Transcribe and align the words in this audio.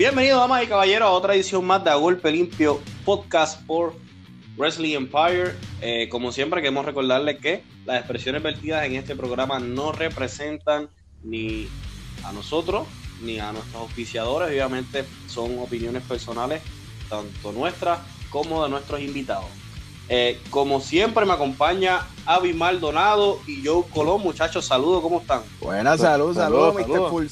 Bienvenidos, 0.00 0.40
damas 0.40 0.62
y 0.62 0.66
caballeros, 0.66 1.08
a 1.08 1.10
otra 1.10 1.34
edición 1.34 1.62
más 1.66 1.84
de 1.84 1.90
A 1.90 1.94
Golpe 1.96 2.32
Limpio 2.32 2.80
Podcast 3.04 3.60
por 3.66 3.92
Wrestling 4.56 4.94
Empire. 4.94 5.54
Eh, 5.82 6.08
como 6.08 6.32
siempre, 6.32 6.62
queremos 6.62 6.86
recordarles 6.86 7.38
que 7.38 7.62
las 7.84 7.98
expresiones 7.98 8.42
vertidas 8.42 8.86
en 8.86 8.94
este 8.94 9.14
programa 9.14 9.58
no 9.58 9.92
representan 9.92 10.88
ni 11.22 11.68
a 12.24 12.32
nosotros 12.32 12.88
ni 13.22 13.40
a 13.40 13.52
nuestros 13.52 13.82
oficiadores. 13.82 14.48
Obviamente 14.48 15.04
son 15.26 15.58
opiniones 15.58 16.02
personales, 16.04 16.62
tanto 17.10 17.52
nuestras 17.52 18.00
como 18.30 18.64
de 18.64 18.70
nuestros 18.70 19.02
invitados. 19.02 19.50
Eh, 20.08 20.40
como 20.48 20.80
siempre 20.80 21.26
me 21.26 21.34
acompaña 21.34 22.06
Avi 22.24 22.54
Maldonado 22.54 23.38
y 23.46 23.66
Joe 23.66 23.84
Colón. 23.92 24.22
Muchachos, 24.22 24.64
saludos, 24.64 25.02
¿cómo 25.02 25.20
están? 25.20 25.42
Buenas, 25.60 26.00
salud, 26.00 26.34
salud, 26.34 26.72
Mr. 26.72 27.10
Full 27.10 27.26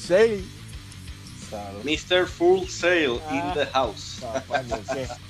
Mr. 1.83 2.25
Full 2.25 2.67
Sail 2.67 3.19
in 3.31 3.53
the 3.53 3.65
house. 3.73 4.21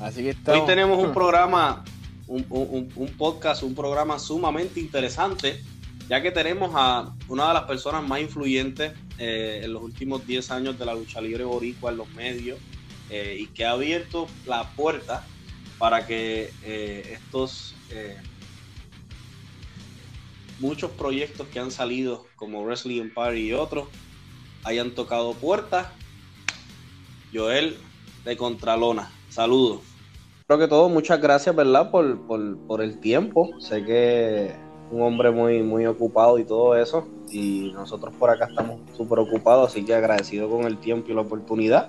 Así 0.00 0.22
que 0.22 0.36
Hoy 0.50 0.66
tenemos 0.66 0.98
un 0.98 1.12
programa, 1.14 1.84
un, 2.26 3.14
podcast, 3.16 3.62
un 3.62 3.74
programa 3.74 4.18
sumamente 4.18 4.80
interesante, 4.80 5.62
ya 6.08 6.20
que 6.20 6.30
tenemos 6.30 6.72
a 6.74 7.14
una 7.28 7.48
de 7.48 7.54
las 7.54 7.64
personas 7.64 8.06
más 8.06 8.20
influyentes 8.20 8.92
eh, 9.18 9.60
en 9.64 9.72
los 9.72 9.82
últimos 9.82 10.26
10 10.26 10.50
años 10.50 10.78
de 10.78 10.84
la 10.84 10.94
lucha 10.94 11.20
libre 11.20 11.44
boricua 11.44 11.90
en 11.92 11.96
los 11.96 12.08
medios 12.10 12.58
eh, 13.10 13.36
y 13.38 13.46
que 13.46 13.64
ha 13.64 13.72
abierto 13.72 14.26
la 14.46 14.68
puerta 14.70 15.24
para 15.78 16.06
que 16.06 16.50
eh, 16.62 17.18
estos 17.18 17.74
muchos 20.58 20.90
proyectos 20.92 21.46
que 21.48 21.60
han 21.60 21.70
salido 21.70 22.26
como 22.34 22.64
Wrestling 22.64 23.02
Empire 23.02 23.38
y 23.38 23.52
otros 23.52 23.86
hayan 24.64 24.90
tocado 24.90 25.34
puertas. 25.34 25.86
Joel 27.32 27.76
de 28.24 28.36
Contralona, 28.36 29.10
saludos. 29.28 29.80
Creo 30.46 30.58
que 30.58 30.68
todo, 30.68 30.88
muchas 30.88 31.20
gracias, 31.20 31.54
¿verdad? 31.54 31.90
Por, 31.90 32.18
por, 32.26 32.82
el 32.82 33.00
tiempo. 33.00 33.50
Sé 33.60 33.84
que 33.84 34.54
un 34.90 35.02
hombre 35.02 35.30
muy, 35.30 35.62
muy 35.62 35.86
ocupado 35.86 36.38
y 36.38 36.44
todo 36.44 36.76
eso. 36.76 37.08
Y 37.30 37.72
nosotros 37.74 38.14
por 38.18 38.30
acá 38.30 38.46
estamos 38.46 38.80
súper 38.96 39.18
ocupados, 39.20 39.70
así 39.70 39.84
que 39.84 39.94
agradecido 39.94 40.48
con 40.48 40.64
el 40.64 40.78
tiempo 40.78 41.10
y 41.10 41.14
la 41.14 41.22
oportunidad. 41.22 41.88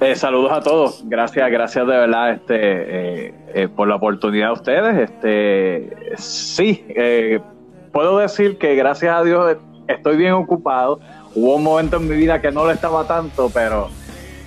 Eh, 0.00 0.14
saludos 0.14 0.52
a 0.52 0.60
todos, 0.60 1.02
gracias, 1.06 1.50
gracias 1.50 1.84
de 1.84 1.92
verdad 1.92 2.30
este, 2.30 2.54
eh, 2.56 3.34
eh, 3.52 3.68
por 3.68 3.88
la 3.88 3.96
oportunidad 3.96 4.46
de 4.48 4.52
ustedes. 4.52 5.10
Este, 5.10 6.16
sí, 6.16 6.84
puedo 7.92 8.18
decir 8.18 8.58
que 8.58 8.76
gracias 8.76 9.14
a 9.14 9.24
Dios 9.24 9.56
estoy 9.88 10.16
bien 10.16 10.32
ocupado. 10.32 11.00
Hubo 11.34 11.56
un 11.56 11.62
momento 11.64 11.96
en 11.96 12.08
mi 12.08 12.16
vida 12.16 12.40
que 12.40 12.50
no 12.50 12.64
lo 12.64 12.70
estaba 12.70 13.06
tanto, 13.06 13.50
pero, 13.52 13.88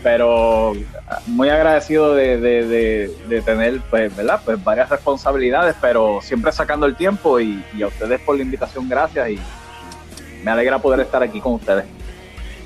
pero 0.04 0.74
muy 1.28 1.50
agradecido 1.50 2.14
de, 2.14 3.12
tener, 3.46 3.82
pues, 3.90 4.16
¿verdad? 4.16 4.42
Pues 4.46 4.64
varias 4.64 4.90
responsabilidades, 4.90 5.76
pero 5.82 6.20
siempre 6.22 6.52
sacando 6.52 6.86
el 6.86 6.96
tiempo 6.96 7.40
y, 7.40 7.64
a 7.82 7.88
ustedes 7.88 8.22
por 8.22 8.36
la 8.36 8.44
invitación, 8.44 8.88
gracias 8.88 9.30
y 9.30 9.40
me 10.44 10.52
alegra 10.52 10.80
poder 10.80 11.02
estar 11.02 11.22
aquí 11.22 11.40
con 11.42 11.54
ustedes. 11.54 11.86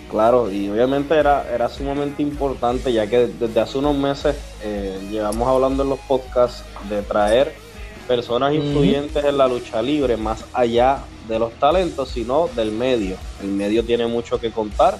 Claro, 0.09 0.51
y 0.51 0.69
obviamente 0.69 1.15
era, 1.15 1.45
era 1.51 1.67
sumamente 1.67 2.21
importante, 2.21 2.93
ya 2.93 3.07
que 3.07 3.27
desde 3.27 3.59
hace 3.59 3.79
unos 3.79 3.97
meses 3.97 4.37
eh, 4.63 4.97
llevamos 5.09 5.47
hablando 5.47 5.83
en 5.83 5.89
los 5.89 5.99
podcasts 5.99 6.63
de 6.87 7.01
traer 7.01 7.64
personas 8.07 8.53
influyentes 8.53 9.23
en 9.23 9.37
la 9.37 9.47
lucha 9.47 9.81
libre, 9.81 10.17
más 10.17 10.45
allá 10.53 10.99
de 11.27 11.39
los 11.39 11.53
talentos, 11.53 12.09
sino 12.09 12.47
del 12.55 12.71
medio. 12.71 13.17
El 13.41 13.49
medio 13.49 13.83
tiene 13.83 14.07
mucho 14.07 14.39
que 14.39 14.51
contar 14.51 14.99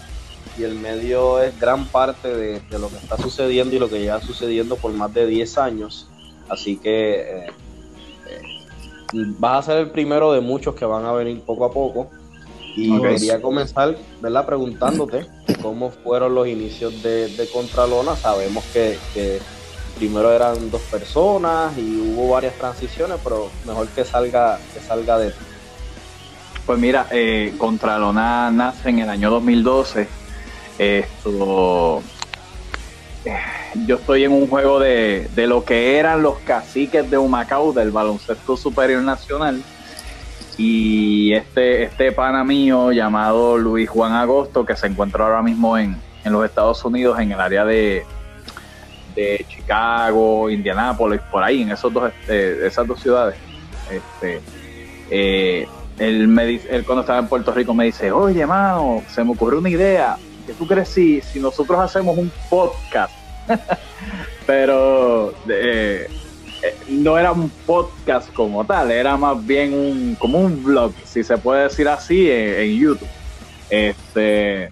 y 0.57 0.63
el 0.63 0.75
medio 0.75 1.41
es 1.41 1.57
gran 1.59 1.85
parte 1.85 2.34
de, 2.35 2.62
lo 2.79 2.90
que 2.90 2.97
está 2.97 3.18
sucediendo 3.18 3.75
y 3.75 3.79
lo 3.79 3.90
que 3.90 4.00
lleva 4.00 4.22
sucediendo 4.22 4.75
por 4.75 4.91
más 4.94 5.13
de 5.13 5.28
10 5.28 5.57
años. 5.57 6.07
Así 6.50 6.78
que 6.78 7.22
eh, 7.22 7.47
eh, 8.29 8.41
vas 9.40 9.68
a 9.68 9.72
ser 9.74 9.78
el 9.79 9.91
primero 9.91 10.31
de 10.31 10.41
muchos 10.41 10.75
que 10.75 10.85
van 10.85 11.06
a 11.06 11.12
venir 11.12 11.41
poco 11.41 11.66
a 11.66 11.72
poco. 11.72 12.09
Y 12.78 13.00
quería 13.02 13.41
comenzar, 13.41 13.97
¿verdad? 14.22 14.46
Preguntándote 14.46 15.25
cómo 15.62 15.91
fueron 15.91 16.35
los 16.35 16.46
inicios 16.46 17.02
de, 17.02 17.47
Contralona. 17.53 18.18
Sabemos 18.18 18.66
que, 18.74 18.97
que, 19.13 19.40
primero 19.95 20.31
eran 20.31 20.69
dos 20.69 20.81
personas 20.83 21.78
y 21.78 22.00
hubo 22.00 22.29
varias 22.29 22.56
transiciones, 22.56 23.17
pero 23.23 23.50
mejor 23.66 23.88
que 23.89 24.06
salga, 24.06 24.59
que 24.73 24.79
salga 24.79 25.17
de 25.17 25.31
ti. 25.31 25.38
Pues 26.66 26.79
mira, 26.79 27.07
eh, 27.11 27.53
Contralona 27.57 28.50
nace 28.51 28.89
en 28.89 29.00
el 29.00 29.09
año 29.09 29.29
2012. 29.29 30.07
Esto, 30.79 32.01
eh, 33.23 33.39
yo 33.85 33.97
estoy 33.97 34.23
en 34.23 34.31
un 34.31 34.47
juego 34.47 34.79
de, 34.79 35.29
lo 35.35 35.63
que 35.63 35.97
eran 35.97 36.23
los 36.23 36.39
caciques 36.39 37.09
de 37.09 37.17
Humacao 37.17 37.72
del 37.72 37.91
baloncesto 37.91 38.57
superior 38.57 39.03
nacional. 39.03 39.61
Y 40.57 41.34
este, 41.34 41.84
este 41.84 42.11
pana 42.11 42.44
mío 42.44 42.91
llamado 42.91 43.57
Luis 43.57 43.89
Juan 43.89 44.13
Agosto, 44.13 44.66
que 44.66 44.75
se 44.75 44.88
encuentra 44.88 45.25
ahora 45.25 45.41
mismo 45.41 45.78
en, 45.78 45.97
los 46.23 46.44
Estados 46.45 46.84
Unidos, 46.84 47.19
en 47.19 47.31
el 47.31 47.39
área 47.39 47.63
de, 47.66 48.05
de 49.16 49.46
Chicago, 49.48 50.50
Indianápolis, 50.50 51.22
por 51.31 51.44
ahí, 51.44 51.62
en 51.62 51.72
esos 51.72 51.92
dos, 51.92 52.12
este, 52.12 52.68
esas 52.68 52.86
dos 52.86 53.00
ciudades. 53.00 53.36
Este, 53.90 54.42
eh, 55.09 55.68
él, 56.00 56.28
me 56.28 56.46
dice, 56.46 56.68
él 56.76 56.86
cuando 56.86 57.02
estaba 57.02 57.20
en 57.20 57.28
Puerto 57.28 57.52
Rico 57.53 57.74
me 57.74 57.86
dice, 57.86 58.12
oye, 58.12 58.46
mano, 58.46 59.03
se 59.08 59.24
me 59.24 59.31
ocurrió 59.31 59.59
una 59.59 59.70
idea. 59.70 60.18
¿Qué 60.46 60.53
tú 60.53 60.68
crees 60.68 60.90
si, 60.90 61.22
si 61.22 61.40
nosotros 61.40 61.80
hacemos 61.80 62.18
un 62.18 62.31
podcast? 62.50 63.14
Pero 64.46 65.34
eh, 65.47 66.08
no 66.88 67.18
era 67.18 67.32
un 67.32 67.50
podcast 67.66 68.32
como 68.34 68.66
tal, 68.66 68.92
era 68.92 69.18
más 69.18 69.46
bien 69.46 69.74
un, 69.74 70.16
como 70.16 70.40
un 70.40 70.64
blog, 70.64 70.94
si 71.03 71.24
se 71.24 71.38
puede 71.38 71.64
decir 71.64 71.88
así, 71.88 72.30
en, 72.30 72.78
YouTube. 72.78 73.08
Este, 73.70 74.70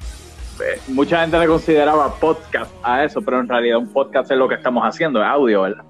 eh, 0.61 0.79
mucha 0.89 1.21
gente 1.21 1.39
le 1.39 1.47
consideraba 1.47 2.13
podcast 2.15 2.71
a 2.83 3.03
eso, 3.03 3.21
pero 3.21 3.39
en 3.39 3.47
realidad 3.47 3.77
un 3.77 3.91
podcast 3.91 4.31
es 4.31 4.37
lo 4.37 4.47
que 4.47 4.55
estamos 4.55 4.83
haciendo, 4.83 5.21
es 5.21 5.27
audio, 5.27 5.61
¿verdad? 5.63 5.83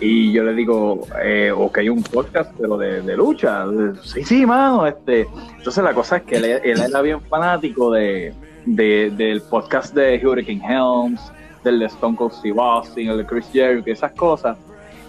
Y 0.00 0.32
yo 0.32 0.44
le 0.44 0.54
digo, 0.54 1.06
eh, 1.20 1.50
ok, 1.54 1.80
un 1.90 2.02
podcast, 2.04 2.52
pero 2.56 2.78
de, 2.78 3.02
de, 3.02 3.16
lucha. 3.16 3.64
Sí, 4.04 4.22
sí, 4.22 4.46
mano. 4.46 4.86
Este. 4.86 5.26
Entonces 5.56 5.82
la 5.82 5.92
cosa 5.92 6.18
es 6.18 6.22
que 6.22 6.36
él, 6.36 6.44
era 6.44 7.02
bien 7.02 7.20
fanático 7.22 7.90
de, 7.90 8.32
del 8.64 9.42
podcast 9.42 9.94
de 9.94 10.24
Hurricane 10.24 10.62
Helms, 10.64 11.20
del 11.64 11.80
de 11.80 11.86
Stone 11.86 12.16
Cold 12.16 12.32
Steve 12.32 12.60
Austin, 12.60 13.08
el 13.08 13.18
de 13.18 13.26
Chris 13.26 13.46
Jericho, 13.52 13.90
esas 13.90 14.12
cosas. 14.12 14.56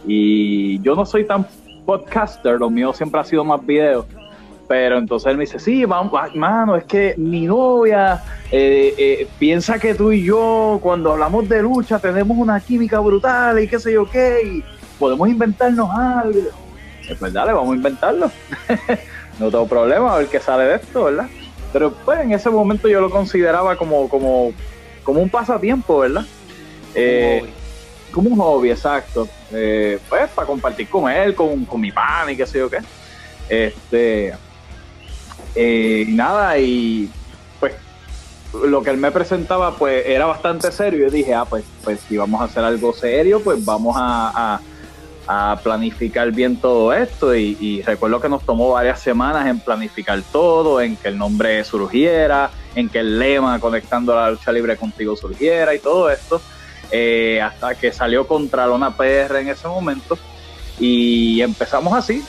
Y 0.08 0.82
yo 0.82 0.96
no 0.96 1.06
soy 1.06 1.24
tan 1.24 1.46
podcaster, 1.86 2.60
lo 2.60 2.70
mío 2.72 2.92
siempre 2.92 3.22
ha 3.22 3.24
sido 3.24 3.44
más 3.44 3.64
video. 3.64 4.08
Pero 4.70 5.00
entonces 5.00 5.32
él 5.32 5.38
me 5.38 5.46
dice, 5.46 5.58
sí, 5.58 5.84
vamos, 5.84 6.14
mano, 6.36 6.76
es 6.76 6.84
que 6.84 7.16
mi 7.18 7.48
novia 7.48 8.24
eh, 8.52 8.94
eh, 8.96 9.28
piensa 9.40 9.80
que 9.80 9.96
tú 9.96 10.12
y 10.12 10.24
yo, 10.24 10.80
cuando 10.80 11.12
hablamos 11.12 11.50
de 11.50 11.64
lucha, 11.64 11.98
tenemos 11.98 12.38
una 12.38 12.60
química 12.60 13.00
brutal 13.00 13.60
y 13.60 13.68
qué 13.68 13.80
sé 13.80 13.94
yo 13.94 14.08
qué. 14.08 14.42
Y, 14.46 14.64
podemos 15.00 15.28
inventarnos 15.28 15.90
algo. 15.90 16.42
Pues 17.18 17.34
dale, 17.34 17.52
vamos 17.52 17.74
a 17.74 17.76
inventarlo. 17.78 18.30
no 19.40 19.50
tengo 19.50 19.68
problema 19.68 20.14
a 20.14 20.20
ver 20.20 20.28
qué 20.28 20.40
sale 20.40 20.66
de 20.66 20.76
esto, 20.76 21.06
¿verdad? 21.06 21.28
Pero 21.74 21.92
pues 22.06 22.20
en 22.20 22.32
ese 22.32 22.52
momento 22.52 22.88
yo 22.88 23.02
lo 23.02 23.10
consideraba 23.10 23.76
como, 23.76 24.08
como, 24.08 24.52
como 25.04 25.20
un 25.20 25.30
pasatiempo, 25.30 25.98
¿verdad? 25.98 26.26
Eh, 26.94 27.44
como 28.12 28.30
un 28.30 28.38
hobby, 28.38 28.70
exacto. 28.70 29.28
Eh, 29.52 29.98
pues 30.08 30.30
para 30.30 30.46
compartir 30.46 30.88
con 30.90 31.10
él, 31.10 31.34
con, 31.34 31.66
mi 31.82 31.92
pan 31.92 32.30
y 32.30 32.36
qué 32.36 32.46
sé 32.46 32.60
yo 32.60 32.70
qué. 32.70 32.78
Este, 33.50 34.34
eh, 35.56 36.06
y 36.08 36.12
nada, 36.12 36.58
y 36.58 37.10
pues 37.60 37.74
lo 38.64 38.82
que 38.82 38.90
él 38.90 38.98
me 38.98 39.12
presentaba 39.12 39.76
pues 39.76 40.06
era 40.06 40.26
bastante 40.26 40.72
serio. 40.72 41.06
Yo 41.06 41.12
dije, 41.12 41.34
ah, 41.34 41.46
pues, 41.46 41.64
pues 41.84 42.00
si 42.08 42.18
vamos 42.18 42.42
a 42.42 42.46
hacer 42.46 42.64
algo 42.64 42.94
serio, 42.94 43.42
pues 43.42 43.64
vamos 43.64 43.96
a 43.98 44.60
a 45.32 45.60
planificar 45.62 46.32
bien 46.32 46.56
todo 46.56 46.92
esto 46.92 47.36
y, 47.36 47.84
recuerdo 47.84 48.20
que 48.20 48.28
nos 48.28 48.44
tomó 48.44 48.72
varias 48.72 49.00
semanas 49.00 49.46
en 49.46 49.60
planificar 49.60 50.20
todo, 50.32 50.82
en 50.82 50.96
que 50.96 51.08
el 51.08 51.20
nombre 51.20 51.64
surgiera, 51.64 52.50
en 52.74 52.90
que 52.90 52.98
el 52.98 53.20
lema 53.20 53.60
conectando 53.60 54.16
la 54.16 54.32
lucha 54.32 54.52
libre 54.52 54.76
contigo 54.76 55.16
surgiera 55.16 55.76
y 55.76 55.80
todo 55.80 56.10
esto, 56.10 56.42
eh, 56.90 57.40
hasta 57.44 57.76
que 57.76 57.92
salió 57.92 58.26
contra 58.26 58.66
Lona 58.66 58.98
PR 58.98 59.42
en 59.42 59.50
ese 59.50 59.68
momento 59.68 60.18
y 60.80 61.42
empezamos 61.42 61.94
así. 61.94 62.24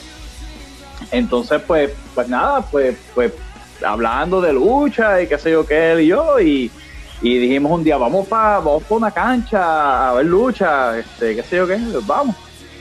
Entonces, 1.09 1.61
pues, 1.65 1.91
pues 2.13 2.29
nada, 2.29 2.61
pues, 2.61 2.97
pues 3.15 3.33
hablando 3.83 4.41
de 4.41 4.53
lucha 4.53 5.21
y 5.21 5.27
qué 5.27 5.37
sé 5.37 5.51
yo 5.51 5.65
qué 5.65 5.93
él 5.93 6.01
y 6.01 6.07
yo 6.07 6.39
y, 6.39 6.71
dijimos 7.21 7.71
un 7.71 7.83
día 7.83 7.97
vamos 7.97 8.27
para 8.27 8.57
vamos 8.59 8.83
pa 8.83 8.95
una 8.95 9.11
cancha 9.11 10.09
a 10.09 10.13
ver 10.13 10.25
lucha, 10.25 10.97
este, 10.97 11.35
qué 11.35 11.43
sé 11.43 11.57
yo 11.57 11.67
qué, 11.67 11.77
pues 11.91 12.05
vamos 12.05 12.35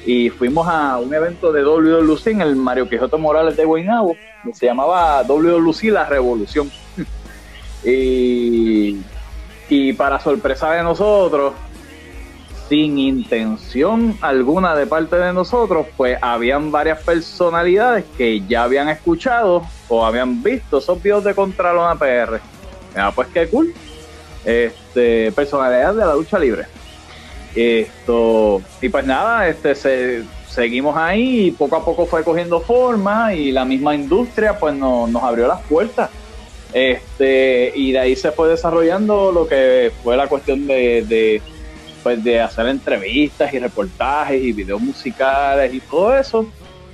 y 0.04 0.30
fuimos 0.30 0.66
a 0.66 0.98
un 0.98 1.12
evento 1.12 1.52
de 1.52 1.62
WWC 1.62 2.28
en 2.28 2.40
el 2.40 2.56
Mario 2.56 2.88
Quijote 2.88 3.16
Morales 3.16 3.56
de 3.56 3.64
Guaynabo, 3.64 4.16
que 4.44 4.54
se 4.54 4.66
llamaba 4.66 5.22
WWC 5.24 5.84
La 5.84 6.06
Revolución. 6.06 6.70
y, 7.84 8.96
y 9.68 9.92
para 9.92 10.18
sorpresa 10.20 10.72
de 10.72 10.82
nosotros, 10.82 11.52
sin 12.70 12.98
intención 12.98 14.16
alguna 14.20 14.76
de 14.76 14.86
parte 14.86 15.16
de 15.16 15.32
nosotros, 15.32 15.88
pues 15.96 16.16
habían 16.22 16.70
varias 16.70 17.02
personalidades 17.02 18.04
que 18.16 18.42
ya 18.46 18.62
habían 18.62 18.88
escuchado 18.88 19.64
o 19.88 20.06
habían 20.06 20.40
visto 20.40 20.78
esos 20.78 21.02
videos 21.02 21.24
de 21.24 21.34
Contralona 21.34 21.98
PR. 21.98 22.40
Ah, 22.94 23.10
pues 23.12 23.26
qué 23.34 23.48
cool. 23.48 23.74
Este, 24.44 25.32
personalidad 25.32 25.94
de 25.94 26.06
la 26.06 26.14
lucha 26.14 26.38
libre. 26.38 26.66
Esto, 27.56 28.62
y 28.80 28.88
pues 28.88 29.04
nada, 29.04 29.48
este 29.48 29.74
se, 29.74 30.22
seguimos 30.48 30.96
ahí 30.96 31.46
y 31.46 31.50
poco 31.50 31.74
a 31.74 31.84
poco 31.84 32.06
fue 32.06 32.22
cogiendo 32.22 32.60
forma 32.60 33.34
y 33.34 33.50
la 33.50 33.64
misma 33.64 33.96
industria 33.96 34.56
pues 34.56 34.76
nos 34.76 35.22
abrió 35.24 35.48
las 35.48 35.60
puertas. 35.62 36.08
Este, 36.72 37.72
y 37.74 37.90
de 37.90 37.98
ahí 37.98 38.14
se 38.14 38.30
fue 38.30 38.48
desarrollando 38.48 39.32
lo 39.32 39.48
que 39.48 39.90
fue 40.04 40.16
la 40.16 40.28
cuestión 40.28 40.68
de, 40.68 41.42
pues 42.02 42.22
de 42.22 42.40
hacer 42.40 42.66
entrevistas 42.66 43.52
y 43.52 43.58
reportajes 43.58 44.42
y 44.42 44.52
videos 44.52 44.80
musicales 44.80 45.72
y 45.72 45.80
todo 45.80 46.16
eso. 46.16 46.46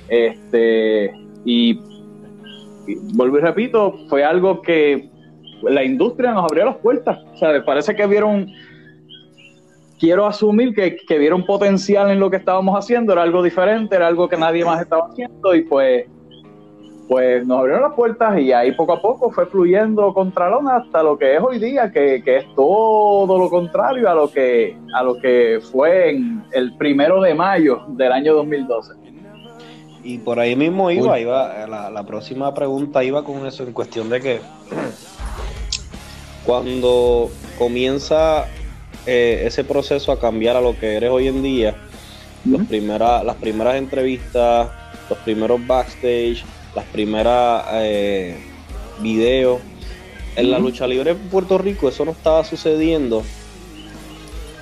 Este, 0.07 1.11
y, 1.45 1.79
y 2.87 2.95
vuelvo 3.13 3.37
y 3.37 3.41
repito, 3.41 3.95
fue 4.09 4.23
algo 4.23 4.61
que 4.61 5.09
la 5.63 5.83
industria 5.83 6.31
nos 6.33 6.43
abrió 6.43 6.65
las 6.65 6.77
puertas. 6.77 7.19
O 7.33 7.37
sea, 7.37 7.63
parece 7.65 7.95
que 7.95 8.05
vieron 8.07 8.47
quiero 9.99 10.25
asumir 10.25 10.73
que, 10.73 10.95
que 10.95 11.17
vieron 11.17 11.45
potencial 11.45 12.11
en 12.11 12.19
lo 12.19 12.29
que 12.29 12.37
estábamos 12.37 12.77
haciendo, 12.77 13.13
era 13.13 13.23
algo 13.23 13.41
diferente, 13.41 13.95
era 13.95 14.07
algo 14.07 14.29
que 14.29 14.37
nadie 14.37 14.63
más 14.63 14.81
estaba 14.81 15.07
haciendo 15.07 15.55
y 15.55 15.61
pues, 15.61 16.05
pues 17.07 17.45
nos 17.45 17.59
abrieron 17.59 17.83
las 17.83 17.93
puertas 17.93 18.39
y 18.39 18.51
ahí 18.51 18.73
poco 18.73 18.93
a 18.93 19.01
poco 19.01 19.31
fue 19.31 19.45
fluyendo 19.45 20.13
contra 20.13 20.49
lona 20.49 20.77
hasta 20.77 21.01
lo 21.03 21.17
que 21.17 21.35
es 21.35 21.41
hoy 21.41 21.57
día, 21.59 21.91
que, 21.91 22.21
que, 22.23 22.37
es 22.37 22.45
todo 22.55 23.37
lo 23.37 23.49
contrario 23.49 24.09
a 24.09 24.13
lo 24.13 24.29
que, 24.29 24.77
a 24.93 25.03
lo 25.03 25.17
que 25.17 25.59
fue 25.71 26.09
en 26.09 26.43
el 26.51 26.75
primero 26.75 27.21
de 27.21 27.33
mayo 27.33 27.83
del 27.89 28.11
año 28.11 28.33
2012. 28.35 28.93
Y 30.03 30.19
por 30.19 30.39
ahí 30.39 30.55
mismo 30.55 30.91
iba, 30.91 31.19
iba 31.19 31.67
la, 31.67 31.89
la 31.89 32.03
próxima 32.05 32.53
pregunta 32.53 33.03
iba 33.03 33.23
con 33.23 33.45
eso 33.45 33.63
en 33.63 33.73
cuestión 33.73 34.09
de 34.09 34.21
que 34.21 34.41
cuando 36.45 37.29
comienza 37.57 38.45
eh, 39.05 39.43
ese 39.45 39.63
proceso 39.63 40.11
a 40.11 40.19
cambiar 40.19 40.55
a 40.55 40.61
lo 40.61 40.77
que 40.77 40.95
eres 40.95 41.09
hoy 41.09 41.27
en 41.27 41.41
día, 41.41 41.75
las 42.45 43.35
primeras 43.35 43.75
entrevistas, 43.75 44.69
los 45.09 45.19
primeros 45.19 45.65
backstage, 45.65 46.43
las 46.77 46.85
primeras 46.85 47.65
eh, 47.71 48.37
videos. 48.99 49.59
En 50.35 50.51
la 50.51 50.59
lucha 50.59 50.85
libre 50.85 51.11
en 51.11 51.17
Puerto 51.17 51.57
Rico 51.57 51.89
eso 51.89 52.05
no 52.05 52.11
estaba 52.11 52.43
sucediendo 52.43 53.23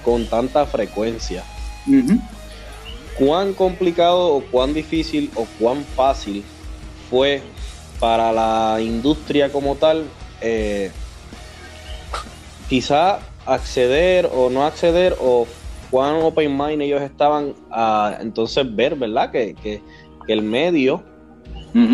con 0.02 0.26
tanta 0.26 0.66
frecuencia. 0.66 1.44
¿Cuán 3.20 3.54
complicado 3.54 4.34
o 4.34 4.42
cuán 4.50 4.74
difícil 4.74 5.30
o 5.36 5.46
cuán 5.60 5.84
fácil 5.84 6.46
fue 7.10 7.42
para 8.00 8.32
la 8.32 8.80
industria 8.80 9.52
como 9.52 9.76
tal? 9.76 10.06
Eh, 10.40 10.92
quizá 12.70 13.20
acceder 13.46 14.30
o 14.34 14.50
no 14.50 14.64
acceder 14.66 15.18
o 15.20 15.46
cuán 15.92 16.16
open 16.22 16.58
mind 16.58 16.82
ellos 16.82 17.02
estaban 17.02 17.54
a 17.70 18.20
entonces 18.22 18.74
ver, 18.74 18.96
¿verdad? 18.96 19.32
Que, 19.32 19.54
que, 19.56 19.82
el 20.28 20.42
medio 20.42 21.04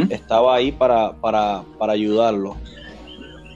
estaba 0.09 0.55
ahí 0.55 0.71
para, 0.71 1.13
para, 1.13 1.63
para 1.77 1.93
ayudarlo. 1.93 2.55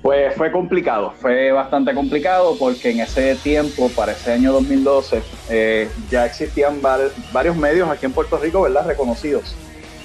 Pues 0.01 0.35
fue 0.35 0.51
complicado, 0.51 1.13
fue 1.19 1.51
bastante 1.51 1.93
complicado 1.93 2.55
porque 2.59 2.91
en 2.91 2.99
ese 2.99 3.35
tiempo, 3.35 3.89
para 3.95 4.11
ese 4.11 4.33
año 4.33 4.51
2012, 4.53 5.23
eh, 5.49 5.89
ya 6.11 6.25
existían 6.25 6.79
varios 6.81 7.55
medios 7.55 7.89
aquí 7.89 8.05
en 8.05 8.11
Puerto 8.11 8.37
Rico, 8.37 8.61
¿verdad? 8.61 8.85
Reconocidos. 8.85 9.55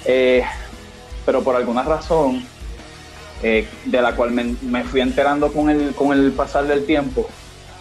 Eh, 0.05 0.43
pero 1.25 1.43
por 1.43 1.55
alguna 1.55 1.83
razón, 1.83 2.43
eh, 3.43 3.67
de 3.85 4.01
la 4.01 4.15
cual 4.15 4.31
me, 4.31 4.55
me, 4.61 4.83
fui 4.83 5.01
enterando 5.01 5.51
con 5.51 5.69
el, 5.69 5.93
con 5.93 6.11
el 6.11 6.31
pasar 6.31 6.65
del 6.65 6.85
tiempo, 6.85 7.27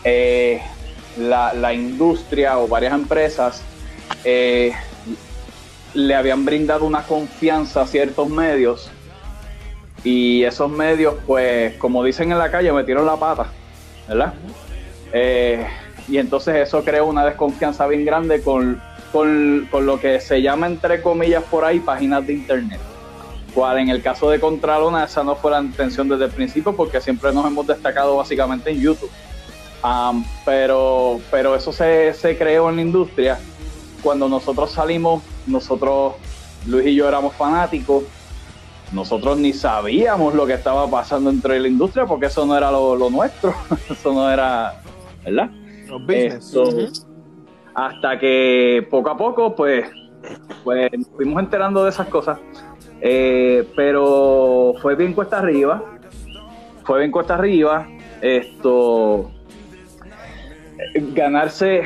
eh, 0.05 0.61
la, 1.19 1.73
industria 1.75 2.59
o 2.59 2.69
varias 2.69 2.95
empresas 2.95 3.63
eh, 4.25 4.73
le 5.95 6.15
habían 6.15 6.45
brindado 6.45 6.85
una 6.85 7.03
confianza 7.03 7.83
a 7.83 7.87
ciertos 7.87 8.29
medios 8.29 8.91
y 10.05 10.45
esos 10.45 10.71
medios, 10.71 11.15
pues, 11.27 11.77
como 11.77 12.03
dicen 12.05 12.33
en 12.33 12.39
la 12.39 12.51
calle, 12.51 12.73
metieron 12.73 13.07
la 13.07 13.17
pata, 13.17 13.47
¿verdad? 14.09 14.35
Eh, 15.13 15.67
y 16.09 16.19
entonces 16.19 16.57
eso 16.57 16.83
creó 16.85 17.07
una 17.07 17.25
desconfianza 17.25 17.87
bien 17.87 18.05
grande 18.05 18.43
con, 18.43 18.81
con, 19.13 19.69
lo 19.73 20.01
que 20.01 20.21
se 20.21 20.41
llama, 20.41 20.67
entre 20.67 21.03
comillas, 21.03 21.45
por 21.45 21.65
ahí, 21.65 21.81
páginas 21.81 22.27
de 22.27 22.35
internet. 22.35 22.81
Cual 23.55 23.79
en 23.79 23.89
el 23.89 24.01
caso 24.01 24.31
de 24.31 24.41
Contralona, 24.41 25.05
esa 25.05 25.25
no 25.25 25.37
fue 25.37 25.51
la 25.51 25.61
intención 25.61 26.09
desde 26.09 26.27
el 26.27 26.31
principio, 26.31 26.75
porque 26.75 27.01
siempre 27.01 27.33
nos 27.33 27.47
hemos 27.47 27.67
destacado 27.67 28.17
básicamente 28.17 28.71
en 28.71 28.81
YouTube 28.81 29.11
pero, 30.45 31.21
pero 31.31 31.55
eso 31.55 31.73
se, 31.73 32.13
se 32.15 32.37
creó 32.37 32.69
en 32.71 32.77
la 32.77 32.83
industria. 32.83 33.39
Cuando 34.03 34.29
nosotros 34.29 34.71
salimos, 34.71 35.23
nosotros, 35.47 36.15
Luis 36.67 36.87
y 36.87 36.95
yo 36.95 37.09
éramos 37.09 37.35
fanáticos, 37.35 38.05
nosotros 38.93 39.39
ni 39.39 39.53
sabíamos 39.53 40.35
lo 40.35 40.47
que 40.47 40.55
estaba 40.55 40.89
pasando 40.91 41.31
entre 41.31 41.61
la 41.61 41.69
industria 41.69 42.07
porque 42.07 42.27
eso 42.27 42.45
no 42.45 42.57
era 42.57 42.71
lo, 42.71 43.11
nuestro, 43.11 43.55
eso 43.91 44.13
no 44.13 44.31
era, 44.31 44.81
¿verdad? 45.25 45.51
Los 45.87 47.05
Hasta 47.75 48.19
que 48.19 48.87
poco 48.91 49.11
a 49.11 49.17
poco, 49.17 49.55
pues, 49.55 49.89
pues 50.65 50.91
nos 50.97 51.09
fuimos 51.17 51.43
enterando 51.43 51.85
de 51.85 51.91
esas 51.91 52.09
cosas. 52.09 52.39
Eh, 53.01 53.67
pero 53.75 54.75
fue 54.83 54.95
bien 54.95 55.15
cuesta 55.15 55.39
arriba, 55.39 55.83
fue 56.85 57.01
bien 57.01 57.11
cuesta 57.11 57.35
arriba. 57.35 57.89
Esto, 58.21 59.31
ganarse 61.15 61.83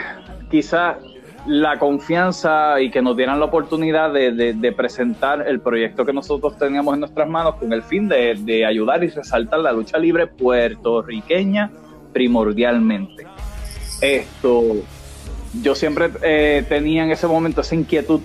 quizá 0.50 0.98
la 1.46 1.78
confianza 1.78 2.80
y 2.80 2.90
que 2.90 3.02
nos 3.02 3.16
dieran 3.16 3.38
la 3.38 3.46
oportunidad 3.46 4.12
de, 4.12 4.74
presentar 4.76 5.46
el 5.46 5.60
proyecto 5.60 6.04
que 6.04 6.12
nosotros 6.12 6.56
teníamos 6.58 6.94
en 6.94 7.00
nuestras 7.00 7.28
manos 7.28 7.56
con 7.56 7.72
el 7.72 7.82
fin 7.82 8.08
de, 8.08 8.64
ayudar 8.66 9.04
y 9.04 9.08
resaltar 9.08 9.60
la 9.60 9.72
lucha 9.72 9.98
libre 9.98 10.26
puertorriqueña 10.26 11.70
primordialmente. 12.12 13.26
Esto, 14.00 14.62
yo 15.62 15.74
siempre 15.74 16.10
eh, 16.22 16.64
tenía 16.68 17.04
en 17.04 17.10
ese 17.10 17.26
momento 17.26 17.60
esa 17.60 17.74
inquietud 17.74 18.20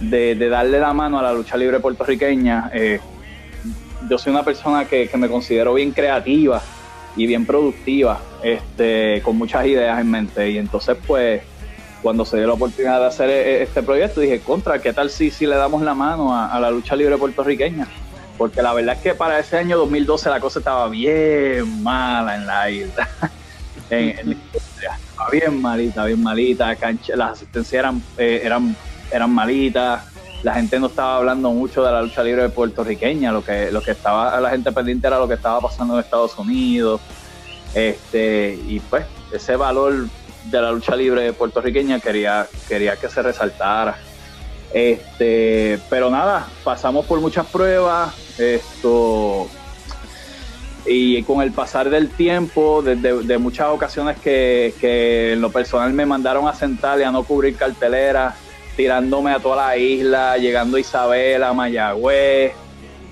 de, 0.00 0.34
darle 0.48 0.80
la 0.80 0.92
mano 0.92 1.18
a 1.18 1.22
la 1.22 1.32
lucha 1.32 1.56
libre 1.56 1.80
puertorriqueña. 1.80 2.70
Eh, 2.72 3.00
yo 4.08 4.18
soy 4.18 4.32
una 4.32 4.44
persona 4.44 4.84
que, 4.84 5.08
que 5.08 5.16
me 5.16 5.28
considero 5.28 5.74
bien 5.74 5.92
creativa 5.92 6.62
y 7.16 7.26
bien 7.26 7.44
productiva, 7.46 8.20
este, 8.42 9.20
con 9.22 9.36
muchas 9.36 9.66
ideas 9.66 10.00
en 10.00 10.10
mente. 10.10 10.50
Y 10.50 10.58
entonces, 10.58 10.96
pues, 11.06 11.42
cuando 12.02 12.24
se 12.24 12.36
dio 12.36 12.46
la 12.46 12.52
oportunidad 12.54 13.00
de 13.00 13.06
hacer 13.06 13.30
e, 13.30 13.58
e, 13.58 13.62
este 13.62 13.82
proyecto, 13.82 14.20
dije, 14.20 14.40
contra, 14.40 14.80
¿qué 14.80 14.92
tal 14.92 15.10
si, 15.10 15.30
si 15.30 15.46
le 15.46 15.56
damos 15.56 15.82
la 15.82 15.94
mano 15.94 16.34
a, 16.34 16.58
la 16.60 16.70
lucha 16.70 16.96
libre 16.96 17.16
puertorriqueña? 17.16 17.86
Porque 18.36 18.62
la 18.62 18.72
verdad 18.72 18.96
es 18.96 19.02
que 19.02 19.14
para 19.14 19.38
ese 19.38 19.56
año 19.56 19.76
2012 19.78 20.30
la 20.30 20.40
cosa 20.40 20.60
estaba 20.60 20.88
bien 20.88 21.82
mala 21.82 22.36
en 22.36 22.46
la 22.46 22.70
isla. 22.70 23.08
en, 23.90 24.40
Estaba 24.54 25.30
bien 25.30 25.60
malita, 25.60 26.04
bien 26.04 26.22
malita. 26.22 26.76
las 27.14 27.32
asistencias 27.32 27.80
eran, 27.80 28.02
eh, 28.16 28.42
eran, 28.44 28.76
eran 29.10 29.30
malitas 29.30 30.04
la 30.42 30.54
gente 30.54 30.78
no 30.78 30.86
estaba 30.86 31.16
hablando 31.16 31.50
mucho 31.50 31.82
de 31.82 31.90
la 31.90 32.02
lucha 32.02 32.22
libre 32.22 32.48
puertorriqueña, 32.48 33.32
lo 33.32 33.44
que, 33.44 33.72
lo 33.72 33.82
que 33.82 33.90
estaba 33.90 34.40
la 34.40 34.50
gente 34.50 34.70
pendiente 34.70 35.06
era 35.06 35.18
lo 35.18 35.26
que 35.26 35.34
estaba 35.34 35.60
pasando 35.60 35.94
en 35.94 36.00
Estados 36.00 36.38
Unidos. 36.38 37.00
Este, 37.74 38.58
y 38.66 38.80
pues 38.80 39.04
ese 39.32 39.56
valor 39.56 40.06
de 40.44 40.60
la 40.60 40.72
lucha 40.72 40.96
libre 40.96 41.32
puertorriqueña 41.32 42.00
quería, 42.00 42.46
quería 42.68 42.96
que 42.96 43.08
se 43.08 43.22
resaltara. 43.22 43.98
Este, 44.72 45.78
pero 45.88 46.10
nada, 46.10 46.46
pasamos 46.62 47.06
por 47.06 47.20
muchas 47.20 47.46
pruebas, 47.46 48.14
esto 48.38 49.48
y 50.88 51.22
con 51.22 51.42
el 51.42 51.52
pasar 51.52 51.90
del 51.90 52.08
tiempo, 52.08 52.82
de, 52.82 52.96
de, 52.96 53.38
muchas 53.38 53.68
ocasiones 53.68 54.18
que, 54.18 54.74
que, 54.80 55.34
en 55.34 55.40
lo 55.40 55.50
personal 55.50 55.92
me 55.92 56.06
mandaron 56.06 56.48
a 56.48 56.54
sentar 56.54 56.98
y 56.98 57.02
a 57.02 57.10
no 57.10 57.24
cubrir 57.24 57.56
cartelera, 57.56 58.34
tirándome 58.74 59.32
a 59.32 59.38
toda 59.38 59.68
la 59.68 59.76
isla, 59.76 60.38
llegando 60.38 60.76
a 60.76 60.80
Isabela, 60.80 61.52
Mayagüez, 61.52 62.52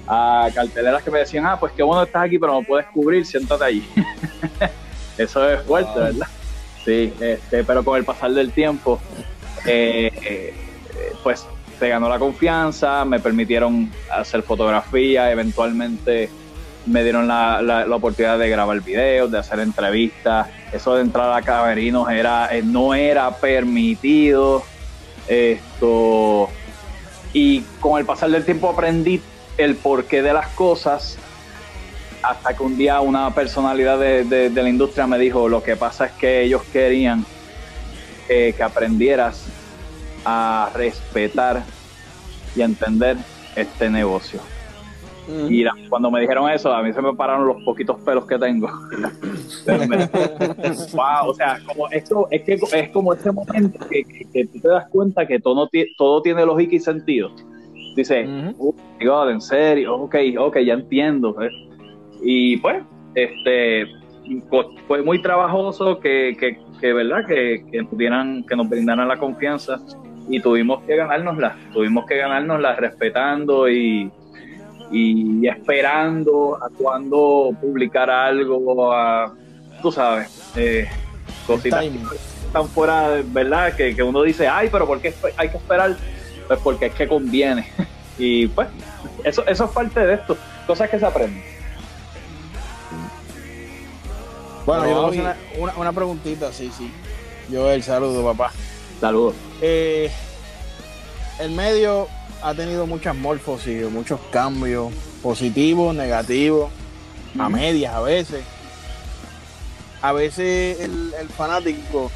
a 0.06 0.48
carteleras 0.54 1.02
que 1.02 1.10
me 1.10 1.18
decían, 1.18 1.44
ah, 1.46 1.58
pues 1.58 1.72
qué 1.72 1.82
bueno 1.82 2.02
estás 2.02 2.24
aquí, 2.24 2.38
pero 2.38 2.52
no 2.54 2.62
puedes 2.62 2.86
cubrir, 2.86 3.26
siéntate 3.26 3.64
allí. 3.64 3.88
Eso 5.18 5.48
es 5.50 5.62
fuerte, 5.62 5.98
¿verdad? 5.98 6.28
Sí, 6.86 7.12
este, 7.20 7.64
pero 7.64 7.84
con 7.84 7.98
el 7.98 8.04
pasar 8.04 8.32
del 8.32 8.52
tiempo, 8.52 9.00
eh, 9.66 10.10
eh, 10.24 10.54
pues 11.24 11.44
se 11.78 11.88
ganó 11.88 12.08
la 12.08 12.18
confianza, 12.18 13.04
me 13.04 13.18
permitieron 13.18 13.90
hacer 14.10 14.42
fotografía, 14.42 15.30
eventualmente 15.32 16.30
me 16.86 17.02
dieron 17.02 17.26
la, 17.26 17.60
la, 17.60 17.96
oportunidad 17.96 18.38
de 18.38 18.48
grabar 18.48 18.80
videos, 18.80 19.30
de 19.30 19.38
hacer 19.38 19.58
entrevistas. 19.58 20.46
Eso 20.72 20.94
de 20.94 21.02
entrar 21.02 21.32
a 21.32 21.42
camerinos 21.42 22.08
era, 22.08 22.54
eh, 22.56 22.62
no 22.62 22.94
era 22.94 23.36
permitido. 23.36 24.62
Esto. 25.26 26.48
Y 27.32 27.62
con 27.80 27.98
el 27.98 28.06
pasar 28.06 28.30
del 28.30 28.44
tiempo 28.44 28.70
aprendí 28.70 29.20
el 29.58 29.74
porqué 29.74 30.22
de 30.22 30.32
las 30.32 30.46
cosas. 30.48 31.18
Hasta 32.28 32.56
que 32.56 32.62
un 32.62 32.76
día 32.76 33.00
una 33.00 33.32
personalidad 33.32 33.98
de, 33.98 34.50
la 34.50 34.68
industria 34.68 35.06
me 35.06 35.18
dijo: 35.18 35.48
Lo 35.48 35.62
que 35.62 35.76
pasa 35.76 36.06
es 36.06 36.12
que 36.12 36.42
ellos 36.42 36.62
querían 36.72 37.24
que 38.26 38.62
aprendieras 38.62 39.46
a 40.24 40.70
respetar 40.74 41.62
y 42.56 42.62
a 42.62 42.64
entender 42.64 43.16
este 43.54 43.88
negocio. 43.88 44.40
Y 45.48 45.64
cuando 45.88 46.10
me 46.10 46.20
dijeron 46.20 46.48
eso, 46.50 46.72
a 46.72 46.82
mí 46.82 46.92
se 46.92 47.02
me 47.02 47.12
pararon 47.14 47.48
los 47.48 47.62
poquitos 47.64 48.00
pelos 48.00 48.26
que 48.26 48.38
tengo. 48.38 48.68
wow, 50.92 51.26
o 51.28 51.34
sea, 51.34 51.58
como 51.66 51.88
esto, 51.90 52.28
es, 52.30 52.42
que, 52.42 52.54
es 52.54 52.90
como 52.90 53.12
ese 53.12 53.32
momento 53.32 53.78
que, 53.88 54.04
que, 54.04 54.46
tú 54.46 54.60
te 54.60 54.68
das 54.68 54.88
cuenta 54.88 55.26
que 55.26 55.40
todo, 55.40 55.68
todo 55.96 56.22
tiene 56.22 56.46
lógica 56.46 56.76
y 56.76 56.80
sentido. 56.80 57.32
Dice, 57.96 58.24
uh 58.56 58.74
God, 59.04 59.30
en 59.30 59.40
serio, 59.40 59.96
ok, 59.96 60.14
ok, 60.38 60.58
ya 60.58 60.74
entiendo. 60.74 61.36
Y 62.22 62.56
pues, 62.58 62.82
este, 63.14 63.86
fue 64.86 65.02
muy 65.02 65.20
trabajoso 65.22 65.98
que, 66.00 66.36
que, 66.38 66.58
que 66.80 66.92
verdad, 66.92 67.26
que, 67.26 67.64
que, 67.70 67.86
que 67.88 68.56
nos 68.56 68.68
brindaran 68.68 69.08
la 69.08 69.16
confianza 69.16 69.78
y 70.28 70.40
tuvimos 70.40 70.82
que 70.84 70.96
ganárnosla, 70.96 71.56
tuvimos 71.72 72.06
que 72.06 72.16
ganárnosla 72.16 72.74
respetando 72.76 73.68
y, 73.68 74.10
y 74.90 75.46
esperando 75.46 76.56
a 76.62 76.68
cuando 76.70 77.54
publicar 77.60 78.10
algo, 78.10 78.92
a, 78.92 79.32
tú 79.82 79.92
sabes, 79.92 80.52
eh, 80.56 80.88
cositas 81.46 81.80
que 81.82 82.16
están 82.46 82.68
fuera, 82.68 83.22
¿verdad? 83.24 83.74
Que, 83.74 83.94
que, 83.94 84.02
uno 84.02 84.22
dice, 84.22 84.48
ay, 84.48 84.68
pero 84.70 84.86
¿por 84.86 85.00
qué 85.00 85.14
hay 85.36 85.48
que 85.48 85.56
esperar? 85.56 85.96
Pues 86.46 86.60
porque 86.60 86.86
es 86.86 86.94
que 86.94 87.06
conviene. 87.06 87.66
y 88.18 88.48
pues, 88.48 88.68
eso, 89.24 89.46
eso 89.46 89.64
es 89.64 89.70
parte 89.70 90.04
de 90.04 90.14
esto, 90.14 90.36
cosas 90.66 90.90
que 90.90 90.98
se 90.98 91.06
aprenden. 91.06 91.55
Bueno, 94.66 94.86
yo 94.86 95.10
tengo 95.10 95.22
una, 95.22 95.36
una, 95.58 95.76
una, 95.76 95.92
preguntita, 95.92 96.52
sí, 96.52 96.70
sí. 96.76 96.90
Yo 97.50 97.70
el 97.70 97.82
saludo, 97.82 98.24
papá. 98.24 98.52
Saludos. 99.00 99.34
Eh, 99.62 100.10
el 101.38 101.52
medio 101.52 102.08
ha 102.42 102.54
tenido 102.54 102.86
muchas 102.86 103.14
morfosis, 103.14 103.88
muchos 103.90 104.20
cambios, 104.30 104.92
positivos, 105.22 105.94
negativos, 105.94 106.70
a 107.38 107.48
medias 107.48 107.94
a 107.94 108.00
veces. 108.00 108.44
A 110.02 110.12
veces 110.12 110.80
el, 110.80 111.28
fanático 111.28 112.10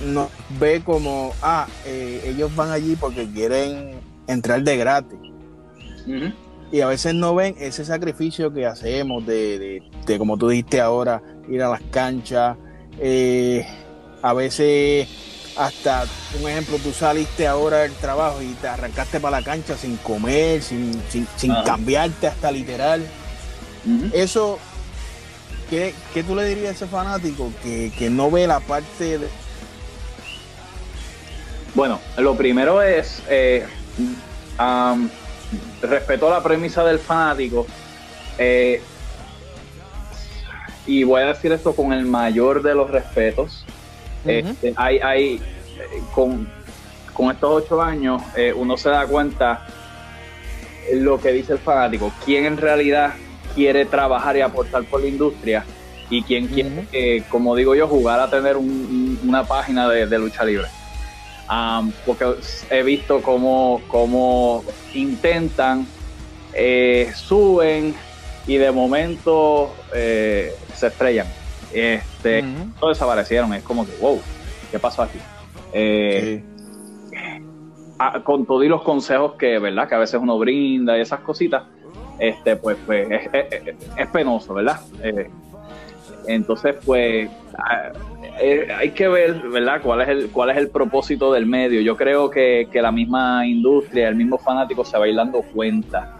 nos 0.00 0.28
ve 0.58 0.82
como, 0.84 1.32
ah, 1.42 1.66
eh, 1.84 2.22
ellos 2.26 2.54
van 2.54 2.70
allí 2.70 2.96
porque 2.96 3.28
quieren 3.30 4.00
entrar 4.26 4.62
de 4.62 4.76
gratis. 4.76 5.18
Y 6.72 6.80
a 6.80 6.86
veces 6.86 7.14
no 7.14 7.34
ven 7.34 7.54
ese 7.58 7.84
sacrificio 7.84 8.52
que 8.52 8.66
hacemos 8.66 9.24
de, 9.24 9.82
como 10.18 10.36
tú 10.36 10.48
dijiste 10.48 10.80
ahora, 10.80 11.22
ir 11.48 11.62
a 11.62 11.70
las 11.70 11.82
canchas. 11.90 12.56
Eh, 13.00 13.66
a 14.22 14.32
veces 14.32 15.08
hasta 15.56 16.04
un 16.40 16.48
ejemplo, 16.48 16.78
tú 16.78 16.92
saliste 16.92 17.46
ahora 17.46 17.78
del 17.78 17.92
trabajo 17.92 18.42
y 18.42 18.52
te 18.54 18.68
arrancaste 18.68 19.20
para 19.20 19.38
la 19.38 19.44
cancha 19.44 19.76
sin 19.76 19.96
comer, 19.98 20.62
sin, 20.62 21.00
cambiarte 21.64 22.26
hasta 22.26 22.50
literal. 22.50 23.06
Eso, 24.12 24.58
¿qué, 25.70 25.94
tú 26.26 26.34
le 26.34 26.44
dirías 26.44 26.70
a 26.70 26.72
ese 26.72 26.86
fanático 26.86 27.52
que, 27.62 28.08
no 28.10 28.30
ve 28.30 28.46
la 28.46 28.60
parte 28.60 29.18
de... 29.18 29.28
Bueno, 31.74 32.00
lo 32.18 32.36
primero 32.36 32.82
es 32.82 33.22
eh, 33.28 33.66
respeto 35.82 36.30
la 36.30 36.42
premisa 36.42 36.84
del 36.84 36.98
fanático. 36.98 37.66
Eh, 38.38 38.80
y 40.86 41.04
voy 41.04 41.22
a 41.22 41.26
decir 41.26 41.52
esto 41.52 41.74
con 41.74 41.92
el 41.92 42.04
mayor 42.04 42.62
de 42.62 42.74
los 42.74 42.90
respetos. 42.90 43.64
Este, 44.24 44.72
hay, 44.76 44.98
hay 44.98 45.34
eh, 45.34 46.02
con, 46.14 46.48
estos 47.30 47.64
ocho 47.64 47.80
años, 47.80 48.22
eh, 48.36 48.52
uno 48.54 48.76
se 48.76 48.88
da 48.88 49.06
cuenta 49.06 49.66
lo 50.92 51.20
que 51.20 51.32
dice 51.32 51.54
el 51.54 51.58
fanático, 51.58 52.12
quién 52.24 52.44
en 52.44 52.56
realidad 52.56 53.14
quiere 53.54 53.86
trabajar 53.86 54.36
y 54.36 54.40
aportar 54.40 54.84
por 54.84 55.00
la 55.00 55.08
industria 55.08 55.64
y 56.10 56.22
quién 56.22 56.48
quiere, 56.48 56.86
eh, 56.92 57.22
como 57.28 57.54
digo 57.54 57.74
yo, 57.74 57.88
jugar 57.88 58.20
a 58.20 58.28
tener 58.28 58.56
una 58.56 59.44
página 59.44 59.88
de, 59.88 60.18
lucha 60.18 60.44
libre. 60.44 60.66
porque 62.04 62.26
he 62.70 62.82
visto 62.82 63.22
cómo, 63.22 63.80
cómo 63.88 64.64
intentan, 64.92 65.86
suben 67.14 67.94
y 68.46 68.56
de 68.56 68.70
momento 68.70 69.74
se 69.92 70.86
estrellan. 70.86 71.26
Este, 71.74 72.44
Todos 72.78 72.96
desaparecieron. 72.96 73.52
Es 73.52 73.62
como 73.62 73.84
que, 73.84 73.92
wow, 74.00 74.20
¿qué 74.70 74.78
pasó 74.78 75.02
aquí? 75.02 75.18
Eh, 75.72 76.42
con 78.22 78.46
todos 78.46 78.64
los 78.66 78.82
consejos 78.82 79.34
que, 79.34 79.58
¿verdad? 79.58 79.88
Que 79.88 79.94
a 79.96 79.98
veces 79.98 80.20
uno 80.20 80.38
brinda 80.38 80.96
y 80.96 81.00
esas 81.00 81.20
cositas, 81.20 81.64
este, 82.18 82.56
pues, 82.56 82.76
pues 82.86 83.08
es, 83.10 84.08
penoso, 84.08 84.54
¿verdad? 84.54 84.80
Eh, 85.02 85.28
entonces, 86.26 86.76
pues, 86.84 87.28
eh, 88.40 88.68
hay 88.76 88.90
que 88.90 89.08
ver, 89.08 89.34
¿verdad? 89.48 89.80
¿Cuál 89.82 90.02
es, 90.02 90.08
el, 90.08 90.30
¿Cuál 90.30 90.50
es 90.50 90.56
el 90.56 90.68
propósito 90.68 91.32
del 91.32 91.46
medio? 91.46 91.80
Yo 91.80 91.96
creo 91.96 92.30
que, 92.30 92.68
que 92.70 92.80
la 92.80 92.92
misma 92.92 93.46
industria, 93.46 94.08
el 94.08 94.16
mismo 94.16 94.38
fanático 94.38 94.84
se 94.84 94.96
va 94.96 95.04
a 95.06 95.08
ir 95.08 95.16
dando 95.16 95.42
cuenta 95.42 96.16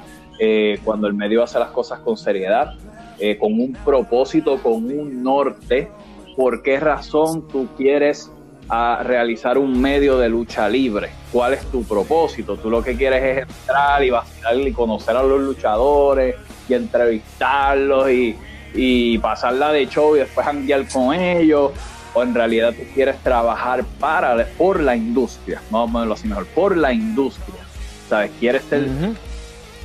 cuando 0.85 1.07
el 1.07 1.15
medio 1.15 1.43
hace 1.43 1.59
las 1.59 1.71
cosas 1.71 2.01
con 2.01 2.17
seriedad, 2.17 2.75
eh, 3.19 3.39
con 3.39 3.53
un 3.53 3.73
propósito, 3.73 4.59
con 4.59 4.85
un 4.85 5.23
norte, 5.23 5.89
por 6.37 6.63
qué 6.63 6.81
razón 6.81 7.47
tú 7.47 7.69
quieres 7.77 8.31
ah, 8.69 9.03
realizar 9.05 9.57
un 9.57 9.81
medio 9.81 10.19
de 10.19 10.29
lucha 10.29 10.69
libre. 10.69 11.11
¿Cuál 11.31 11.55
es 11.55 11.65
tu 11.67 11.85
propósito? 11.85 12.57
Tú 12.57 12.71
lo 12.71 12.83
que 12.83 12.97
quieres 12.97 13.23
es 13.23 13.49
entrar 13.49 14.03
y 14.03 14.11
vacilar 14.11 14.59
y 14.59 14.73
conocer 14.73 15.17
a 15.17 15.23
los 15.23 15.41
luchadores 15.41 16.35
y 16.69 16.75
entrevistarlos 16.75 18.11
y, 18.11 18.37
y 18.75 19.19
pasarla 19.19 19.71
de 19.71 19.87
show 19.87 20.17
y 20.17 20.21
después 20.21 20.45
janguear 20.45 20.89
con 20.89 21.15
ellos. 21.15 21.71
O 22.15 22.23
en 22.23 22.35
realidad 22.35 22.73
tú 22.73 22.83
quieres 22.95 23.17
trabajar 23.23 23.85
para, 24.01 24.45
por 24.59 24.81
la 24.81 24.97
industria, 24.97 25.61
vamos 25.71 25.91
a 25.91 25.93
ponerlo 25.93 26.15
así 26.15 26.29
mejor, 26.29 26.47
por 26.47 26.77
la 26.77 26.93
industria. 26.93 27.61
¿Sabes? 28.09 28.31
Quieres 28.39 28.63
ser, 28.65 28.89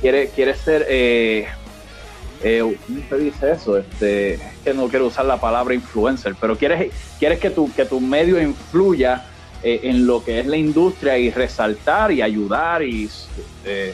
quieres, 0.00 0.58
ser 0.58 0.86
eh, 0.88 1.46
eh, 2.42 2.76
¿cómo 2.86 3.00
se 3.08 3.18
dice 3.18 3.52
eso? 3.52 3.76
Este, 3.76 4.34
es 4.34 4.40
que 4.64 4.74
no 4.74 4.88
quiero 4.88 5.06
usar 5.06 5.26
la 5.26 5.38
palabra 5.38 5.74
influencer, 5.74 6.34
pero 6.40 6.56
quieres, 6.56 6.92
quieres 7.18 7.38
que, 7.38 7.50
tu, 7.50 7.72
que 7.72 7.84
tu 7.84 8.00
medio 8.00 8.40
influya 8.40 9.26
eh, 9.62 9.80
en 9.84 10.06
lo 10.06 10.24
que 10.24 10.40
es 10.40 10.46
la 10.46 10.56
industria 10.56 11.18
y 11.18 11.30
resaltar 11.30 12.10
y 12.12 12.22
ayudar 12.22 12.82
y 12.82 13.10
eh, 13.64 13.92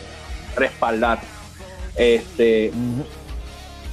respaldar. 0.54 1.18
Este, 1.96 2.70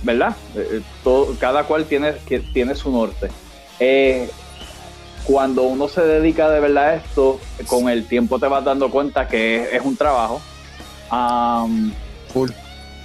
¿Verdad? 0.03 0.36
Eh, 0.55 0.82
todo, 1.03 1.36
cada 1.39 1.63
cual 1.63 1.86
tiene, 1.86 2.13
que, 2.27 2.39
tiene 2.39 2.75
su 2.75 2.91
norte. 2.91 3.29
cuando 5.24 5.63
uno 5.63 5.88
se 5.88 6.01
dedica 6.01 6.50
de 6.51 6.60
verdad 6.60 6.89
a 6.89 6.96
esto, 6.96 7.39
con 7.65 7.89
el 7.89 8.05
tiempo 8.05 8.38
te 8.38 8.48
vas 8.48 8.63
dando 8.63 8.91
cuenta 8.91 9.27
que 9.27 9.75
es, 9.75 9.82
un 9.82 9.96
trabajo. 9.96 10.41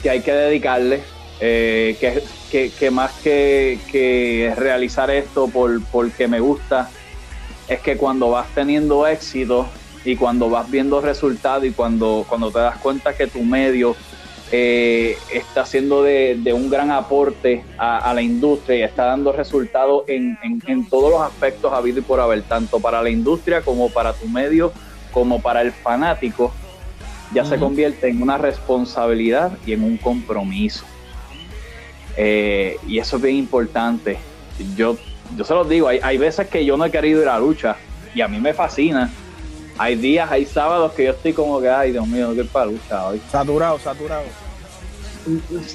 Que 0.02 0.10
hay 0.10 0.20
que 0.20 0.32
dedicarle 0.32 1.02
eh, 1.40 1.96
que, 2.50 2.70
que, 2.70 2.90
más 2.90 3.12
que, 3.22 4.52
realizar 4.56 5.10
esto 5.10 5.48
por, 5.48 5.82
porque 5.84 6.26
me 6.26 6.40
gusta, 6.40 6.90
es 7.68 7.80
que 7.80 7.96
cuando 7.96 8.30
vas 8.30 8.48
teniendo 8.54 9.06
éxito 9.06 9.68
y 10.04 10.16
cuando 10.16 10.50
vas 10.50 10.68
viendo 10.70 11.00
resultados 11.00 11.64
y 11.64 11.70
cuando, 11.70 12.24
cuando 12.28 12.50
te 12.50 12.58
das 12.58 12.78
cuenta 12.78 13.14
que 13.14 13.26
tu 13.28 13.42
medio 13.42 13.94
eh, 14.50 15.16
está 15.32 15.60
haciendo 15.60 16.02
de, 16.02 16.52
un 16.54 16.70
gran 16.70 16.90
aporte 16.90 17.64
a, 17.76 18.12
la 18.14 18.22
industria 18.22 18.78
y 18.78 18.82
está 18.82 19.04
dando 19.04 19.30
resultados 19.30 20.04
en, 20.08 20.38
en, 20.66 20.88
todos 20.88 21.10
los 21.10 21.20
aspectos 21.20 21.72
habido 21.72 21.98
y 22.00 22.02
por 22.02 22.18
haber, 22.18 22.42
tanto 22.42 22.80
para 22.80 23.02
la 23.02 23.10
industria 23.10 23.60
como 23.60 23.90
para 23.90 24.12
tu 24.12 24.26
medio, 24.26 24.72
como 25.12 25.40
para 25.40 25.60
el 25.60 25.70
fanático, 25.70 26.52
ya 27.32 27.44
se 27.44 27.58
convierte 27.58 28.08
en 28.08 28.22
una 28.22 28.38
responsabilidad 28.38 29.52
y 29.66 29.72
en 29.72 29.82
un 29.84 29.96
compromiso. 29.96 30.84
Eh, 32.16 32.76
y 32.86 32.98
eso 32.98 33.16
es 33.16 33.22
bien 33.22 33.36
importante. 33.36 34.18
Yo, 34.76 34.96
yo 35.36 35.44
se 35.44 35.54
los 35.54 35.68
digo, 35.68 35.88
hay, 35.88 36.00
hay, 36.02 36.18
veces 36.18 36.48
que 36.48 36.64
yo 36.64 36.76
no 36.76 36.84
he 36.84 36.90
querido 36.90 37.22
ir 37.22 37.28
a 37.28 37.38
lucha 37.38 37.76
y 38.14 38.20
a 38.22 38.28
mí 38.28 38.40
me 38.40 38.54
fascina, 38.54 39.10
hay 39.78 39.94
días, 39.94 40.30
hay 40.30 40.44
sábados 40.44 40.92
que 40.92 41.04
yo 41.04 41.12
estoy 41.12 41.32
como 41.32 41.60
que, 41.60 41.68
ay, 41.68 41.92
Dios 41.92 42.06
mío, 42.06 42.32
qué 42.34 42.44
para 42.44 42.66
lucha 42.66 43.06
hoy. 43.06 43.20
Saturado, 43.30 43.78
saturado. 43.78 44.24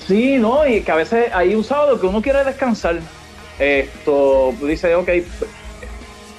Sí, 0.08 0.38
no, 0.38 0.68
y 0.68 0.82
que 0.82 0.92
a 0.92 0.96
veces 0.96 1.34
hay 1.34 1.56
un 1.56 1.64
sábado 1.64 2.00
que 2.00 2.08
uno 2.08 2.22
quiere 2.22 2.44
descansar. 2.44 3.00
Esto 3.60 4.54
dice, 4.62 4.96
ok, 4.96 5.10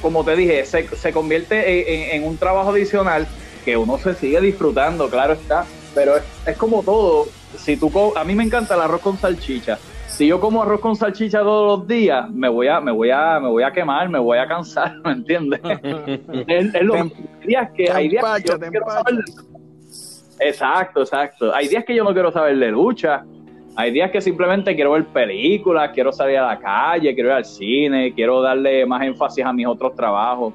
como 0.02 0.24
te 0.24 0.36
dije, 0.36 0.66
se, 0.66 0.86
se 0.94 1.12
convierte 1.12 2.14
en, 2.14 2.24
un 2.24 2.36
trabajo 2.36 2.70
adicional 2.70 3.26
que 3.64 3.76
uno 3.76 3.98
se 3.98 4.14
sigue 4.14 4.40
disfrutando, 4.40 5.08
claro 5.08 5.32
está, 5.32 5.64
pero 5.94 6.14
es, 6.16 6.56
como 6.56 6.82
todo. 6.82 7.26
Si 7.56 7.76
tú, 7.76 7.90
a 8.16 8.24
mí 8.24 8.34
me 8.34 8.44
encanta 8.44 8.74
el 8.74 8.80
arroz 8.80 9.00
con 9.00 9.16
salchicha. 9.16 9.78
Si 10.06 10.26
yo 10.26 10.40
como 10.40 10.62
arroz 10.62 10.80
con 10.80 10.94
salchicha 10.96 11.40
todos 11.40 11.78
los 11.78 11.88
días, 11.88 12.30
me 12.30 12.48
voy 12.48 12.68
a, 12.68 12.80
me 12.80 12.92
voy 12.92 13.10
a, 13.10 13.40
me 13.40 13.48
voy 13.48 13.62
a 13.62 13.72
quemar, 13.72 14.08
me 14.08 14.18
voy 14.18 14.38
a 14.38 14.46
cansar, 14.46 14.96
¿me 15.04 15.12
entiendes? 15.12 15.60
es, 16.46 16.82
lo, 16.82 16.94
hay 16.94 17.12
días 17.46 17.70
que 17.74 17.90
hay 17.90 18.08
días 18.08 18.24
que 18.42 18.48
yo 18.48 18.58
quiero 18.58 18.90
saber 18.90 19.24
Exacto, 20.40 21.00
exacto. 21.00 21.54
Hay 21.54 21.68
días 21.68 21.84
que 21.84 21.94
yo 21.94 22.04
no 22.04 22.12
quiero 22.12 22.32
saber 22.32 22.58
de 22.58 22.70
lucha. 22.70 23.24
Hay 23.76 23.90
días 23.90 24.10
que 24.10 24.20
simplemente 24.20 24.74
quiero 24.74 24.92
ver 24.92 25.04
películas, 25.06 25.90
quiero 25.92 26.12
salir 26.12 26.38
a 26.38 26.46
la 26.46 26.58
calle, 26.58 27.12
quiero 27.14 27.30
ir 27.30 27.34
al 27.36 27.44
cine, 27.44 28.12
quiero 28.14 28.40
darle 28.40 28.86
más 28.86 29.02
énfasis 29.02 29.44
a 29.44 29.52
mis 29.52 29.66
otros 29.66 29.94
trabajos, 29.96 30.54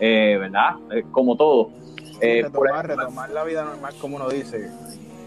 eh, 0.00 0.36
¿verdad? 0.40 0.74
como 1.12 1.36
todo. 1.36 1.70
Eh, 2.20 2.42
retomar, 2.42 3.30
la 3.30 3.44
vida 3.44 3.64
normal, 3.64 3.94
como 4.00 4.16
uno 4.16 4.28
dice. 4.28 4.70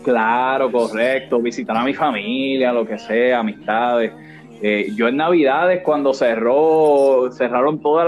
Claro, 0.03 0.71
correcto. 0.71 1.39
Visitar 1.39 1.75
a 1.77 1.83
mi 1.83 1.93
familia, 1.93 2.71
lo 2.71 2.85
que 2.85 2.97
sea, 2.97 3.39
amistades. 3.39 4.11
Eh, 4.61 4.91
yo 4.95 5.07
en 5.07 5.17
Navidades, 5.17 5.81
cuando 5.83 6.13
cerró, 6.13 7.29
cerraron 7.31 7.79
todas 7.79 8.05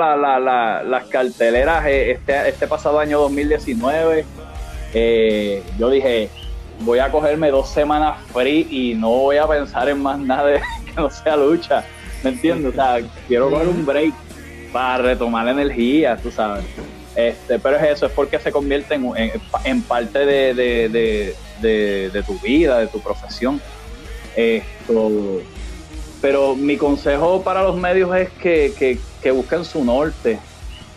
las 0.85 1.05
carteleras 1.05 1.85
este, 1.87 2.49
este 2.49 2.67
pasado 2.67 2.99
año 2.99 3.19
2019, 3.21 4.25
eh, 4.93 5.63
yo 5.79 5.89
dije, 5.89 6.29
voy 6.81 6.99
a 6.99 7.09
cogerme 7.09 7.51
dos 7.51 7.69
semanas 7.69 8.17
free 8.33 8.67
y 8.69 8.95
no 8.95 9.09
voy 9.09 9.37
a 9.37 9.47
pensar 9.47 9.87
en 9.87 10.01
más 10.01 10.19
nada 10.19 10.59
que 10.85 10.93
no 10.97 11.09
sea 11.09 11.37
lucha, 11.37 11.85
¿me 12.21 12.31
entiendes? 12.31 12.73
O 12.73 12.75
sea, 12.75 12.99
quiero 13.29 13.49
coger 13.49 13.69
un 13.69 13.85
break 13.85 14.13
para 14.73 14.97
retomar 15.03 15.47
energía, 15.47 16.17
tú 16.17 16.31
sabes. 16.31 16.65
Este, 17.15 17.59
pero 17.59 17.77
es 17.77 17.83
eso, 17.83 18.05
es 18.05 18.11
porque 18.13 18.39
se 18.39 18.51
convierte 18.51 18.95
en, 18.95 19.11
en, 19.65 19.81
parte 19.81 20.19
de, 20.25 20.53
de, 20.53 21.35
de, 21.61 22.23
tu 22.23 22.39
vida, 22.39 22.79
de 22.79 22.87
tu 22.87 22.99
profesión. 23.01 23.61
Esto, 24.35 25.41
pero 26.21 26.55
mi 26.55 26.77
consejo 26.77 27.41
para 27.41 27.63
los 27.63 27.75
medios 27.75 28.15
es 28.15 28.29
que, 28.29 28.73
que, 28.77 28.97
que 29.21 29.31
busquen 29.31 29.65
su 29.65 29.83
norte, 29.83 30.39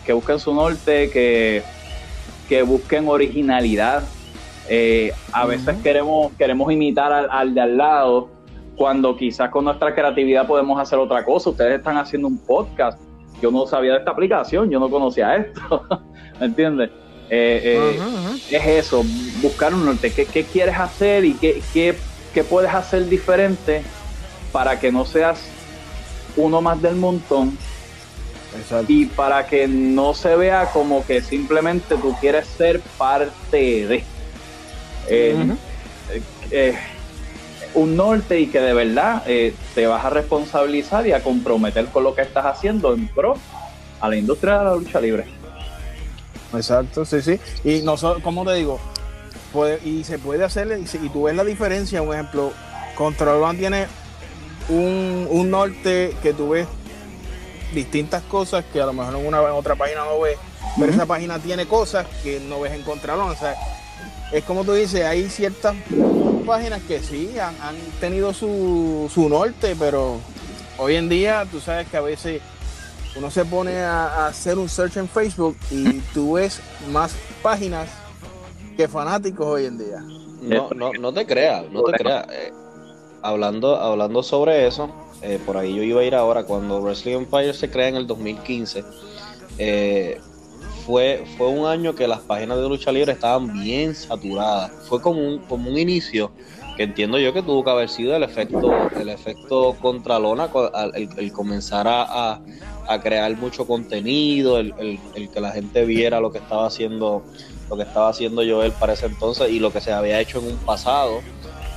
que 0.05 0.13
busquen 0.13 0.39
su 0.39 0.53
norte, 0.53 1.09
que 1.09 1.63
que 2.47 2.61
busquen 2.61 3.07
originalidad. 3.07 4.03
Eh, 4.67 5.11
a 5.31 5.45
veces 5.45 5.75
queremos, 5.83 6.31
queremos 6.33 6.71
imitar 6.71 7.11
al, 7.29 7.53
de 7.53 7.61
al 7.61 7.77
lado, 7.77 8.29
cuando 8.75 9.15
quizás 9.15 9.49
con 9.49 9.65
nuestra 9.65 9.93
creatividad 9.93 10.47
podemos 10.47 10.79
hacer 10.79 10.99
otra 10.99 11.23
cosa. 11.23 11.49
Ustedes 11.49 11.77
están 11.77 11.97
haciendo 11.97 12.27
un 12.27 12.37
podcast. 12.37 12.99
Yo 13.41 13.51
no 13.51 13.67
sabía 13.67 13.93
de 13.93 13.99
esta 13.99 14.11
aplicación, 14.11 14.69
yo 14.69 14.79
no 14.79 14.89
conocía 14.89 15.35
esto. 15.35 15.85
¿Me 16.39 16.47
entiendes? 16.47 16.89
Eh, 17.29 17.97
eh, 17.99 17.99
es 18.51 18.67
eso, 18.67 19.03
buscar 19.41 19.73
un 19.73 19.85
norte. 19.85 20.11
¿Qué, 20.11 20.25
qué 20.25 20.43
quieres 20.43 20.77
hacer 20.77 21.25
y 21.25 21.33
qué, 21.33 21.61
qué, 21.73 21.95
qué 22.33 22.43
puedes 22.43 22.73
hacer 22.73 23.07
diferente 23.07 23.81
para 24.51 24.79
que 24.79 24.91
no 24.91 25.05
seas 25.05 25.49
uno 26.37 26.61
más 26.61 26.81
del 26.81 26.95
montón, 26.95 27.57
y 28.87 29.05
para 29.05 29.45
que 29.45 29.67
no 29.67 30.13
se 30.13 30.35
vea 30.35 30.69
como 30.71 31.05
que 31.05 31.21
simplemente 31.21 31.95
tú 31.97 32.15
quieres 32.19 32.47
ser 32.47 32.79
parte 32.97 33.85
de 33.87 34.03
eh, 35.07 36.77
un 37.75 37.95
norte 37.95 38.39
y 38.39 38.47
que 38.47 38.59
de 38.59 38.73
verdad 38.73 39.23
eh, 39.27 39.53
te 39.75 39.85
vas 39.85 40.03
a 40.03 40.09
responsabilizar 40.09 41.05
y 41.07 41.13
a 41.13 41.21
comprometer 41.21 41.85
con 41.87 42.03
lo 42.03 42.15
que 42.15 42.21
estás 42.21 42.45
haciendo 42.45 42.93
en 42.93 43.07
pro 43.07 43.35
a 44.01 44.09
la 44.09 44.15
industria 44.15 44.59
de 44.59 44.65
la 44.65 44.75
lucha 44.75 44.99
libre. 44.99 45.25
Exacto, 46.53 47.05
sí, 47.05 47.21
sí. 47.21 47.39
Y 47.63 47.81
nosotros, 47.81 48.23
como 48.23 48.45
te 48.45 48.53
digo, 48.53 48.79
puede, 49.51 49.79
y 49.87 50.03
se 50.03 50.19
puede 50.19 50.43
hacer, 50.43 50.79
y, 50.79 51.09
tú 51.09 51.23
ves 51.23 51.35
la 51.35 51.43
diferencia, 51.43 52.01
un 52.01 52.13
ejemplo, 52.13 52.53
Control 52.95 53.57
tiene 53.57 53.87
un, 54.69 55.27
un 55.29 55.51
norte 55.51 56.15
que 56.23 56.33
tú 56.33 56.49
ves 56.49 56.67
distintas 57.73 58.23
cosas 58.23 58.63
que 58.71 58.81
a 58.81 58.85
lo 58.85 58.93
mejor 58.93 59.15
en 59.15 59.25
una 59.27 59.39
en 59.41 59.51
otra 59.51 59.75
página 59.75 60.05
no 60.05 60.21
ves, 60.21 60.37
pero 60.79 60.91
esa 60.91 61.05
página 61.05 61.39
tiene 61.39 61.65
cosas 61.65 62.05
que 62.23 62.39
no 62.39 62.61
ves 62.61 62.71
en 62.71 62.83
Contralón. 62.83 63.29
O 63.31 63.35
sea, 63.35 63.55
es 64.31 64.43
como 64.43 64.63
tú 64.63 64.73
dices, 64.73 65.03
hay 65.03 65.29
ciertas 65.29 65.75
páginas 66.45 66.81
que 66.87 66.99
sí 66.99 67.31
han, 67.39 67.75
tenido 67.99 68.33
su, 68.33 69.09
su, 69.13 69.29
norte, 69.29 69.75
pero 69.77 70.19
hoy 70.77 70.95
en 70.95 71.09
día 71.09 71.45
tú 71.49 71.59
sabes 71.59 71.87
que 71.87 71.97
a 71.97 72.01
veces 72.01 72.41
uno 73.15 73.31
se 73.31 73.45
pone 73.45 73.77
a, 73.79 74.27
hacer 74.27 74.57
un 74.57 74.67
search 74.67 74.97
en 74.97 75.07
Facebook 75.07 75.57
y 75.71 75.99
tú 76.13 76.33
ves 76.33 76.59
más 76.91 77.15
páginas 77.41 77.89
que 78.75 78.87
fanáticos 78.87 79.45
hoy 79.45 79.65
en 79.65 79.77
día. 79.77 80.01
No, 80.41 80.69
no, 80.75 80.91
no 80.93 81.13
te 81.13 81.25
creas, 81.25 81.69
no 81.71 81.83
te 81.83 81.93
creas. 81.93 82.27
Eh, 82.31 82.51
hablando, 83.21 83.77
hablando 83.77 84.21
sobre 84.21 84.67
eso, 84.67 84.89
eh, 85.21 85.39
por 85.45 85.57
ahí 85.57 85.73
yo 85.73 85.81
iba 85.81 86.01
a 86.01 86.03
ir 86.03 86.13
ahora, 86.13 86.43
cuando 86.43 86.81
Wrestling 86.81 87.15
Empire 87.15 87.53
se 87.53 87.69
crea 87.69 87.87
en 87.87 87.95
el 87.95 88.07
2015, 88.07 88.83
eh, 89.57 90.21
fue, 90.85 91.23
fue 91.37 91.47
un 91.47 91.65
año 91.65 91.95
que 91.95 92.07
las 92.07 92.19
páginas 92.19 92.57
de 92.57 92.69
lucha 92.69 92.91
libre 92.91 93.13
estaban 93.13 93.51
bien 93.53 93.95
saturadas. 93.95 94.71
Fue 94.87 95.01
como 95.01 95.21
un, 95.21 95.39
como 95.39 95.69
un 95.69 95.77
inicio 95.77 96.31
que 96.77 96.83
entiendo 96.83 97.17
yo 97.17 97.33
que 97.33 97.41
tuvo 97.41 97.63
que 97.63 97.69
haber 97.69 97.89
sido 97.89 98.15
el 98.15 98.23
efecto, 98.23 98.89
el 98.99 99.09
efecto 99.09 99.75
contralona, 99.81 100.49
el, 100.93 101.09
el 101.17 101.31
comenzar 101.31 101.87
a, 101.87 102.41
a, 102.87 103.01
crear 103.01 103.35
mucho 103.37 103.65
contenido, 103.65 104.59
el, 104.59 104.73
el, 105.15 105.29
que 105.29 105.39
la 105.39 105.51
gente 105.51 105.85
viera 105.85 106.19
lo 106.19 106.31
que 106.31 106.39
estaba 106.39 106.67
haciendo, 106.67 107.23
lo 107.69 107.77
que 107.77 107.83
estaba 107.83 108.09
haciendo 108.09 108.41
Joel 108.41 108.73
para 108.73 108.93
ese 108.93 109.05
entonces 109.05 109.49
y 109.51 109.59
lo 109.59 109.71
que 109.71 109.79
se 109.79 109.93
había 109.93 110.19
hecho 110.19 110.39
en 110.39 110.47
un 110.47 110.57
pasado 110.57 111.21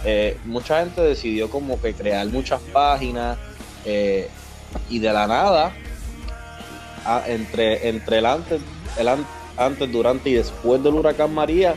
eh, 0.05 0.39
mucha 0.45 0.81
gente 0.81 1.01
decidió 1.01 1.51
como 1.51 1.81
que 1.81 1.93
crear 1.93 2.27
muchas 2.29 2.61
páginas 2.73 3.37
eh, 3.85 4.29
y 4.89 4.99
de 4.99 5.13
la 5.13 5.27
nada, 5.27 5.73
entre, 7.27 7.89
entre 7.89 8.19
el 8.19 8.27
antes, 8.27 8.61
el 8.99 9.09
antes, 9.57 9.91
durante 9.91 10.31
y 10.31 10.35
después 10.35 10.83
del 10.83 10.95
huracán 10.95 11.35
María, 11.35 11.77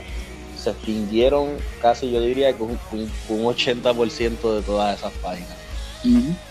se 0.61 0.71
extinguieron 0.71 1.57
casi 1.81 2.11
yo 2.11 2.21
diría 2.21 2.55
que 2.55 2.63
un, 2.63 2.79
un, 2.91 3.43
80% 3.43 4.55
de 4.55 4.61
todas 4.61 4.99
esas 4.99 5.13
páginas. 5.13 5.57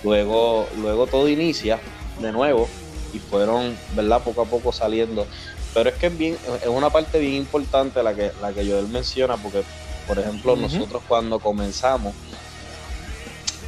Luego, 0.05 0.69
luego 0.81 1.07
todo 1.07 1.29
inicia 1.29 1.81
de 2.21 2.33
nuevo 2.33 2.69
y 3.13 3.19
fueron, 3.19 3.77
¿verdad? 3.95 4.23
Poco 4.23 4.43
a 4.43 4.45
poco 4.45 4.73
saliendo. 4.73 5.27
Pero 5.75 5.91
es 5.91 5.97
que 5.97 6.07
es 6.07 6.19
bien, 6.19 6.37
es 6.63 6.69
una 6.69 6.91
parte 6.91 7.19
bien 7.19 7.35
importante 7.35 8.03
la 8.03 8.15
que, 8.15 8.33
la 8.41 8.53
que 8.53 8.65
Joel 8.69 8.89
menciona, 8.89 9.37
porque 9.37 9.63
por 10.11 10.19
ejemplo, 10.19 10.57
nosotros 10.57 11.03
cuando 11.07 11.39
comenzamos 11.39 12.15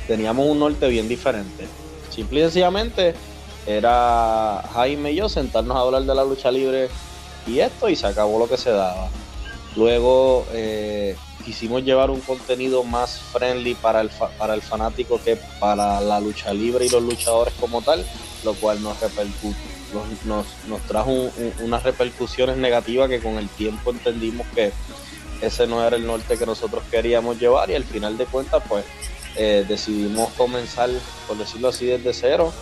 teníamos 0.09 0.45
un 0.47 0.59
norte 0.59 0.89
bien 0.89 1.09
diferente. 1.09 1.69
Simple 2.11 2.41
y 2.41 2.43
sencillamente 2.43 3.15
era 3.67 4.63
Jaime 4.75 5.13
y 5.13 5.17
yo 5.17 5.29
sentarnos 5.29 5.77
a 5.77 5.81
hablar 5.81 6.03
de 6.03 6.15
la 6.15 6.25
lucha 6.25 6.51
libre 6.51 6.89
y 7.47 7.61
esto 7.61 7.89
y 7.89 7.97
se 7.97 8.07
acabó 8.07 8.39
lo 8.39 8.49
que 8.49 8.57
se 8.57 8.71
daba. 8.71 9.09
Luego 9.77 10.47
eh, 10.53 11.17
quisimos 11.45 11.85
llevar 11.85 12.11
un 12.11 12.21
contenido 12.21 12.85
más 12.85 13.19
friendly 13.33 13.75
para 13.75 14.01
el, 14.01 14.11
para 14.39 14.55
el 14.55 14.63
fanático 14.63 15.21
que 15.23 15.39
para 15.59 16.01
la 16.01 16.21
lucha 16.21 16.53
libre 16.53 16.87
y 16.87 16.89
los 16.89 17.03
luchadores 17.03 17.55
como 17.59 17.83
tal, 17.83 18.05
lo 18.45 18.55
cual 18.55 18.83
nos 18.83 18.97
nos, 20.25 20.47
nos, 20.67 20.81
trajo 20.89 21.11
unas 21.61 21.83
repercusiones 21.83 22.57
negativas 22.57 23.11
que 23.11 23.21
con 23.21 23.37
el 23.37 23.49
tiempo 23.51 23.91
entendimos 23.91 24.47
que 24.55 24.73
ese 25.43 25.67
no 25.67 25.85
era 25.87 25.97
el 25.97 26.07
norte 26.07 26.39
que 26.39 26.47
nosotros 26.47 26.83
queríamos 26.91 27.39
llevar 27.39 27.71
y 27.71 27.75
al 27.75 27.85
final 27.85 28.17
de 28.17 28.25
cuentas 28.25 28.63
pues 28.67 28.85
eh, 29.37 29.65
decidimos 29.69 30.31
comenzar, 30.33 30.89
por 31.27 31.37
decirlo 31.37 31.69
así, 31.69 31.87
desde 31.87 32.15
cero 32.15 32.53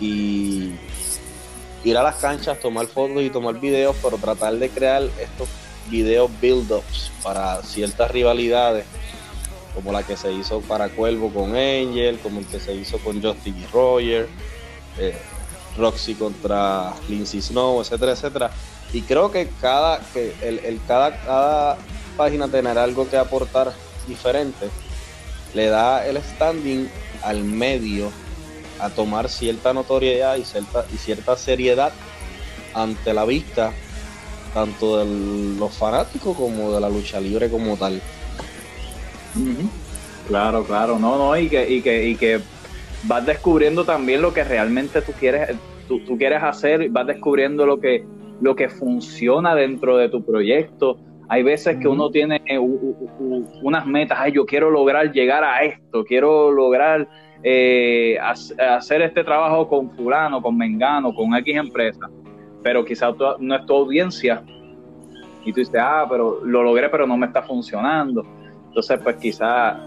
y 0.00 0.72
ir 1.84 1.96
a 1.96 2.02
las 2.02 2.16
canchas, 2.16 2.58
tomar 2.60 2.86
fotos 2.86 3.22
y 3.22 3.30
tomar 3.30 3.60
videos, 3.60 3.96
pero 4.02 4.16
tratar 4.18 4.54
de 4.56 4.68
crear 4.68 5.02
estos 5.02 5.48
videos 5.88 6.30
build-ups 6.40 7.10
para 7.22 7.62
ciertas 7.62 8.10
rivalidades, 8.10 8.84
como 9.74 9.92
la 9.92 10.02
que 10.02 10.16
se 10.16 10.32
hizo 10.32 10.60
para 10.60 10.88
Cuervo 10.88 11.32
con 11.32 11.50
Angel, 11.50 12.18
como 12.22 12.40
el 12.40 12.46
que 12.46 12.60
se 12.60 12.74
hizo 12.74 12.98
con 12.98 13.22
Justin 13.22 13.56
y 13.58 13.66
Roger, 13.66 14.28
eh, 14.98 15.16
Roxy 15.76 16.14
contra 16.14 16.92
Lindsay 17.08 17.40
Snow, 17.40 17.80
etcétera, 17.80 18.12
etcétera. 18.12 18.50
Y 18.92 19.02
creo 19.02 19.30
que 19.30 19.48
cada, 19.60 20.00
que 20.12 20.34
el, 20.42 20.80
cada, 20.86 21.16
cada 21.24 21.78
página 22.16 22.48
tener 22.48 22.76
algo 22.76 23.08
que 23.08 23.16
aportar 23.16 23.72
diferente, 24.06 24.68
le 25.54 25.66
da 25.66 26.06
el 26.06 26.20
standing 26.22 26.90
al 27.22 27.44
medio 27.44 28.10
a 28.80 28.90
tomar 28.90 29.28
cierta 29.28 29.72
notoriedad 29.72 30.36
y 30.36 30.44
cierta, 30.44 30.84
y 30.92 30.96
cierta 30.96 31.36
seriedad 31.36 31.92
ante 32.74 33.12
la 33.12 33.24
vista 33.24 33.72
tanto 34.54 34.98
de 34.98 35.58
los 35.58 35.76
fanáticos 35.76 36.36
como 36.36 36.72
de 36.72 36.80
la 36.80 36.88
lucha 36.88 37.20
libre 37.20 37.48
como 37.48 37.76
tal. 37.76 38.00
Claro, 40.26 40.64
claro, 40.64 40.98
no, 40.98 41.18
no, 41.18 41.36
y 41.36 41.48
que, 41.48 41.68
y 41.68 41.82
que, 41.82 42.08
y 42.08 42.16
que 42.16 42.40
vas 43.04 43.24
descubriendo 43.26 43.84
también 43.84 44.22
lo 44.22 44.32
que 44.32 44.44
realmente 44.44 45.02
tú 45.02 45.12
quieres, 45.12 45.56
tú, 45.88 46.00
tú 46.04 46.16
quieres 46.16 46.42
hacer, 46.42 46.88
vas 46.90 47.06
descubriendo 47.06 47.66
lo 47.66 47.80
que, 47.80 48.04
lo 48.40 48.54
que 48.54 48.68
funciona 48.68 49.54
dentro 49.54 49.96
de 49.96 50.08
tu 50.08 50.24
proyecto. 50.24 50.98
Hay 51.28 51.44
veces 51.44 51.76
que 51.80 51.86
uno 51.86 52.10
tiene 52.10 52.40
unas 53.62 53.86
metas, 53.86 54.18
ay, 54.20 54.32
yo 54.32 54.46
quiero 54.46 54.70
lograr 54.70 55.12
llegar 55.12 55.44
a 55.44 55.62
esto, 55.62 56.04
quiero 56.04 56.50
lograr 56.50 57.08
eh, 57.42 58.18
hacer 58.18 59.02
este 59.02 59.24
trabajo 59.24 59.68
con 59.68 59.90
fulano, 59.90 60.42
con 60.42 60.56
mengano, 60.56 61.14
con 61.14 61.34
X 61.34 61.56
empresa, 61.56 62.08
pero 62.62 62.84
quizás 62.84 63.14
no 63.38 63.56
es 63.56 63.66
tu 63.66 63.74
audiencia 63.74 64.42
y 65.44 65.52
tú 65.52 65.60
dices, 65.60 65.80
ah, 65.80 66.06
pero 66.08 66.44
lo 66.44 66.62
logré, 66.62 66.88
pero 66.88 67.06
no 67.06 67.16
me 67.16 67.26
está 67.26 67.42
funcionando. 67.42 68.24
Entonces, 68.68 69.00
pues 69.02 69.16
quizás 69.16 69.78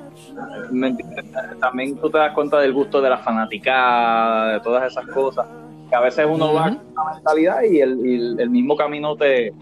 también 1.60 1.96
tú 1.98 2.10
te 2.10 2.18
das 2.18 2.34
cuenta 2.34 2.60
del 2.60 2.74
gusto 2.74 3.02
de 3.02 3.10
la 3.10 3.18
fanaticada, 3.18 4.54
de 4.54 4.60
todas 4.60 4.92
esas 4.92 5.06
cosas 5.08 5.46
a 5.94 6.00
veces 6.00 6.26
uno 6.30 6.54
va 6.54 6.64
con 6.64 6.82
una 6.92 7.14
mentalidad 7.14 7.62
y 7.64 7.80
el, 7.80 8.50
mismo 8.50 8.76
camino 8.76 9.16
te, 9.16 9.54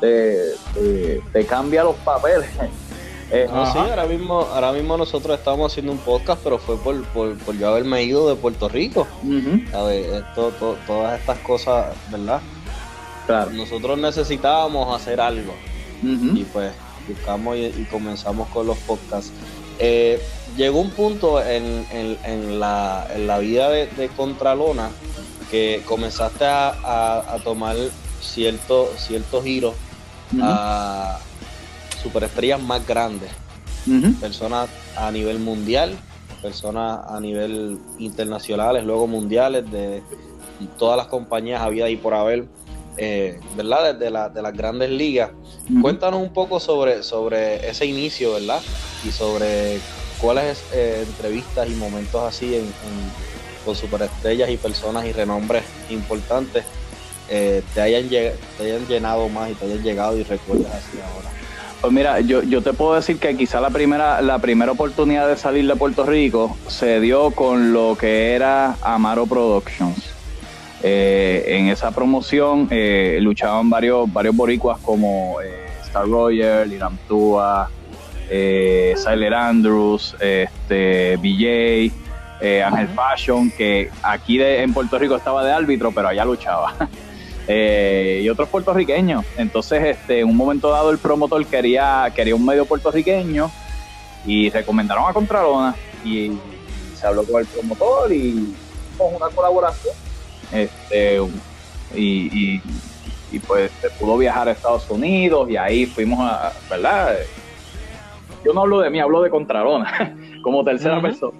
te, 0.00 1.46
cambia 1.46 1.84
los 1.84 1.96
papeles. 1.96 2.48
Eh, 3.30 3.46
sí, 3.48 3.78
ahora 3.78 4.06
mismo, 4.06 4.40
ahora 4.40 4.72
mismo 4.72 4.96
nosotros 4.96 5.38
estamos 5.38 5.72
haciendo 5.72 5.92
un 5.92 5.98
podcast, 5.98 6.40
pero 6.44 6.58
fue 6.58 6.76
por, 6.78 7.02
por, 7.06 7.58
yo 7.58 7.68
haberme 7.68 8.04
ido 8.04 8.28
de 8.28 8.36
Puerto 8.36 8.68
Rico. 8.68 9.06
Esto, 9.24 10.52
todas 10.86 11.18
estas 11.20 11.38
cosas, 11.38 11.94
¿verdad? 12.10 12.40
Claro. 13.26 13.50
Nosotros 13.50 13.98
necesitábamos 13.98 14.94
hacer 14.94 15.20
algo. 15.20 15.54
Y 16.02 16.44
pues 16.44 16.72
buscamos 17.08 17.56
y, 17.56 17.86
comenzamos 17.90 18.48
con 18.48 18.66
los 18.66 18.78
podcasts. 18.78 19.32
Eh, 19.78 20.20
llegó 20.56 20.80
un 20.80 20.90
punto 20.90 21.42
en, 21.42 21.86
en, 21.92 22.60
la, 22.60 23.06
en 23.14 23.26
la 23.26 23.38
vida 23.38 23.70
de, 23.70 23.86
de 23.88 24.08
Contralona 24.08 24.90
que 25.50 25.82
comenzaste 25.86 26.44
a, 26.44 27.38
tomar 27.44 27.76
ciertos 28.20 28.88
ciertos 28.98 29.44
giros 29.44 29.74
a 30.40 31.18
superestrellas 32.06 32.62
más 32.62 32.86
grandes, 32.86 33.30
personas 34.20 34.68
a 34.96 35.10
nivel 35.10 35.38
mundial, 35.38 35.96
personas 36.40 37.00
a 37.08 37.20
nivel 37.20 37.78
internacionales, 37.98 38.84
luego 38.84 39.06
mundiales, 39.06 39.68
de 39.70 40.02
todas 40.78 40.96
las 40.96 41.06
compañías 41.08 41.60
había 41.60 41.88
y 41.88 41.96
por 41.96 42.14
haber, 42.14 42.44
eh, 42.96 43.40
¿verdad? 43.56 43.94
Desde 43.94 44.10
la, 44.10 44.28
de 44.28 44.40
las 44.40 44.52
grandes 44.52 44.90
ligas. 44.90 45.30
Cuéntanos 45.82 46.22
un 46.22 46.32
poco 46.32 46.60
sobre, 46.60 47.02
sobre 47.02 47.68
ese 47.68 47.86
inicio, 47.86 48.34
¿verdad? 48.34 48.60
Y 49.04 49.10
sobre 49.10 49.80
cuáles 50.20 50.62
eh, 50.72 51.04
entrevistas 51.06 51.68
y 51.68 51.74
momentos 51.74 52.22
así 52.22 52.54
en 52.54 52.66
con 53.64 53.74
superestrellas 53.74 54.48
y 54.48 54.56
personas 54.56 55.04
y 55.06 55.12
renombres 55.12 55.64
importantes 55.90 56.64
eh, 57.28 57.62
te, 57.74 57.80
hayan 57.80 58.08
hayan 58.60 58.86
llenado 58.86 59.28
más 59.28 59.50
y 59.50 59.54
te 59.54 59.64
hayan 59.64 59.82
llegado 59.82 60.16
y 60.16 60.22
recuerdas 60.22 60.72
así 60.72 60.98
ahora? 61.00 61.35
Pues 61.80 61.92
mira, 61.92 62.20
yo, 62.20 62.42
yo 62.42 62.62
te 62.62 62.72
puedo 62.72 62.94
decir 62.94 63.18
que 63.18 63.36
quizá 63.36 63.60
la 63.60 63.70
primera, 63.70 64.20
la 64.22 64.38
primera 64.38 64.72
oportunidad 64.72 65.28
de 65.28 65.36
salir 65.36 65.66
de 65.66 65.76
Puerto 65.76 66.04
Rico 66.04 66.56
se 66.66 67.00
dio 67.00 67.30
con 67.30 67.72
lo 67.72 67.96
que 67.98 68.32
era 68.32 68.76
Amaro 68.82 69.26
Productions. 69.26 70.16
Eh, 70.82 71.44
en 71.46 71.68
esa 71.68 71.90
promoción 71.90 72.68
eh, 72.70 73.18
luchaban 73.20 73.68
varios, 73.70 74.12
varios 74.12 74.36
boricuas 74.36 74.78
como 74.80 75.36
Star 75.84 76.06
Roger, 76.06 76.66
Liram 76.66 76.96
Tua, 77.08 77.70
Siler 78.28 79.34
Andrews, 79.34 80.16
este, 80.20 81.16
BJ, 81.16 81.92
eh, 82.40 82.62
Ángel 82.62 82.88
Fashion, 82.88 83.50
que 83.50 83.90
aquí 84.02 84.40
en 84.40 84.72
Puerto 84.72 84.98
Rico 84.98 85.16
estaba 85.16 85.44
de 85.44 85.52
árbitro, 85.52 85.92
pero 85.92 86.08
allá 86.08 86.24
luchaba. 86.24 86.74
Eh, 87.48 88.22
y 88.24 88.28
otros 88.28 88.48
puertorriqueños. 88.48 89.24
Entonces, 89.36 89.84
este, 89.84 90.20
en 90.20 90.28
un 90.28 90.36
momento 90.36 90.70
dado, 90.70 90.90
el 90.90 90.98
promotor 90.98 91.44
quería, 91.46 92.12
quería 92.14 92.34
un 92.34 92.44
medio 92.44 92.64
puertorriqueño 92.64 93.50
y 94.26 94.50
recomendaron 94.50 95.08
a 95.08 95.12
Contralona. 95.12 95.74
Y 96.04 96.32
se 96.94 97.06
habló 97.06 97.24
con 97.24 97.40
el 97.40 97.46
promotor 97.46 98.12
y 98.12 98.54
con 98.98 99.14
una 99.14 99.28
colaboración. 99.28 99.94
Este, 100.52 101.20
y, 101.94 102.60
y, 103.30 103.38
pues 103.46 103.70
se 103.80 103.90
pudo 103.90 104.16
viajar 104.16 104.48
a 104.48 104.52
Estados 104.52 104.88
Unidos 104.88 105.50
y 105.50 105.56
ahí 105.56 105.86
fuimos 105.86 106.20
a, 106.20 106.52
¿verdad? 106.70 107.16
Yo 108.44 108.52
no 108.54 108.62
hablo 108.62 108.80
de 108.80 108.90
mí, 108.90 108.98
hablo 108.98 109.22
de 109.22 109.30
Contralona 109.30 110.16
como 110.42 110.64
tercera 110.64 111.00
persona. 111.02 111.38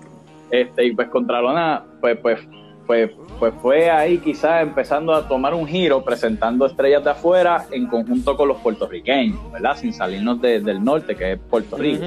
Este, 0.50 0.84
y 0.84 0.94
pues 0.94 1.08
Contralona, 1.08 1.84
pues, 2.00 2.18
pues, 2.18 2.40
pues, 2.86 3.10
pues 3.38 3.52
fue 3.60 3.90
ahí 3.90 4.18
quizás 4.18 4.62
empezando 4.62 5.14
a 5.14 5.26
tomar 5.26 5.54
un 5.54 5.66
giro, 5.66 6.02
presentando 6.02 6.66
estrellas 6.66 7.04
de 7.04 7.10
afuera 7.10 7.66
en 7.70 7.86
conjunto 7.86 8.36
con 8.36 8.48
los 8.48 8.58
puertorriqueños, 8.58 9.52
¿verdad? 9.52 9.76
Sin 9.76 9.92
salirnos 9.92 10.40
del 10.40 10.82
norte, 10.82 11.14
que 11.14 11.32
es 11.32 11.38
Puerto 11.38 11.76
Rico. 11.76 12.06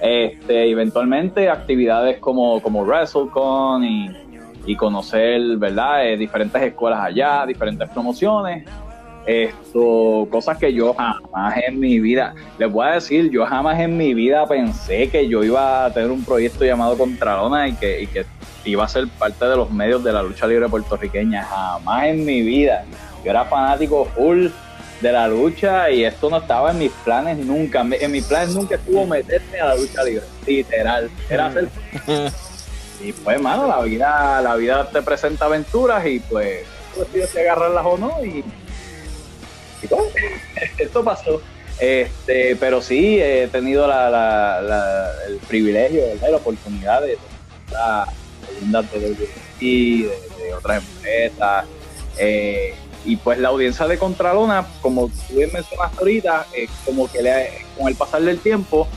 Este, 0.00 0.70
eventualmente 0.70 1.48
actividades 1.48 2.18
como, 2.18 2.60
como 2.60 2.82
WrestleCon 2.82 3.84
y, 3.84 4.10
y 4.66 4.76
conocer, 4.76 5.56
¿verdad? 5.56 6.06
Eh, 6.06 6.16
diferentes 6.16 6.60
escuelas 6.62 7.00
allá, 7.00 7.44
diferentes 7.46 7.88
promociones. 7.90 8.64
Esto, 9.26 10.28
cosas 10.30 10.58
que 10.58 10.72
yo 10.74 10.92
jamás 10.92 11.56
en 11.66 11.80
mi 11.80 11.98
vida, 11.98 12.34
les 12.58 12.70
voy 12.70 12.86
a 12.86 12.92
decir, 12.92 13.30
yo 13.30 13.46
jamás 13.46 13.80
en 13.80 13.96
mi 13.96 14.12
vida 14.12 14.46
pensé 14.46 15.08
que 15.08 15.26
yo 15.26 15.42
iba 15.42 15.86
a 15.86 15.92
tener 15.94 16.10
un 16.10 16.22
proyecto 16.22 16.64
llamado 16.64 16.98
Contralona 16.98 17.68
y 17.68 17.72
que, 17.72 18.02
y 18.02 18.06
que 18.06 18.26
iba 18.64 18.84
a 18.84 18.88
ser 18.88 19.08
parte 19.08 19.44
de 19.44 19.56
los 19.56 19.70
medios 19.70 20.02
de 20.02 20.12
la 20.12 20.22
lucha 20.22 20.46
libre 20.46 20.68
puertorriqueña. 20.68 21.44
Jamás 21.44 22.06
en 22.06 22.24
mi 22.24 22.42
vida. 22.42 22.84
Yo 23.24 23.30
era 23.30 23.44
fanático 23.44 24.04
full 24.06 24.48
de 25.00 25.12
la 25.12 25.28
lucha 25.28 25.90
y 25.90 26.04
esto 26.04 26.30
no 26.30 26.38
estaba 26.38 26.70
en 26.70 26.78
mis 26.78 26.92
planes 27.04 27.38
nunca. 27.38 27.84
En 28.00 28.10
mis 28.10 28.24
planes 28.24 28.54
nunca 28.54 28.76
estuvo 28.76 29.06
meterme 29.06 29.60
a 29.60 29.68
la 29.68 29.76
lucha 29.76 30.02
libre, 30.02 30.24
literal. 30.46 31.10
Era 31.28 31.46
hacer. 31.46 31.68
y 33.00 33.12
pues, 33.12 33.40
mano, 33.40 33.66
la 33.66 33.80
vida, 33.80 34.40
la 34.40 34.56
vida 34.56 34.88
te 34.90 35.02
presenta 35.02 35.46
aventuras 35.46 36.06
y 36.06 36.20
pues, 36.20 36.64
tú 36.94 37.00
decides 37.00 37.30
si 37.30 37.38
agarrarlas 37.38 37.84
o 37.84 37.98
no. 37.98 38.24
Y 38.24 38.44
esto 40.78 41.04
pasó. 41.04 41.40
Este, 41.78 42.56
pero 42.56 42.80
sí, 42.80 43.20
he 43.20 43.48
tenido 43.48 43.84
el 43.86 45.38
privilegio, 45.48 46.02
la 46.20 46.36
oportunidad 46.36 47.02
de 47.02 47.18
estar 48.62 48.84
de, 48.90 49.28
de, 49.60 50.54
otras 50.56 50.82
empresas. 50.82 51.64
Eh, 52.18 52.74
y 53.04 53.16
pues 53.16 53.38
la 53.38 53.48
audiencia 53.48 53.86
de 53.86 53.98
Contralona, 53.98 54.66
como 54.80 55.08
tú 55.08 55.34
bien 55.36 55.50
mencionaste 55.52 55.98
ahorita, 55.98 56.46
eh, 56.54 56.68
como 56.84 57.10
que 57.10 57.22
le 57.22 57.64
con 57.76 57.88
el 57.88 57.94
pasar 57.94 58.22
del 58.22 58.38
tiempo, 58.38 58.88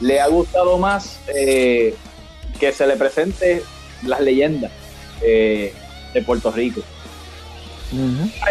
le 0.00 0.20
ha 0.20 0.28
gustado 0.28 0.78
más 0.78 1.18
eh, 1.34 1.94
que 2.60 2.72
se 2.72 2.86
le 2.86 2.96
presente 2.96 3.62
las 4.02 4.20
leyendas 4.20 4.70
de 5.20 5.72
Puerto 6.24 6.50
Rico 6.52 6.82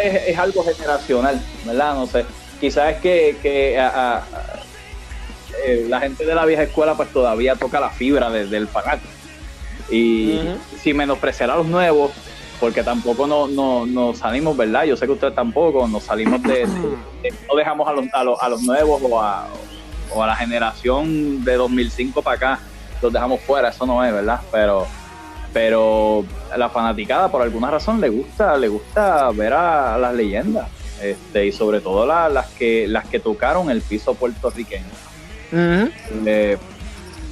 es, 0.01 0.37
algo 0.37 0.63
generacional, 0.63 1.41
¿verdad? 1.65 1.95
No 1.95 2.07
sé. 2.07 2.25
Quizás 2.59 2.95
es 2.95 3.01
que, 3.01 3.37
que 3.41 3.75
eh, 5.65 5.85
la 5.87 5.99
gente 5.99 6.25
de 6.25 6.35
la 6.35 6.45
vieja 6.45 6.63
escuela 6.63 6.95
pues 6.95 7.11
todavía 7.11 7.55
toca 7.55 7.79
la 7.79 7.89
fibra 7.89 8.29
desde 8.29 8.57
el 8.57 8.67
fanático. 8.67 9.09
Y 9.89 10.39
si 10.81 10.93
menospreciar 10.93 11.51
a 11.51 11.57
los 11.57 11.67
nuevos, 11.67 12.11
porque 12.59 12.83
tampoco 12.83 13.27
nos 13.27 13.49
no, 13.51 14.13
salimos, 14.15 14.57
¿verdad? 14.57 14.85
Yo 14.85 14.95
sé 14.95 15.05
que 15.05 15.11
ustedes 15.11 15.35
tampoco, 15.35 15.87
nos 15.87 16.03
salimos 16.03 16.41
de, 16.43 16.65
no 16.65 17.55
dejamos 17.55 17.87
a 17.87 18.23
los, 18.23 18.39
a 18.41 18.49
los, 18.49 18.63
nuevos 18.63 19.01
o 19.03 19.21
a, 19.21 19.47
o 20.13 20.23
a 20.23 20.27
la 20.27 20.35
generación 20.35 21.43
de 21.43 21.55
2005 21.55 22.21
para 22.21 22.35
acá, 22.35 22.59
los 23.01 23.11
dejamos 23.11 23.41
fuera, 23.41 23.69
eso 23.69 23.85
no 23.85 24.03
es, 24.03 24.11
¿verdad? 24.13 24.39
Pero 24.51 24.87
pero 25.55 26.25
la 26.57 26.67
fanaticada 26.67 27.31
por 27.31 27.41
alguna 27.41 27.71
razón 27.71 28.01
le 28.01 28.09
gusta 28.09 28.57
le 28.57 28.67
gusta 28.67 29.31
ver 29.31 29.53
a, 29.53 29.97
las 29.97 30.13
leyendas 30.13 30.67
este 31.01 31.45
y 31.45 31.53
sobre 31.53 31.79
todo 31.79 32.05
las 32.05 32.47
que 32.47 32.89
las 32.89 33.05
que 33.05 33.21
tocaron 33.21 33.71
el 33.71 33.81
piso 33.81 34.15
puertorriqueño 34.15 34.83
eh, 35.53 36.57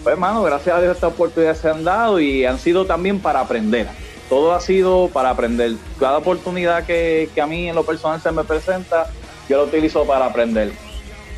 pues 0.04 0.14
hermano 0.14 0.44
gracias 0.44 0.76
a 0.76 0.82
Dios 0.82 0.96
estas 0.96 1.14
oportunidades 1.14 1.60
se 1.60 1.70
han 1.70 1.84
dado 1.84 2.20
y 2.20 2.46
han 2.46 2.60
sido 2.60 2.86
también 2.86 3.20
para 3.20 3.40
aprender 3.40 3.88
todo 4.30 4.54
ha 4.54 4.60
sido 4.60 5.10
para 5.12 5.30
aprender 5.30 5.74
cada 6.00 6.18
oportunidad 6.18 6.86
que, 6.86 7.30
a 7.42 7.48
mí 7.48 7.70
en 7.70 7.76
lo 7.76 7.84
personal 7.84 8.22
se 8.22 8.32
me 8.32 8.44
presenta 8.44 9.08
yo 9.50 9.58
lo 9.58 9.64
utilizo 9.64 10.06
para 10.06 10.26
aprender 10.26 10.72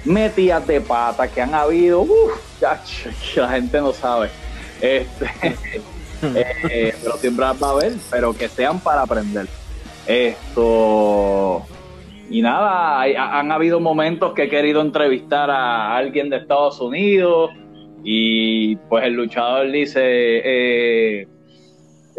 metidas 0.04 0.66
de 0.68 0.82
pata 0.82 1.28
que 1.28 1.42
han 1.42 1.54
habido 1.54 2.02
uff, 2.02 2.62
la 3.36 3.50
gente 3.50 3.80
no 3.80 3.94
sabe 3.94 4.30
este 4.82 5.30
Eh, 6.24 6.94
pero 7.04 7.18
siempre 7.18 7.46
va 7.46 7.68
a 7.68 7.72
haber, 7.72 7.94
pero 8.10 8.34
que 8.34 8.48
sean 8.48 8.80
para 8.80 9.02
aprender. 9.02 9.48
Esto. 10.08 11.66
y 12.30 12.42
nada, 12.42 13.02
han 13.02 13.52
habido 13.52 13.80
momentos 13.80 14.34
que 14.34 14.44
he 14.44 14.50
querido 14.50 14.82
entrevistar 14.82 15.50
a 15.50 15.98
alguien 15.98 16.30
de 16.30 16.38
Estados 16.38 16.80
Unidos 16.80 17.52
y 18.08 18.76
pues 18.76 19.04
el 19.04 19.14
luchador 19.14 19.72
dice, 19.72 20.00
eh, 20.04 21.28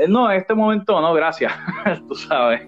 no, 0.08 0.28
en 0.30 0.38
este 0.38 0.52
momento 0.52 1.00
no, 1.00 1.14
gracias, 1.14 1.52
tú 2.08 2.14
sabes. 2.16 2.62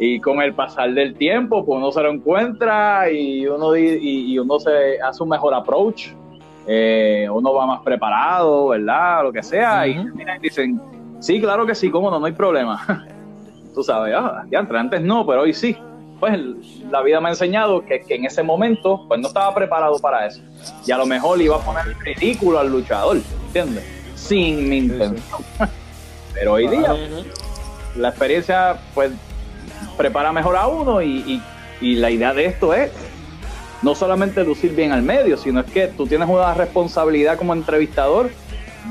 y 0.00 0.18
con 0.18 0.42
el 0.42 0.52
pasar 0.52 0.92
del 0.92 1.14
tiempo, 1.14 1.64
pues 1.64 1.78
uno 1.78 1.92
se 1.92 2.02
lo 2.02 2.10
encuentra 2.10 3.08
y 3.10 3.46
uno, 3.46 3.76
y, 3.76 4.36
uno 4.40 4.58
se 4.58 5.00
hace 5.00 5.22
un 5.22 5.28
mejor 5.28 5.54
approach, 5.54 6.08
eh, 6.66 7.28
uno 7.32 7.54
va 7.54 7.64
más 7.64 7.82
preparado, 7.82 8.68
¿verdad? 8.68 9.22
Lo 9.22 9.32
que 9.32 9.44
sea, 9.44 9.86
y 9.86 9.96
dicen, 10.42 10.80
sí, 11.20 11.40
claro 11.40 11.64
que 11.64 11.76
sí, 11.76 11.90
cómo 11.90 12.10
no, 12.10 12.18
no 12.18 12.26
hay 12.26 12.32
problema. 12.32 13.06
tú 13.72 13.84
sabes, 13.84 14.12
ah, 14.16 14.44
ya, 14.50 14.58
antes 14.58 15.00
no, 15.00 15.24
pero 15.24 15.42
hoy 15.42 15.52
sí. 15.52 15.76
Pues 16.18 16.38
la 16.90 17.02
vida 17.02 17.20
me 17.20 17.28
ha 17.28 17.32
enseñado 17.32 17.84
que, 17.84 18.00
que, 18.00 18.14
en 18.14 18.24
ese 18.24 18.42
momento 18.42 19.04
pues 19.06 19.20
no 19.20 19.28
estaba 19.28 19.54
preparado 19.54 19.98
para 19.98 20.26
eso. 20.26 20.40
Y 20.86 20.92
a 20.92 20.96
lo 20.96 21.06
mejor 21.06 21.40
iba 21.40 21.56
a 21.56 21.60
poner 21.60 21.96
ridículo 21.98 22.58
al 22.58 22.70
luchador, 22.70 23.18
¿entiendes? 23.46 23.84
Sin 24.14 24.68
mi 24.68 24.78
intención. 24.78 25.42
Pero 26.34 26.54
hoy 26.54 26.68
día 26.68 26.94
la 27.96 28.08
experiencia 28.08 28.78
pues 28.94 29.10
prepara 29.96 30.32
mejor 30.32 30.56
a 30.56 30.66
uno 30.66 31.02
y, 31.02 31.42
la 31.80 32.10
idea 32.10 32.32
de 32.32 32.46
esto 32.46 32.72
es 32.72 32.90
no 33.82 33.94
solamente 33.94 34.42
lucir 34.44 34.74
bien 34.74 34.92
al 34.92 35.02
medio, 35.02 35.36
sino 35.36 35.60
es 35.60 35.66
que 35.66 35.88
tú 35.88 36.06
tienes 36.06 36.26
una 36.26 36.54
responsabilidad 36.54 37.36
como 37.36 37.52
entrevistador 37.52 38.30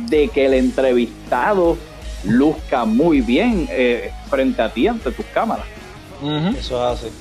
de 0.08 0.28
que 0.30 0.46
el 0.46 0.54
entrevistado 0.54 1.78
luzca 2.24 2.86
muy 2.86 3.22
bien 3.22 3.68
eh, 3.72 4.12
frente 4.30 4.62
a 4.62 4.70
ti 4.70 4.88
ante 4.88 5.12
tus 5.12 5.26
cámaras. 5.28 5.66
Eso 6.58 6.94
es 6.94 7.00
así. 7.00 7.12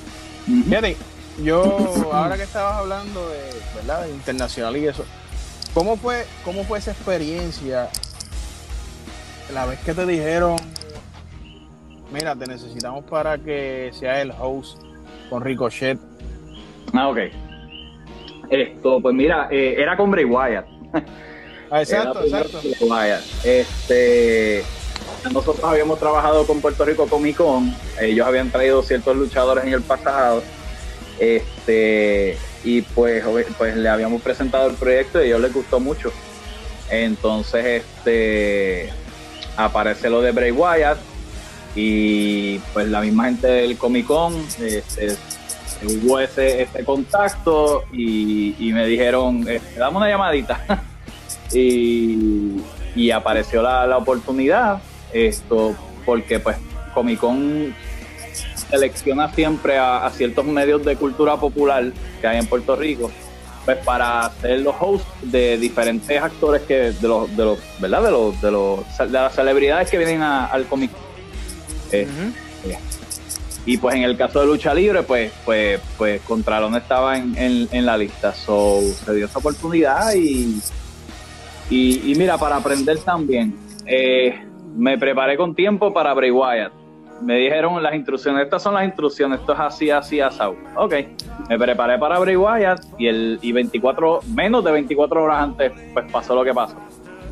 Fíjate, 0.67 0.97
yo 1.43 1.63
ahora 2.11 2.37
que 2.37 2.43
estabas 2.43 2.75
hablando 2.77 3.29
de, 3.29 3.39
¿verdad? 3.75 4.07
internacional 4.07 4.77
y 4.77 4.87
eso, 4.87 5.05
¿cómo 5.73 5.97
fue, 5.97 6.25
cómo 6.43 6.63
fue 6.63 6.79
esa 6.79 6.91
experiencia 6.91 7.89
la 9.53 9.65
vez 9.65 9.79
que 9.79 9.93
te 9.93 10.05
dijeron, 10.05 10.55
mira, 12.11 12.35
te 12.35 12.47
necesitamos 12.47 13.05
para 13.05 13.37
que 13.37 13.91
seas 13.93 14.19
el 14.19 14.31
host 14.39 14.81
con 15.29 15.43
Ricochet. 15.43 15.99
Ah, 16.93 17.09
ok. 17.09 17.17
Esto, 18.49 19.01
pues 19.01 19.15
mira, 19.15 19.47
eh, 19.51 19.75
era 19.77 19.97
con 19.97 20.11
Bray 20.11 20.25
Wyatt. 20.25 20.65
Ah, 21.71 21.81
exacto, 21.81 22.23
exacto. 22.23 22.59
Este, 23.43 24.63
nosotros 25.31 25.63
habíamos 25.63 25.99
trabajado 25.99 26.45
con 26.45 26.61
Puerto 26.61 26.85
Rico 26.85 27.07
Comic 27.07 27.37
Con. 27.37 27.75
Ellos 27.99 28.25
habían 28.25 28.51
traído 28.51 28.83
ciertos 28.83 29.15
luchadores 29.15 29.63
en 29.65 29.73
el 29.73 29.81
pasado. 29.81 30.43
Este, 31.19 32.37
y 32.63 32.81
pues, 32.81 33.23
pues 33.57 33.75
le 33.75 33.89
habíamos 33.89 34.21
presentado 34.21 34.69
el 34.69 34.75
proyecto 34.75 35.19
y 35.19 35.23
a 35.23 35.25
ellos 35.27 35.41
les 35.41 35.53
gustó 35.53 35.79
mucho. 35.79 36.11
Entonces, 36.89 37.83
este 37.83 38.91
aparece 39.57 40.09
lo 40.09 40.21
de 40.21 40.31
Bray 40.31 40.51
Wyatt 40.51 40.97
y 41.75 42.59
pues 42.73 42.87
la 42.87 43.01
misma 43.01 43.25
gente 43.25 43.47
del 43.47 43.77
Comic 43.77 44.05
Con 44.05 44.35
este, 44.59 45.15
hubo 45.83 46.19
ese, 46.19 46.67
contacto 46.85 47.83
y, 47.91 48.71
me 48.73 48.85
dijeron, 48.85 49.45
este, 49.47 49.79
dame 49.79 49.97
una 49.97 50.09
llamadita 50.09 50.83
y, 51.53 53.11
apareció 53.11 53.61
la, 53.61 53.97
oportunidad 53.97 54.81
esto 55.15 55.75
porque 56.05 56.39
pues 56.39 56.57
Comic 56.93 57.19
Con 57.19 57.73
selecciona 58.69 59.31
siempre 59.33 59.77
a, 59.77 60.09
ciertos 60.11 60.45
medios 60.45 60.83
de 60.83 60.95
cultura 60.95 61.37
popular 61.37 61.91
que 62.19 62.27
hay 62.27 62.39
en 62.39 62.47
Puerto 62.47 62.75
Rico 62.75 63.11
pues 63.63 63.77
para 63.77 64.31
ser 64.41 64.59
los 64.59 64.75
hosts 64.79 65.07
de 65.23 65.57
diferentes 65.57 66.21
actores 66.21 66.61
que 66.63 66.91
de 66.91 67.07
los 67.07 67.35
de 67.35 67.45
los 67.45 67.59
verdad 67.79 68.03
de 68.03 68.11
los 68.11 68.41
de 68.41 68.51
los 68.51 68.97
de 68.97 69.07
las 69.07 69.33
celebridades 69.33 69.89
que 69.89 69.97
vienen 69.97 70.21
al 70.21 70.65
cómic 70.65 70.91
eh, 71.91 72.07
eh, 72.65 72.77
y 73.65 73.77
pues 73.77 73.95
en 73.95 74.03
el 74.03 74.15
caso 74.15 74.41
de 74.41 74.47
lucha 74.47 74.73
libre 74.73 75.03
pues 75.03 75.31
pues 75.43 75.79
pues 75.97 76.21
Contralón 76.21 76.75
estaba 76.75 77.17
en, 77.17 77.35
en, 77.71 77.85
la 77.85 77.97
lista. 77.97 78.33
So 78.33 78.81
se 78.81 79.13
dio 79.15 79.25
esa 79.25 79.39
oportunidad 79.39 80.13
y 80.13 80.61
y, 81.69 82.13
mira 82.15 82.37
para 82.37 82.57
aprender 82.57 82.99
también 82.99 83.55
eh, 83.87 84.45
me 84.75 84.97
preparé 84.97 85.37
con 85.37 85.55
tiempo 85.55 85.93
para 85.93 86.13
Bray 86.13 86.31
Wyatt 86.31 86.85
me 87.21 87.37
dijeron 87.37 87.81
las 87.81 87.95
instrucciones, 87.95 88.43
estas 88.43 88.61
son 88.61 88.73
las 88.73 88.85
instrucciones, 88.85 89.39
esto 89.39 89.53
es 89.53 89.59
así, 89.59 89.89
así, 89.89 90.19
asado. 90.19 90.55
Ok, 90.75 90.93
me 91.49 91.57
preparé 91.57 91.97
para 91.97 92.19
Bray 92.19 92.35
Wyatt 92.35 92.81
y, 92.97 93.07
el, 93.07 93.39
y 93.41 93.51
24, 93.51 94.21
menos 94.33 94.63
de 94.63 94.71
24 94.71 95.23
horas 95.23 95.43
antes, 95.43 95.71
pues 95.93 96.11
pasó 96.11 96.35
lo 96.35 96.43
que 96.43 96.53
pasó. 96.53 96.75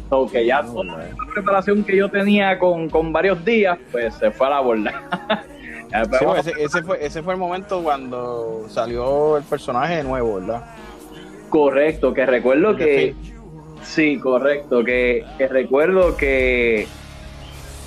So 0.10 0.28
que 0.30 0.46
ya 0.46 0.64
toda 0.64 0.84
la 0.84 1.06
preparación 1.34 1.84
que 1.84 1.98
yo 1.98 2.10
tenía 2.10 2.60
con, 2.60 2.90
varios 3.12 3.44
días, 3.44 3.78
pues 3.92 4.14
se 4.16 4.32
fue 4.32 4.48
a 4.48 4.50
la 4.52 4.60
borda. 4.60 5.44
Pues, 5.94 6.48
ese, 6.48 6.82
fue, 6.82 7.06
ese 7.06 7.22
fue 7.22 7.36
el 7.36 7.40
momento 7.40 7.84
cuando 7.84 8.66
salió 8.68 9.38
el 9.38 9.44
personaje 9.44 10.02
nuevo, 10.02 10.40
¿verdad? 10.40 10.64
Correcto, 11.50 12.16
que 12.16 12.26
recuerdo 12.26 12.76
que... 12.76 13.14
Sí, 13.84 14.18
correcto, 14.18 14.84
que, 14.84 15.24
que 15.38 15.48
recuerdo 15.48 16.18
que 16.18 16.88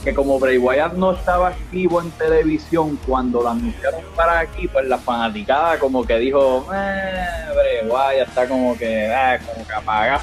que 0.04 0.14
como 0.14 0.38
Bray 0.38 0.59
Wyatt 0.59 0.94
no 0.94 1.12
estaba 1.12 1.48
activo 1.48 2.00
en 2.00 2.11
televisión 2.12 2.98
cuando 3.06 3.42
lo 3.42 3.50
anunciaron 3.50 4.02
para 4.14 4.40
aquí, 4.40 4.68
pues 4.68 4.87
la 4.87 4.98
fanaticada 4.98 5.78
como 5.78 6.04
que 6.04 6.18
dijo, 6.18 6.66
eh, 6.72 7.24
Bray 7.54 7.90
Wyatt 7.90 8.28
está 8.28 8.46
como 8.46 8.76
que, 8.76 9.06
eh, 9.06 9.38
como 9.44 9.66
que 9.66 9.72
apaga. 9.72 10.20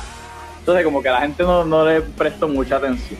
Entonces 0.59 0.85
como 0.85 1.03
que 1.03 1.09
la 1.09 1.21
gente 1.21 1.43
no, 1.43 1.85
le 1.85 2.01
prestó 2.01 2.47
mucha 2.47 2.77
atención. 2.77 3.19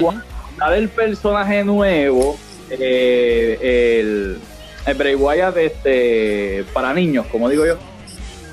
Cuando 0.00 0.74
el 0.74 0.88
personaje 0.88 1.62
nuevo, 1.62 2.38
eh, 2.70 4.00
el, 4.00 4.38
el, 4.86 4.94
Bray 4.94 5.14
Wyatt 5.14 5.56
este, 5.58 6.64
para 6.72 6.94
niños, 6.94 7.26
como 7.26 7.50
digo 7.50 7.66
yo, 7.66 7.76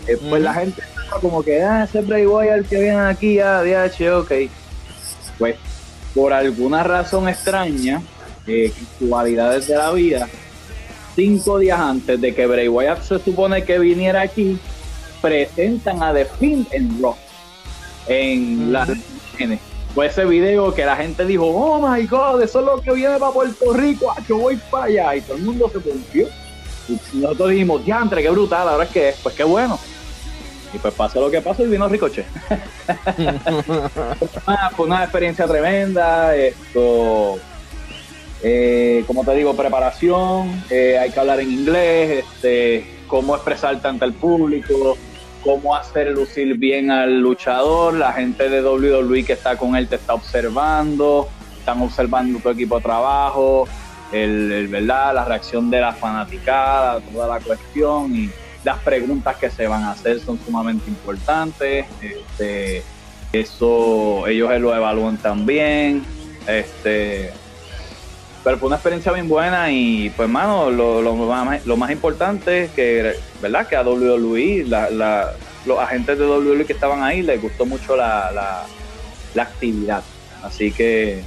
eh, 0.08 0.18
pues 0.30 0.42
la 0.42 0.54
gente 0.54 0.84
como 1.22 1.44
que, 1.44 1.62
ah, 1.62 1.86
ese 1.86 2.02
Bray 2.02 2.26
Wyatt 2.26 2.68
que 2.68 2.80
viene 2.80 3.00
aquí, 3.00 3.40
ah, 3.40 3.64
DH, 3.64 4.10
ok. 4.12 4.32
Pues 5.38 5.56
por 6.16 6.34
alguna 6.34 6.82
razón 6.82 7.30
extraña, 7.30 8.02
eh, 8.48 8.72
cualidades 9.08 9.68
de 9.68 9.76
la 9.76 9.92
vida, 9.92 10.28
cinco 11.16 11.60
días 11.60 11.80
antes 11.80 12.20
de 12.20 12.34
que 12.34 12.48
Bray 12.48 12.70
Wyatt 12.70 13.04
se 13.04 13.20
supone 13.20 13.64
que 13.64 13.78
viniera 13.78 14.22
aquí, 14.22 14.58
presentan 15.22 16.02
a 16.02 16.14
The 16.14 16.26
Finn 16.26 16.66
en 16.72 17.02
Rock, 17.02 17.18
en 18.08 18.72
la 18.72 18.88
fue 19.96 20.08
ese 20.08 20.26
video 20.26 20.74
que 20.74 20.86
la 20.86 20.98
gente 20.98 21.26
dijo, 21.26 21.46
oh 21.46 21.80
my 21.80 22.06
god, 22.06 22.42
eso 22.42 22.60
es 22.60 22.66
lo 22.66 22.82
que 22.82 22.92
viene 22.92 23.18
para 23.18 23.32
Puerto 23.32 23.72
Rico, 23.74 24.12
ah, 24.12 24.22
yo 24.28 24.38
voy 24.38 24.58
para 24.70 24.86
allá, 24.86 25.16
y 25.16 25.22
todo 25.22 25.38
el 25.38 25.44
mundo 25.44 25.72
se 25.72 25.78
volvió. 25.78 26.28
Y 26.90 27.00
nosotros 27.14 27.50
dijimos, 27.52 27.86
ya, 27.86 28.02
entre 28.02 28.22
qué 28.22 28.30
brutal, 28.30 28.68
ahora 28.68 28.84
es 28.84 28.90
que, 28.90 29.14
pues 29.24 29.34
qué 29.36 29.46
bueno. 29.46 29.80
Y 30.76 30.78
pues 30.78 30.94
pasó 30.94 31.22
lo 31.22 31.32
que 31.32 31.42
pasó 31.42 31.64
y 31.64 31.68
vino 31.68 31.88
Ricochet. 31.88 32.26
fue 34.76 34.86
una 34.86 35.04
experiencia 35.04 35.48
tremenda. 35.48 36.36
Esto, 36.36 37.40
eh, 38.44 39.06
como 39.08 39.24
te 39.24 39.34
digo, 39.36 39.56
preparación, 39.56 40.64
eh, 40.70 41.00
hay 41.00 41.12
que 41.12 41.20
hablar 41.20 41.40
en 41.40 41.50
inglés, 41.50 42.26
este, 42.26 42.86
cómo 43.08 43.36
expresarte 43.36 43.88
ante 43.88 44.04
el 44.04 44.14
público, 44.14 44.98
cómo 45.42 45.76
hacer 45.76 46.12
lucir 46.12 46.58
bien 46.58 46.92
al 46.92 47.22
luchador, 47.22 47.94
la 47.94 48.12
gente 48.12 48.50
de 48.50 48.62
WWE 48.62 49.24
que 49.24 49.34
está 49.34 49.56
con 49.56 49.78
él 49.78 49.88
te 49.88 49.96
está 49.96 50.14
observando, 50.14 51.30
están 51.58 51.82
observando 51.82 52.40
tu 52.40 52.50
equipo 52.50 52.76
de 52.76 52.82
trabajo, 52.82 53.66
el, 54.12 54.68
verdad, 54.68 55.16
la 55.16 55.24
reacción 55.24 55.70
de 55.70 55.80
la 55.80 55.94
fanaticada, 55.94 57.00
toda 57.00 57.28
la 57.28 57.40
cuestión 57.40 58.14
y 58.14 58.30
las 58.66 58.80
preguntas 58.80 59.38
que 59.38 59.50
se 59.50 59.68
van 59.68 59.84
a 59.84 59.92
hacer 59.92 60.20
son 60.20 60.40
sumamente 60.44 60.90
importantes. 60.90 61.86
Este, 62.02 62.84
eso 63.32 64.28
ellos 64.28 64.50
lo 64.60 64.76
evalúan 64.76 65.18
también. 65.18 66.04
Este, 66.48 67.32
pero 68.44 68.58
fue 68.58 68.68
una 68.68 68.76
experiencia 68.76 69.12
bien 69.12 69.28
buena 69.28 69.72
y 69.72 70.10
pues 70.12 70.28
mano, 70.28 70.72
lo, 70.72 71.02
lo, 71.02 71.16
más, 71.78 71.92
importante 71.92 72.64
es 72.64 72.72
que, 72.72 73.16
¿verdad? 73.42 73.68
Que 73.68 73.76
a 73.76 73.84
WWE, 73.84 74.66
la, 74.68 75.32
los 75.66 75.80
agentes 75.80 76.18
de 76.18 76.26
WWE 76.26 76.66
que 76.66 76.74
estaban 76.74 77.04
ahí 77.04 77.22
les 77.22 77.42
gustó 77.42 77.66
mucho 77.66 77.96
la, 77.96 78.32
la, 79.34 79.42
actividad. 79.42 80.04
Así 80.44 80.72
que, 80.72 81.24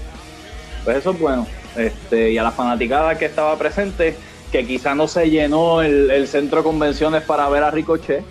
pues 0.84 0.96
eso 0.98 1.12
es 1.12 1.18
bueno. 1.18 1.46
Este, 1.76 2.32
y 2.32 2.38
a 2.38 2.42
la 2.42 2.50
fanaticada 2.50 3.16
que 3.16 3.26
estaba 3.26 3.56
presente, 3.56 4.16
que 4.50 4.66
quizá 4.66 4.94
no 4.94 5.06
se 5.06 5.30
llenó 5.30 5.82
el, 5.82 6.26
centro 6.26 6.58
de 6.58 6.64
convenciones 6.64 7.22
para 7.22 7.48
ver 7.48 7.62
a 7.62 7.70
Ricochet, 7.70 8.24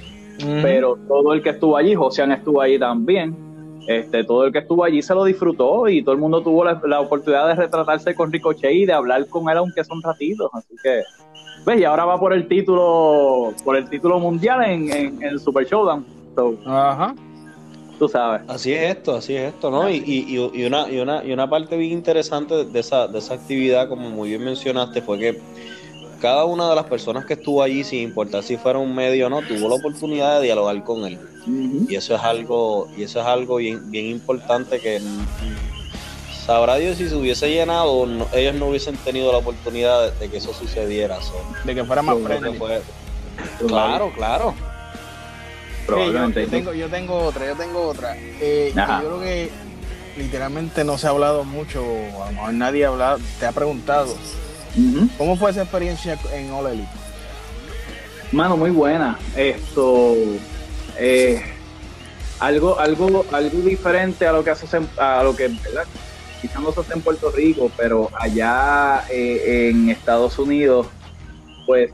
pero 0.61 0.97
todo 1.07 1.33
el 1.33 1.41
que 1.41 1.49
estuvo 1.51 1.77
allí, 1.77 1.95
Josian 1.95 2.31
estuvo 2.31 2.61
allí 2.61 2.79
también, 2.79 3.35
este, 3.87 4.23
todo 4.23 4.45
el 4.45 4.51
que 4.51 4.59
estuvo 4.59 4.83
allí 4.83 5.01
se 5.01 5.13
lo 5.13 5.23
disfrutó 5.23 5.87
y 5.87 6.03
todo 6.03 6.13
el 6.13 6.19
mundo 6.19 6.41
tuvo 6.41 6.65
la, 6.65 6.99
oportunidad 6.99 7.47
de 7.47 7.55
retratarse 7.55 8.15
con 8.15 8.31
Ricochet 8.31 8.71
y 8.71 8.85
de 8.85 8.93
hablar 8.93 9.27
con 9.27 9.49
él 9.49 9.57
aunque 9.57 9.83
son 9.83 10.01
ratitos, 10.01 10.49
así 10.53 10.75
que 10.83 11.01
¿Ves? 11.65 11.81
Y 11.81 11.83
ahora 11.83 12.05
va 12.05 12.17
por 12.17 12.31
el 12.31 12.47
título, 12.47 13.53
por 13.65 13.75
el 13.75 13.89
título 13.89 14.19
mundial 14.19 14.63
en, 14.63 14.89
en, 14.89 15.21
el 15.21 15.37
Super 15.37 15.65
Showdown. 15.65 16.05
Ajá. 16.65 17.13
Tú 17.99 18.07
sabes. 18.07 18.43
Así 18.47 18.71
es 18.73 18.95
esto, 18.95 19.15
así 19.15 19.35
es 19.35 19.53
esto, 19.53 19.69
¿no? 19.69 19.89
Y, 19.89 19.97
y, 20.05 20.35
y, 20.35 20.65
una, 20.65 20.89
y, 20.89 20.99
una, 20.99 21.25
y 21.25 21.33
una 21.33 21.49
parte 21.49 21.75
bien 21.75 21.91
interesante 21.91 22.63
de 22.63 22.79
esa, 22.79 23.07
de 23.07 23.19
esa 23.19 23.33
actividad, 23.33 23.89
como 23.89 24.09
muy 24.09 24.29
bien 24.29 24.45
mencionaste, 24.45 25.01
fue 25.01 25.19
que 25.19 25.41
cada 26.21 26.45
una 26.45 26.69
de 26.69 26.75
las 26.75 26.85
personas 26.85 27.25
que 27.25 27.33
estuvo 27.33 27.61
allí, 27.61 27.83
sin 27.83 27.99
importar 27.99 28.43
si 28.43 28.57
fuera 28.57 28.79
un 28.79 28.93
medio 28.93 29.27
o 29.27 29.29
no, 29.29 29.41
tuvo 29.41 29.69
la 29.69 29.75
oportunidad 29.75 30.39
de 30.39 30.45
dialogar 30.45 30.83
con 30.83 31.05
él. 31.05 31.19
Y 31.89 31.95
eso 31.95 32.15
es 32.15 32.21
algo, 32.21 32.89
y 32.97 33.03
eso 33.03 33.21
es 33.21 33.25
algo 33.25 33.57
bien, 33.57 33.89
bien 33.89 34.07
importante 34.07 34.79
que 34.79 35.01
sabrá 36.45 36.75
Dios 36.75 36.97
si 36.97 37.07
se 37.07 37.15
hubiese 37.15 37.49
llenado, 37.49 38.07
ellos 38.33 38.55
no 38.55 38.67
hubiesen 38.67 38.97
tenido 38.97 39.31
la 39.31 39.37
oportunidad 39.39 40.13
de, 40.13 40.29
que 40.29 40.37
eso 40.37 40.53
sucediera. 40.53 41.19
de 41.63 41.75
que 41.75 41.83
fuera 41.83 42.01
más 42.01 42.17
friendly. 42.19 42.57
Claro, 43.67 44.11
claro. 44.15 44.55
yo, 45.87 46.33
tengo, 46.49 46.73
yo 46.73 46.89
tengo 46.89 47.17
otra, 47.17 47.45
yo 47.45 47.55
tengo 47.55 47.81
otra. 47.87 48.15
Eh, 48.17 48.73
yo 48.75 48.83
creo 48.99 49.19
que 49.21 49.49
literalmente 50.17 50.83
no 50.83 50.97
se 50.97 51.07
ha 51.07 51.11
hablado 51.11 51.43
mucho, 51.43 51.81
a 51.81 52.25
lo 52.27 52.31
mejor 52.31 52.53
nadie 52.53 52.85
ha 52.85 52.89
hablado, 52.89 53.19
te 53.39 53.45
ha 53.45 53.51
preguntado 53.51 54.15
¿Cómo 55.17 55.35
fue 55.35 55.51
esa 55.51 55.63
experiencia 55.63 56.17
en 56.33 56.51
All 56.51 56.67
Elite? 56.67 56.87
Mano, 58.31 58.57
muy 58.57 58.69
buena. 58.71 59.17
Esto, 59.35 60.13
eh, 60.99 61.41
algo, 62.39 62.79
algo, 62.79 63.25
algo 63.31 63.59
diferente 63.59 64.27
a 64.27 64.33
lo 64.33 64.43
que 64.43 64.51
hace 64.51 64.67
a 64.97 65.23
lo 65.23 65.35
que, 65.35 65.47
¿verdad? 65.47 65.85
Quizás 66.41 66.61
no 66.61 66.71
se 66.71 66.81
hace 66.81 66.93
en 66.93 67.01
Puerto 67.01 67.31
Rico, 67.31 67.71
pero 67.75 68.11
allá 68.19 69.03
eh, 69.09 69.69
en 69.69 69.89
Estados 69.89 70.37
Unidos, 70.37 70.87
pues, 71.65 71.91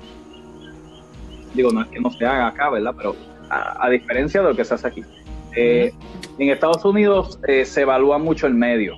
digo, 1.54 1.72
no 1.72 1.84
es 1.84 1.88
que 1.88 2.00
no 2.00 2.12
se 2.12 2.26
haga 2.26 2.48
acá, 2.48 2.70
¿verdad? 2.70 2.94
Pero 2.98 3.16
a, 3.50 3.90
diferencia 3.90 4.42
de 4.42 4.50
lo 4.50 4.56
que 4.56 4.66
se 4.66 4.74
hace 4.74 4.88
aquí. 4.88 5.04
Eh, 5.56 5.94
en 6.40 6.50
Estados 6.50 6.84
Unidos 6.84 7.40
se 7.46 7.82
evalúa 7.82 8.18
mucho 8.18 8.48
el 8.48 8.56
medio. 8.56 8.96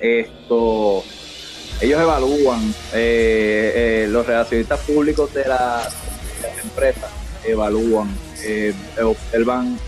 Esto, 0.00 1.02
ellos 1.80 2.00
evalúan, 2.00 2.74
eh, 2.92 3.72
eh, 4.04 4.06
los 4.10 4.26
relacionistas 4.26 4.80
públicos 4.80 5.32
de, 5.32 5.44
la, 5.46 5.88
las 6.42 6.64
empresas 6.64 7.10
evalúan, 7.44 8.12
eh, 8.42 8.74
observan 9.02 9.78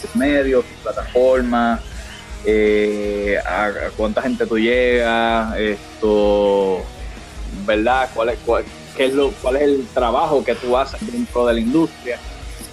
sus 0.00 0.14
medios, 0.14 0.64
sus 0.64 0.76
plataformas, 0.82 1.80
a, 3.44 3.70
cuánta 3.96 4.22
gente 4.22 4.46
tú 4.46 4.56
llegas, 4.56 5.56
esto, 5.58 6.82
¿verdad? 7.66 8.08
¿Cuál 8.14 8.28
es, 8.28 8.38
cuál, 8.46 8.64
qué 8.96 9.06
es 9.06 9.14
lo, 9.14 9.32
¿Cuál 9.42 9.56
es 9.56 9.62
el 9.62 9.86
trabajo 9.92 10.44
que 10.44 10.54
tú 10.54 10.76
haces 10.76 11.00
dentro 11.12 11.44
de 11.46 11.54
la 11.54 11.60
industria? 11.60 12.20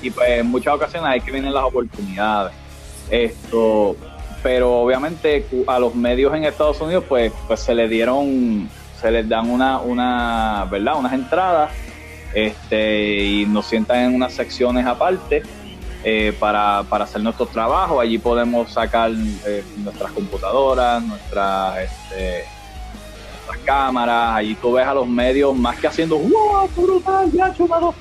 Y 0.03 0.11
pues 0.11 0.29
en 0.29 0.47
muchas 0.47 0.75
ocasiones 0.75 1.09
hay 1.09 1.21
que 1.21 1.31
vienen 1.31 1.53
las 1.53 1.63
oportunidades. 1.63 2.53
Esto, 3.09 3.95
pero 4.45 4.79
obviamente 4.79 5.43
a 5.65 5.79
los 5.79 5.95
medios 5.95 6.31
en 6.35 6.43
Estados 6.43 6.79
Unidos 6.79 7.03
pues, 7.09 7.33
pues 7.47 7.59
se 7.61 7.73
les 7.73 7.89
dieron, 7.89 8.69
se 9.01 9.09
les 9.09 9.27
dan 9.27 9.49
una, 9.49 9.79
una 9.79 10.67
¿verdad? 10.69 10.99
unas 10.99 11.13
entradas 11.13 11.71
este, 12.31 13.23
y 13.23 13.45
nos 13.47 13.65
sientan 13.65 14.01
en 14.01 14.13
unas 14.13 14.33
secciones 14.33 14.85
aparte 14.85 15.41
eh, 16.03 16.31
para, 16.39 16.81
hacer 16.81 17.23
nuestro 17.23 17.47
trabajo. 17.47 17.99
Allí 17.99 18.19
podemos 18.19 18.71
sacar 18.71 19.09
eh, 19.47 19.63
nuestras 19.77 20.11
computadoras, 20.11 21.01
nuestras, 21.01 21.79
este, 21.79 22.45
nuestras 23.47 23.57
cámaras. 23.65 24.35
Allí 24.35 24.53
tú 24.53 24.73
ves 24.73 24.85
a 24.85 24.93
los 24.93 25.07
medios 25.07 25.55
más 25.55 25.79
que 25.79 25.87
haciendo 25.87 26.19
¡Wow! 26.19 26.69
brutal! 26.77 27.31
¡Ya, 27.31 27.51
chumado! 27.51 27.95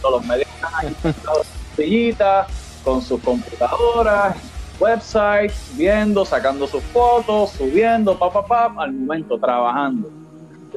Todos 0.00 0.20
los 0.20 0.24
medios 0.24 0.46
están 0.54 0.72
ahí 0.76 2.16
con 2.84 3.02
sus 3.02 3.20
computadoras 3.20 4.36
websites, 4.80 5.72
viendo, 5.76 6.24
sacando 6.24 6.66
sus 6.66 6.82
fotos, 6.84 7.50
subiendo, 7.50 8.18
pa, 8.18 8.32
pa, 8.32 8.44
pa, 8.44 8.74
al 8.78 8.92
momento 8.92 9.38
trabajando. 9.38 10.10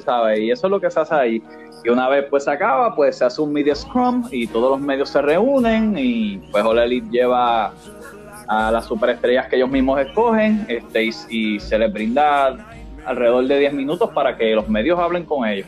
¿Sabes? 0.03 0.39
Y 0.39 0.51
eso 0.51 0.67
es 0.67 0.71
lo 0.71 0.79
que 0.79 0.91
se 0.91 0.99
hace 0.99 1.15
ahí. 1.15 1.43
Y 1.83 1.89
una 1.89 2.10
vez 2.10 2.25
pues 2.29 2.43
se 2.43 2.51
acaba, 2.51 2.95
pues 2.95 3.17
se 3.17 3.25
hace 3.25 3.41
un 3.41 3.53
media 3.53 3.75
scrum 3.75 4.27
y 4.31 4.47
todos 4.47 4.71
los 4.71 4.79
medios 4.79 5.10
se 5.10 5.21
reúnen 5.21 5.95
y 5.97 6.38
pues 6.51 6.63
All 6.63 6.79
Elite 6.79 7.07
lleva 7.10 7.71
a 8.47 8.71
las 8.71 8.86
superestrellas 8.86 9.47
que 9.47 9.57
ellos 9.57 9.69
mismos 9.69 9.99
escogen 9.99 10.65
este, 10.67 11.12
y, 11.29 11.60
se 11.60 11.77
les 11.77 11.91
brinda 11.91 12.55
alrededor 13.05 13.45
de 13.47 13.60
10 13.60 13.73
minutos 13.73 14.10
para 14.13 14.36
que 14.38 14.53
los 14.55 14.67
medios 14.69 14.99
hablen 14.99 15.25
con 15.25 15.47
ellos. 15.47 15.67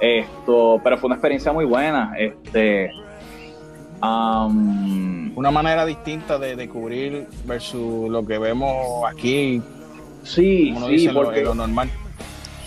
Esto, 0.00 0.80
pero 0.82 0.96
fue 0.96 1.08
una 1.08 1.16
experiencia 1.16 1.52
muy 1.52 1.64
buena. 1.64 2.14
Este, 2.16 2.90
una 5.34 5.50
manera 5.50 5.86
distinta 5.86 6.38
de, 6.38 6.68
cubrir 6.68 7.26
versus 7.44 8.10
lo 8.10 8.24
que 8.26 8.38
vemos 8.38 9.04
aquí. 9.10 9.62
Sí, 10.22 10.74
sí, 10.86 11.08
porque 11.12 11.42
lo, 11.42 11.54
normal. 11.54 11.90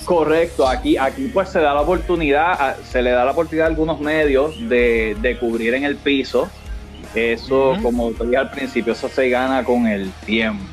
Correcto, 0.06 0.68
aquí, 0.68 0.98
aquí 0.98 1.30
pues 1.34 1.50
se 1.50 1.60
da 1.60 1.74
la 1.74 1.82
oportunidad, 1.82 2.78
se 2.84 3.02
le 3.02 3.12
da 3.12 3.24
la 3.24 3.32
oportunidad 3.32 3.68
a 3.68 3.70
algunos 3.70 4.00
medios 4.00 4.56
de, 4.68 5.38
cubrir 5.40 5.74
en 5.74 5.84
el 5.84 5.96
piso. 5.96 6.50
Eso, 7.16 7.78
como 7.82 8.12
te 8.12 8.26
dije 8.26 8.38
al 8.38 8.50
principio, 8.50 8.94
eso 8.94 9.08
se 9.08 9.30
gana 9.30 9.64
con 9.64 9.88
el 9.88 10.12
tiempo. 10.26 10.64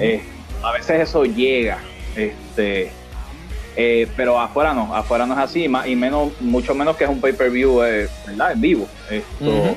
Eh, 0.00 0.22
a 0.62 0.72
veces 0.72 1.08
eso 1.08 1.24
llega, 1.24 1.78
este, 2.14 2.92
eh, 3.76 4.06
pero 4.16 4.38
afuera 4.38 4.72
no, 4.72 4.94
afuera 4.94 5.26
no 5.26 5.34
es 5.34 5.40
así, 5.40 5.64
y 5.64 5.96
menos, 5.96 6.40
mucho 6.40 6.74
menos 6.74 6.96
que 6.96 7.04
es 7.04 7.10
un 7.10 7.20
pay-per-view, 7.20 7.82
eh, 7.82 8.08
¿verdad? 8.26 8.52
En 8.52 8.60
vivo. 8.60 8.86
Esto, 9.10 9.76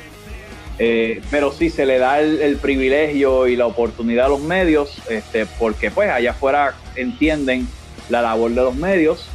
eh, 0.79 1.21
pero 1.31 1.51
sí 1.51 1.69
se 1.69 1.85
le 1.85 1.97
da 1.97 2.19
el, 2.19 2.57
privilegio 2.57 3.47
y 3.47 3.55
la 3.55 3.65
oportunidad 3.65 4.27
a 4.27 4.29
los 4.29 4.41
medios, 4.41 4.97
este, 5.09 5.45
porque 5.45 5.89
pues 5.89 6.09
allá 6.09 6.31
afuera 6.31 6.75
entienden 6.95 7.67
la 8.09 8.21
labor 8.21 8.51
de 8.51 8.61
los 8.61 8.75
medios 8.75 9.25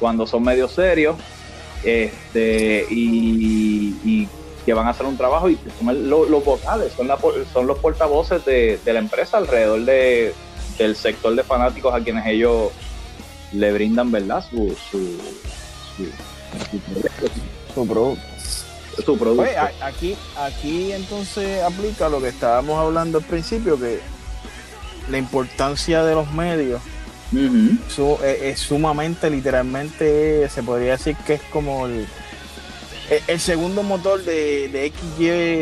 cuando 0.00 0.26
son 0.26 0.42
medios 0.42 0.72
serios 0.72 1.16
este, 1.84 2.86
y, 2.90 4.28
que 4.66 4.74
van 4.74 4.86
a 4.86 4.90
hacer 4.90 5.06
un 5.06 5.16
trabajo 5.16 5.48
y 5.48 5.58
son 5.78 6.10
los, 6.10 6.44
vocales, 6.44 6.92
son, 6.92 7.08
son 7.54 7.66
los 7.66 7.78
portavoces 7.78 8.44
de, 8.44 8.78
la 8.84 8.98
empresa 8.98 9.38
alrededor 9.38 9.82
de, 9.86 10.34
del 10.76 10.94
sector 10.94 11.34
de 11.34 11.42
fanáticos 11.42 11.94
a 11.94 12.00
quienes 12.00 12.26
ellos 12.26 12.70
le 13.52 13.72
brindan, 13.72 14.10
¿verdad? 14.10 14.44
Su, 14.50 14.76
su, 14.90 15.16
su, 17.74 17.86
producto. 17.86 18.27
Su 19.04 19.16
producto. 19.16 19.50
aquí, 19.82 20.16
aquí 20.36 20.92
entonces 20.92 21.62
aplica 21.62 22.08
lo 22.08 22.20
que 22.20 22.28
estábamos 22.28 22.78
hablando 22.78 23.18
al 23.18 23.24
principio, 23.24 23.78
que 23.78 24.00
la 25.10 25.18
importancia 25.18 26.04
de 26.04 26.14
los 26.14 26.30
medios 26.32 26.80
es, 28.22 28.58
sumamente, 28.58 29.30
literalmente, 29.30 30.48
se 30.48 30.62
podría 30.62 30.92
decir 30.92 31.16
que 31.26 31.34
es 31.34 31.42
como 31.52 31.86
el, 31.86 32.06
el 33.26 33.40
segundo 33.40 33.82
motor 33.82 34.22
de, 34.24 34.68
de 34.68 34.92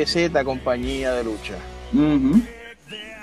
XYZ 0.06 0.44
compañía 0.44 1.12
de 1.12 1.24
lucha. 1.24 1.54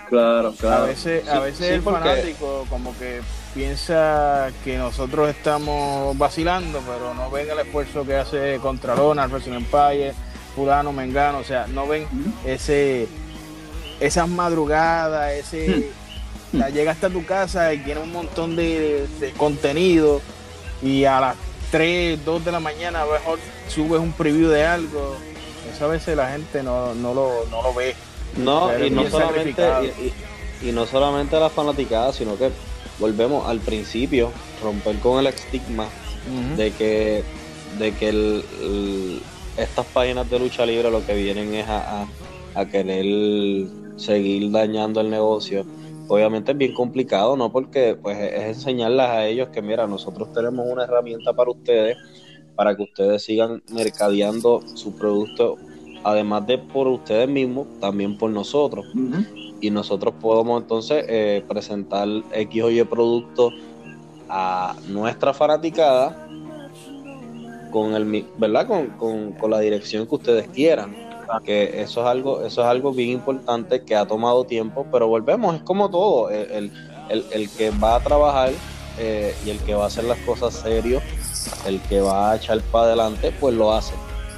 Claro, 0.09 0.53
claro. 0.53 0.83
A 0.83 0.87
veces, 0.87 1.27
a 1.27 1.39
veces 1.39 1.69
el 1.71 1.81
fanático 1.81 2.65
como 2.69 2.97
que 2.97 3.21
piensa 3.53 4.51
que 4.63 4.77
nosotros 4.77 5.29
estamos 5.29 6.17
vacilando, 6.17 6.81
pero 6.85 7.13
no 7.13 7.29
ven 7.29 7.49
el 7.49 7.59
esfuerzo 7.59 8.05
que 8.05 8.15
hace 8.15 8.59
Contralona, 8.61 9.27
Wrestling 9.27 9.53
Empire, 9.53 10.13
Fulano, 10.55 10.91
Mengano, 10.91 11.39
o 11.39 11.43
sea, 11.43 11.67
no 11.67 11.87
ven 11.87 12.07
ese 12.45 13.07
esas 13.99 14.27
madrugadas, 14.27 15.31
ese 15.33 15.91
llega 16.73 16.91
hasta 16.91 17.09
tu 17.09 17.25
casa 17.25 17.73
y 17.73 17.79
tiene 17.79 18.01
un 18.01 18.11
montón 18.11 18.55
de, 18.55 19.07
contenido 19.37 20.21
y 20.81 21.05
a 21.05 21.19
las 21.19 21.35
3, 21.71 22.23
2 22.23 22.45
de 22.45 22.51
la 22.51 22.59
mañana 22.59 23.01
a 23.01 23.05
lo 23.05 23.13
mejor 23.13 23.39
subes 23.67 23.99
un 23.99 24.11
preview 24.11 24.49
de 24.49 24.65
algo. 24.65 25.15
Eso 25.73 25.85
a 25.85 25.87
veces 25.87 26.15
la 26.15 26.29
gente 26.29 26.61
no, 26.61 26.93
no, 26.93 27.13
lo, 27.13 27.45
no 27.49 27.61
lo 27.63 27.73
ve. 27.73 27.95
No, 28.37 28.77
y 28.77 28.89
no, 28.89 29.09
solamente, 29.09 29.63
y, 30.61 30.71
no 30.71 30.85
solamente 30.85 31.39
la 31.39 31.49
fanaticada, 31.49 32.11
sino 32.13 32.37
que 32.37 32.51
volvemos 32.99 33.47
al 33.47 33.59
principio, 33.59 34.31
romper 34.61 34.97
con 34.99 35.19
el 35.19 35.27
estigma 35.27 35.87
de 36.57 36.71
que, 36.71 37.23
de 37.79 37.91
que 37.95 39.19
estas 39.57 39.85
páginas 39.87 40.29
de 40.29 40.39
lucha 40.39 40.65
libre 40.65 40.89
lo 40.89 41.05
que 41.05 41.13
vienen 41.15 41.53
es 41.53 41.67
a, 41.67 42.07
a, 42.55 42.65
querer 42.65 43.67
seguir 43.97 44.51
dañando 44.51 45.01
el 45.01 45.09
negocio. 45.09 45.65
Obviamente 46.07 46.51
es 46.51 46.57
bien 46.57 46.73
complicado, 46.73 47.35
¿no? 47.35 47.51
Porque 47.51 47.97
pues 48.01 48.17
es 48.17 48.57
enseñarles 48.57 49.05
a 49.05 49.25
ellos 49.25 49.49
que, 49.49 49.61
mira, 49.61 49.87
nosotros 49.87 50.31
tenemos 50.33 50.65
una 50.69 50.83
herramienta 50.83 51.33
para 51.33 51.51
ustedes, 51.51 51.97
para 52.55 52.75
que 52.75 52.83
ustedes 52.83 53.23
sigan 53.23 53.63
mercadeando 53.71 54.61
su 54.75 54.95
producto 54.95 55.57
además 56.03 56.45
de 56.45 56.57
por 56.57 56.87
ustedes 56.87 57.29
mismos, 57.29 57.67
también 57.79 58.17
por 58.17 58.29
nosotros. 58.29 58.85
Y 59.63 59.71
nosotros 59.71 60.13
podemos 60.19 60.61
entonces 60.61 61.05
eh, 61.07 61.41
presentar 61.47 62.05
X 62.33 62.63
o 62.63 62.69
Y 62.69 62.83
producto 62.83 63.49
a 64.27 64.75
nuestra 64.89 65.33
fanaticada 65.33 66.27
con 67.71 67.95
el 67.95 68.25
verdad 68.37 68.67
con, 68.67 68.87
con, 68.97 69.31
con, 69.31 69.51
la 69.51 69.61
dirección 69.61 70.05
que 70.05 70.15
ustedes 70.15 70.49
quieran. 70.49 70.93
Que 71.45 71.81
eso 71.81 72.01
es 72.01 72.07
algo 72.07 72.41
eso 72.43 72.61
es 72.61 72.67
algo 72.67 72.91
bien 72.91 73.11
importante 73.11 73.83
que 73.83 73.95
ha 73.95 74.05
tomado 74.05 74.43
tiempo 74.43 74.85
pero 74.91 75.07
volvemos 75.07 75.55
es 75.55 75.61
como 75.61 75.89
todo 75.89 76.29
el, 76.29 76.69
el, 77.09 77.25
el 77.31 77.49
que 77.49 77.71
va 77.71 77.95
a 77.95 77.99
trabajar 78.01 78.51
eh, 78.99 79.33
y 79.45 79.49
el 79.49 79.59
que 79.59 79.75
va 79.75 79.85
a 79.85 79.87
hacer 79.87 80.03
las 80.03 80.19
cosas 80.19 80.53
serio 80.53 81.01
el 81.65 81.79
que 81.83 82.01
va 82.01 82.31
a 82.31 82.35
echar 82.35 82.59
para 82.63 82.87
adelante 82.87 83.33
pues 83.39 83.55
lo 83.55 83.71
hace. 83.71 83.93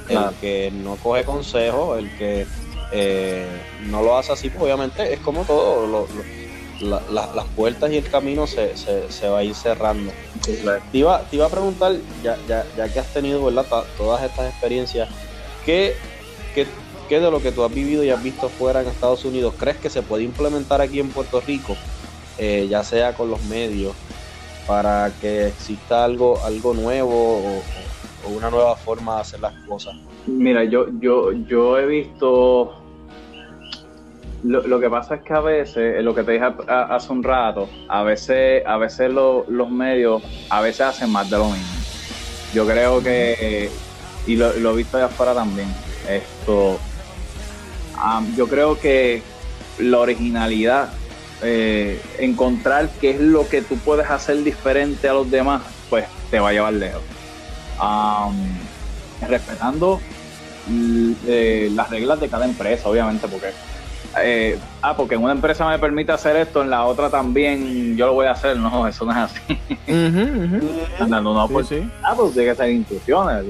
El 0.08 0.32
que 0.40 0.70
no 0.70 0.94
coge 1.02 1.24
consejo 1.24 1.96
el 1.96 2.16
que 2.16 2.46
eh, 2.92 3.46
no 3.86 4.02
lo 4.02 4.16
hace 4.16 4.32
así 4.32 4.48
pues 4.48 4.62
obviamente 4.62 5.12
es 5.12 5.20
como 5.20 5.44
todo 5.44 5.86
lo, 5.86 6.06
las 6.80 7.44
puertas 7.56 7.90
y 7.90 7.96
el 7.96 8.08
camino 8.08 8.46
se, 8.46 8.76
se, 8.76 9.28
va 9.28 9.38
a 9.38 9.44
ir 9.44 9.54
cerrando. 9.54 10.12
Te, 10.44 10.98
iba, 10.98 11.22
te 11.22 11.36
iba 11.36 11.46
a 11.46 11.48
preguntar, 11.48 11.96
ya, 12.22 12.36
ya, 12.46 12.66
ya 12.76 12.92
que 12.92 13.00
has 13.00 13.12
tenido 13.12 13.44
¿verdad? 13.44 13.84
todas 13.96 14.22
estas 14.22 14.50
experiencias, 14.50 15.08
¿qué, 15.64 15.96
¿qué, 16.54 16.66
qué, 17.08 17.20
de 17.20 17.30
lo 17.30 17.40
que 17.40 17.52
tú 17.52 17.64
has 17.64 17.72
vivido 17.72 18.04
y 18.04 18.10
has 18.10 18.22
visto 18.22 18.48
fuera 18.48 18.82
en 18.82 18.88
Estados 18.88 19.24
Unidos 19.24 19.54
crees 19.58 19.78
que 19.78 19.90
se 19.90 20.02
puede 20.02 20.24
implementar 20.24 20.80
aquí 20.80 21.00
en 21.00 21.08
Puerto 21.08 21.40
Rico, 21.40 21.76
eh, 22.38 22.66
ya 22.68 22.84
sea 22.84 23.14
con 23.14 23.30
los 23.30 23.42
medios, 23.44 23.94
para 24.66 25.12
que 25.20 25.46
exista 25.46 26.04
algo, 26.04 26.40
algo 26.44 26.74
nuevo 26.74 27.38
o, 27.38 27.62
una 28.28 28.50
nueva 28.50 28.76
forma 28.76 29.16
de 29.16 29.20
hacer 29.20 29.40
las 29.40 29.54
cosas? 29.66 29.94
Mira, 30.26 30.64
yo, 30.64 30.86
yo, 31.00 31.32
yo 31.32 31.78
he 31.78 31.86
visto 31.86 32.86
lo, 34.46 34.80
que 34.80 34.88
pasa 34.88 35.16
es 35.16 35.22
que 35.22 35.32
a 35.32 35.40
veces, 35.40 36.04
lo 36.04 36.14
que 36.14 36.22
te 36.22 36.32
dije 36.32 36.44
hace 36.68 37.12
un 37.12 37.22
rato, 37.22 37.68
a 37.88 38.02
veces, 38.04 38.64
a 38.64 38.76
veces 38.76 39.10
los 39.10 39.70
medios, 39.70 40.22
a 40.50 40.60
veces 40.60 40.82
hacen 40.82 41.10
más 41.10 41.28
de 41.30 41.38
lo 41.38 41.46
mismo. 41.46 41.66
Yo 42.54 42.64
creo 42.66 43.02
que, 43.02 43.70
y 44.26 44.36
lo, 44.36 44.52
he 44.52 44.76
visto 44.76 44.98
allá 44.98 45.06
afuera 45.06 45.34
también, 45.34 45.68
esto, 46.08 46.78
yo 48.36 48.46
creo 48.46 48.78
que 48.78 49.22
la 49.78 49.98
originalidad, 49.98 50.90
eh, 51.42 52.00
encontrar 52.18 52.88
qué 53.00 53.10
es 53.10 53.20
lo 53.20 53.48
que 53.48 53.62
tú 53.62 53.76
puedes 53.78 54.08
hacer 54.08 54.42
diferente 54.44 55.08
a 55.08 55.14
los 55.14 55.30
demás, 55.30 55.62
pues 55.90 56.06
te 56.30 56.38
va 56.38 56.50
a 56.50 56.52
llevar 56.52 56.72
lejos. 56.72 57.02
Respetando 59.28 60.00
eh, 61.26 61.70
las 61.74 61.90
reglas 61.90 62.20
de 62.20 62.28
cada 62.28 62.44
empresa, 62.44 62.88
obviamente, 62.88 63.28
porque 63.28 63.52
eh, 64.18 64.58
ah, 64.82 64.96
porque 64.96 65.14
en 65.14 65.22
una 65.22 65.32
empresa 65.32 65.68
me 65.68 65.78
permite 65.78 66.12
hacer 66.12 66.36
esto, 66.36 66.62
en 66.62 66.70
la 66.70 66.84
otra 66.84 67.10
también 67.10 67.96
yo 67.96 68.06
lo 68.06 68.14
voy 68.14 68.26
a 68.26 68.32
hacer. 68.32 68.56
No, 68.56 68.86
eso 68.86 69.04
no 69.04 69.12
es 69.12 69.18
así. 69.18 69.40
no, 71.08 71.48
pues, 71.48 71.68
Ah, 72.02 72.14
pues 72.16 72.32
tiene 72.32 72.50
que 72.50 72.54
ser 72.56 72.70
instrucciones. 72.70 73.44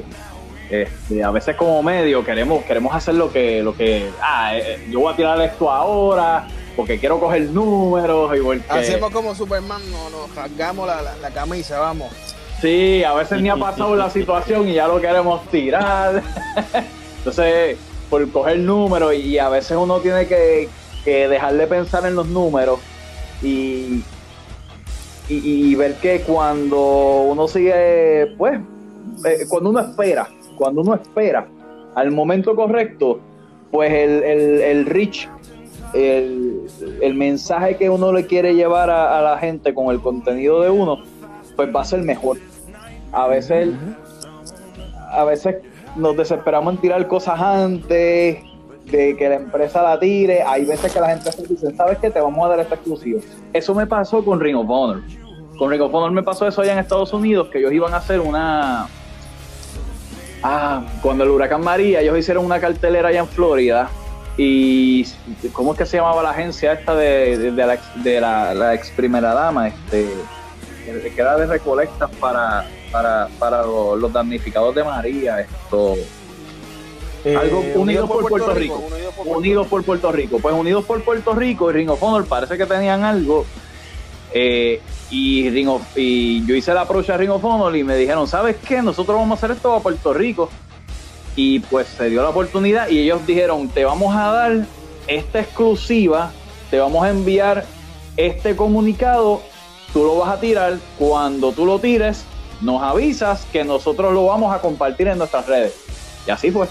Este, 0.69 1.23
a 1.23 1.31
veces 1.31 1.55
como 1.55 1.81
medio 1.81 2.25
queremos 2.25 2.65
queremos 2.65 2.93
hacer 2.93 3.15
lo 3.15 3.31
que 3.31 3.63
lo 3.63 3.77
que 3.77 4.11
ah 4.21 4.57
eh, 4.57 4.85
yo 4.91 4.99
voy 4.99 5.13
a 5.13 5.17
tirar 5.17 5.41
esto 5.41 5.71
ahora 5.71 6.49
porque 6.75 6.99
quiero 6.99 7.21
coger 7.21 7.43
números 7.51 8.37
igual 8.37 8.61
que 8.65 8.73
hacemos 8.73 9.13
como 9.13 9.33
Superman 9.33 9.81
no 9.93 10.11
nos 10.11 10.35
rasgamos 10.35 10.89
la, 10.89 11.03
la, 11.23 11.31
camisa 11.31 11.79
vamos 11.79 12.11
sí 12.61 13.05
a 13.05 13.15
veces 13.15 13.41
ni 13.43 13.49
ha 13.49 13.57
pasado 13.57 13.97
la 13.97 14.11
situación 14.11 14.69
y 14.69 14.75
ya 14.75 14.89
lo 14.89 15.01
queremos 15.01 15.43
tirar. 15.51 16.23
Entonces 17.19 17.79
por 18.11 18.31
coger 18.31 18.59
números 18.59 19.15
y 19.15 19.39
a 19.39 19.49
veces 19.49 19.77
uno 19.77 19.99
tiene 20.01 20.27
que, 20.27 20.69
dejar 21.05 21.55
de 21.55 21.67
pensar 21.69 22.05
en 22.07 22.17
los 22.17 22.27
números 22.27 22.81
y, 23.43 24.03
y, 25.29 25.75
ver 25.77 25.95
que 25.95 26.23
cuando 26.23 27.23
uno 27.29 27.47
sigue, 27.47 28.35
pues, 28.37 28.59
eh, 29.25 29.47
cuando 29.49 29.71
uno 29.71 29.81
espera, 29.81 30.29
cuando 30.57 30.81
uno 30.81 30.95
espera 30.95 31.47
al 31.95 32.11
momento 32.11 32.57
correcto, 32.57 33.21
pues 33.71 33.93
el, 33.93 34.23
el, 34.25 34.61
el 34.63 34.87
reach, 34.87 35.29
el, 35.95 36.67
el, 37.01 37.15
mensaje 37.15 37.77
que 37.77 37.89
uno 37.89 38.13
le 38.13 38.27
quiere 38.27 38.57
llevar 38.57 38.91
a, 38.91 39.23
la 39.23 39.39
gente 39.39 39.73
con 39.75 39.95
el 39.95 40.01
contenido 40.01 40.61
de 40.63 40.71
uno, 40.71 41.05
pues 41.57 41.75
va 41.75 41.81
a 41.81 41.85
ser 41.85 42.03
mejor. 42.03 42.39
A 43.13 43.27
veces, 43.27 43.71
a 45.11 45.25
veces 45.25 45.57
nos 45.97 46.17
desesperamos 46.17 46.75
en 46.75 46.81
tirar 46.81 47.09
cosas 47.09 47.41
antes 47.41 48.39
de 48.85 49.17
que 49.17 49.29
la 49.29 49.37
empresa 49.37 49.83
la 49.83 49.99
tire. 49.99 50.43
Hay 50.43 50.65
veces 50.65 50.93
que 50.93 51.01
la 51.01 51.09
gente 51.09 51.33
se 51.33 51.47
dice, 51.47 51.75
¿sabes 51.75 51.99
qué? 51.99 52.11
Te 52.11 52.21
vamos 52.21 52.45
a 52.45 52.51
dar 52.51 52.61
esta 52.61 52.75
exclusiva. 52.75 53.21
Eso 53.53 53.75
me 53.75 53.87
pasó 53.87 54.25
con 54.25 54.41
Ring 54.41 54.57
of 54.57 54.69
Honor. 54.69 55.03
Con 55.59 55.71
Ring 55.71 55.83
of 55.83 55.95
Honor 55.95 56.13
me 56.13 56.23
pasó 56.23 56.47
eso 56.47 56.61
allá 56.61 56.75
en 56.75 56.79
Estados 56.79 57.13
Unidos, 57.13 57.49
que 57.49 57.59
ellos 57.59 57.73
iban 57.73 57.95
a 57.95 57.99
hacer 57.99 58.21
una... 58.21 58.89
Ah, 60.43 60.85
cuando 61.03 61.25
el 61.25 61.31
huracán 61.31 61.63
María, 61.63 62.01
ellos 62.01 62.19
hicieron 62.19 62.45
una 62.45 62.61
cartelera 62.61 63.09
allá 63.09 63.21
en 63.21 63.27
Florida. 63.27 63.89
Y 64.37 65.07
¿cómo 65.53 65.73
es 65.73 65.79
que 65.79 65.87
se 65.87 65.97
llamaba 65.97 66.23
la 66.23 66.31
agencia 66.31 66.75
esta 66.75 66.95
de, 66.95 67.53
de, 67.53 68.21
la, 68.21 68.75
ex 68.75 68.91
primera 68.91 69.33
dama? 69.33 69.69
Este, 69.69 70.07
que 70.87 71.21
era 71.21 71.37
de 71.37 71.47
recolectas 71.47 72.11
para, 72.21 72.67
para, 72.93 73.29
para 73.39 73.63
los, 73.63 74.13
damnificados 74.13 74.75
de 74.75 74.85
María, 74.85 75.41
esto. 75.41 75.95
Eh, 77.25 77.37
algo 77.37 77.61
Unidos 77.75 78.09
por, 78.09 78.29
Puerto, 78.29 78.55
Rico. 78.55 78.83
Unidos 79.25 79.67
por, 79.67 79.83
Puerto 79.83 80.13
Rico. 80.13 80.39
Pues 80.39 80.55
Unidos 80.55 80.85
por 80.85 81.03
Puerto 81.03 81.35
Rico 81.35 81.71
y 81.71 81.75
Ring 81.75 81.91
of 81.91 82.03
Honor 82.03 82.25
parece 82.27 82.57
que 82.57 82.67
tenían 82.67 83.03
algo. 83.03 83.45
Eh, 84.33 84.81
y, 85.11 85.51
Ring 85.51 85.69
y 85.97 86.47
yo 86.47 86.55
hice 86.55 86.73
la 86.73 86.83
approach 86.83 87.11
a 87.11 87.17
Ring 87.17 87.31
of 87.31 87.45
Honor 87.45 87.77
y 87.77 87.83
me 87.83 87.97
dijeron, 87.97 88.29
¿sabes 88.29 88.57
qué? 88.57 88.81
Nosotros 88.81 89.17
vamos 89.17 89.37
a 89.37 89.45
hacer 89.45 89.57
esto 89.57 89.73
a 89.73 89.81
Puerto 89.81 90.15
Rico. 90.15 90.49
Y 91.35 91.61
pues 91.61 91.89
se 91.89 92.09
dio 92.09 92.23
la 92.23 92.31
oportunidad 92.31 92.89
y 92.89 93.01
ellos 93.01 93.27
dijeron, 93.27 93.69
te 93.69 93.85
vamos 93.85 94.15
a 94.15 94.31
dar 94.31 94.67
esta 95.07 95.41
exclusiva, 95.41 96.33
te 96.71 96.79
vamos 96.79 97.05
a 97.05 97.11
enviar 97.11 97.67
este 98.17 98.57
comunicado, 98.57 99.43
tú 99.93 100.05
lo 100.05 100.17
vas 100.19 100.31
a 100.31 100.41
tirar, 100.41 100.79
cuando 100.99 101.53
tú 101.53 101.67
lo 101.67 101.79
tires, 101.79 102.25
nos 102.61 102.83
avisas 102.83 103.47
que 103.53 103.65
nosotros 103.65 104.13
lo 104.13 104.27
vamos 104.27 104.55
a 104.55 104.61
compartir 104.61 105.09
en 105.09 105.19
nuestras 105.19 105.47
redes. 105.47 105.75
Y 106.27 106.31
así 106.31 106.51
fue. 106.51 106.67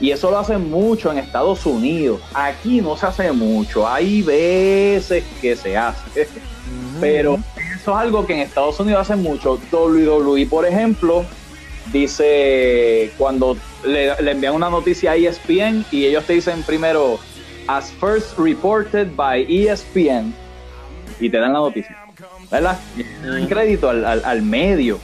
Y 0.00 0.10
eso 0.10 0.30
lo 0.30 0.38
hacen 0.38 0.70
mucho 0.70 1.12
en 1.12 1.18
Estados 1.18 1.64
Unidos. 1.66 2.20
Aquí 2.34 2.80
no 2.80 2.96
se 2.96 3.06
hace 3.06 3.32
mucho. 3.32 3.88
Hay 3.88 4.22
veces 4.22 5.24
que 5.40 5.56
se 5.56 5.76
hace. 5.76 6.28
Pero 7.00 7.38
eso 7.56 7.92
es 7.92 7.96
algo 7.96 8.26
que 8.26 8.34
en 8.34 8.40
Estados 8.40 8.78
Unidos 8.80 9.02
hacen 9.02 9.22
mucho. 9.22 9.58
WWE, 9.70 10.46
por 10.46 10.66
ejemplo, 10.66 11.24
dice 11.92 13.12
cuando 13.18 13.56
le, 13.84 14.12
envían 14.30 14.54
una 14.54 14.70
noticia 14.70 15.12
a 15.12 15.16
ESPN 15.16 15.84
y 15.90 16.06
ellos 16.06 16.24
te 16.24 16.34
dicen 16.34 16.62
primero, 16.62 17.18
as 17.68 17.92
first 17.92 18.38
reported 18.38 19.14
by 19.14 19.46
ESPN, 19.48 20.34
y 21.20 21.30
te 21.30 21.38
dan 21.38 21.52
la 21.52 21.60
noticia. 21.60 22.03
¿Verdad? 22.54 22.78
Y 22.96 23.46
crédito 23.46 23.90
al, 23.90 24.24
al 24.24 24.42
medio 24.42 25.00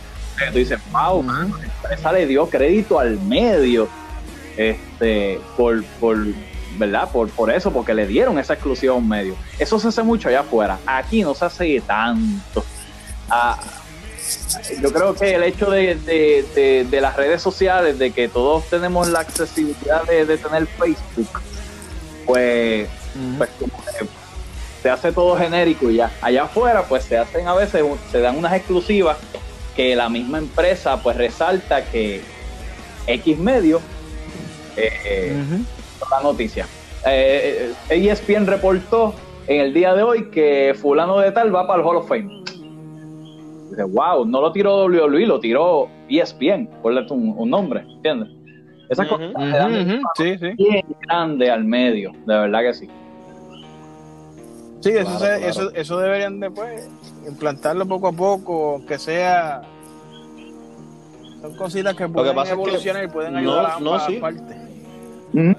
tú 0.48 0.58
dices, 0.58 0.80
wow, 0.90 1.22
la 1.22 1.42
empresa 1.42 2.12
le 2.12 2.26
dio 2.26 2.48
crédito 2.48 2.98
al 2.98 3.18
medio 3.20 3.88
este, 4.56 5.40
por, 5.56 5.84
por, 6.00 6.18
¿verdad? 6.78 7.10
Por, 7.10 7.28
por 7.30 7.50
eso, 7.50 7.72
porque 7.72 7.94
le 7.94 8.06
dieron 8.06 8.38
esa 8.38 8.54
exclusiva 8.54 8.94
a 8.94 8.96
un 8.96 9.08
medio. 9.08 9.36
Eso 9.58 9.78
se 9.78 9.88
hace 9.88 10.02
mucho 10.02 10.28
allá 10.28 10.40
afuera. 10.40 10.78
Aquí 10.86 11.22
no 11.22 11.34
se 11.34 11.44
hace 11.44 11.80
tanto. 11.86 12.64
Ah, 13.28 13.58
yo 14.80 14.92
creo 14.92 15.14
que 15.14 15.34
el 15.34 15.42
hecho 15.44 15.70
de, 15.70 16.88
las 17.00 17.16
redes 17.16 17.42
sociales, 17.42 17.98
de 17.98 18.12
que 18.12 18.28
todos 18.28 18.64
tenemos 18.68 19.08
la 19.08 19.20
accesibilidad 19.20 20.04
de, 20.04 20.38
tener 20.38 20.66
Facebook, 20.66 21.40
pues, 22.26 22.88
pues 23.38 23.50
se 24.82 24.90
hace 24.90 25.12
todo 25.12 25.36
genérico 25.36 25.90
y 25.90 25.96
ya. 25.96 26.10
Allá 26.20 26.44
afuera, 26.44 26.84
pues 26.88 27.04
se 27.04 27.18
hacen 27.18 27.46
a 27.46 27.54
veces, 27.54 27.84
se 28.10 28.20
dan 28.20 28.36
unas 28.36 28.52
exclusivas 28.54 29.18
que 29.76 29.94
la 29.94 30.08
misma 30.08 30.38
empresa 30.38 31.02
pues 31.02 31.16
resalta 31.16 31.84
que 31.84 32.20
X 33.06 33.38
medio 33.38 33.80
eh, 34.76 35.36
la 36.10 36.22
noticia. 36.22 36.66
Eh, 37.06 37.72
ESPN 37.88 38.46
reportó 38.46 39.14
en 39.46 39.60
el 39.60 39.74
día 39.74 39.94
de 39.94 40.02
hoy 40.02 40.30
que 40.30 40.74
fulano 40.80 41.18
de 41.18 41.32
tal 41.32 41.54
va 41.54 41.66
para 41.66 41.80
el 41.80 41.86
Hall 41.86 41.96
of 41.96 42.08
Fame. 42.08 42.42
Dice, 43.70 43.84
wow, 43.84 44.24
no 44.26 44.40
lo 44.40 44.52
tiró 44.52 44.84
WWE, 44.84 45.26
lo 45.26 45.40
tiró 45.40 45.88
ESPN, 46.08 46.68
por 46.82 46.92
un, 46.92 47.34
un 47.36 47.50
nombre, 47.50 47.80
¿entiendes? 47.80 48.28
Esa 48.88 49.06
cosa 49.06 49.24
sí, 50.16 50.36
bien 50.56 50.84
grande 51.02 51.48
al 51.48 51.64
medio, 51.64 52.10
de 52.26 52.38
verdad 52.38 52.60
que 52.62 52.74
sí. 52.74 52.90
Sí, 54.80 54.90
eso, 54.90 55.26
eso, 55.26 55.74
eso 55.74 55.98
deberían 55.98 56.40
después 56.40 56.88
implantarlo 57.26 57.86
poco 57.86 58.08
a 58.08 58.12
poco, 58.12 58.82
que 58.86 58.98
sea. 58.98 59.62
Son 61.42 61.54
cositas 61.56 61.94
que 61.94 62.08
pueden 62.08 62.36
evolucionar 62.36 63.04
y 63.04 63.08
pueden 63.08 63.36
ayudar 63.36 63.72
a 63.72 63.80
no, 63.80 63.98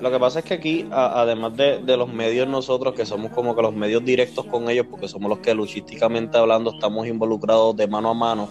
Lo 0.02 0.12
que 0.12 0.20
pasa 0.20 0.40
es 0.40 0.46
que 0.46 0.54
aquí, 0.56 0.88
además 0.92 1.56
de, 1.56 1.98
los 1.98 2.12
medios 2.12 2.48
nosotros, 2.48 2.94
que 2.96 3.06
somos 3.06 3.32
como 3.32 3.56
que 3.56 3.62
los 3.62 3.74
medios 3.74 4.04
directos 4.04 4.46
con 4.46 4.70
ellos, 4.70 4.88
porque 4.90 5.08
somos 5.08 5.30
los 5.30 5.40
que 5.40 5.54
luchísticamente 5.54 6.38
hablando 6.38 6.72
estamos 6.72 7.08
involucrados 7.08 7.76
de 7.78 7.88
mano 7.88 8.10
a 8.10 8.14
mano, 8.14 8.50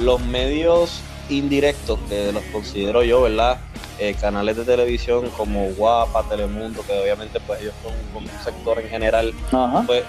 los 0.00 0.20
medios 0.26 1.02
indirectos 1.28 1.98
que 2.08 2.32
los 2.32 2.42
considero 2.44 3.02
yo, 3.02 3.22
¿verdad? 3.22 3.58
Eh, 3.98 4.14
canales 4.20 4.56
de 4.56 4.64
televisión 4.64 5.30
como 5.36 5.70
Guapa, 5.70 6.22
Telemundo, 6.28 6.82
que 6.86 6.92
obviamente 6.92 7.40
pues 7.40 7.62
ellos 7.62 7.74
son, 7.82 7.94
un 8.22 8.28
sector 8.44 8.78
en 8.78 8.88
general, 8.88 9.32
pues 9.86 10.04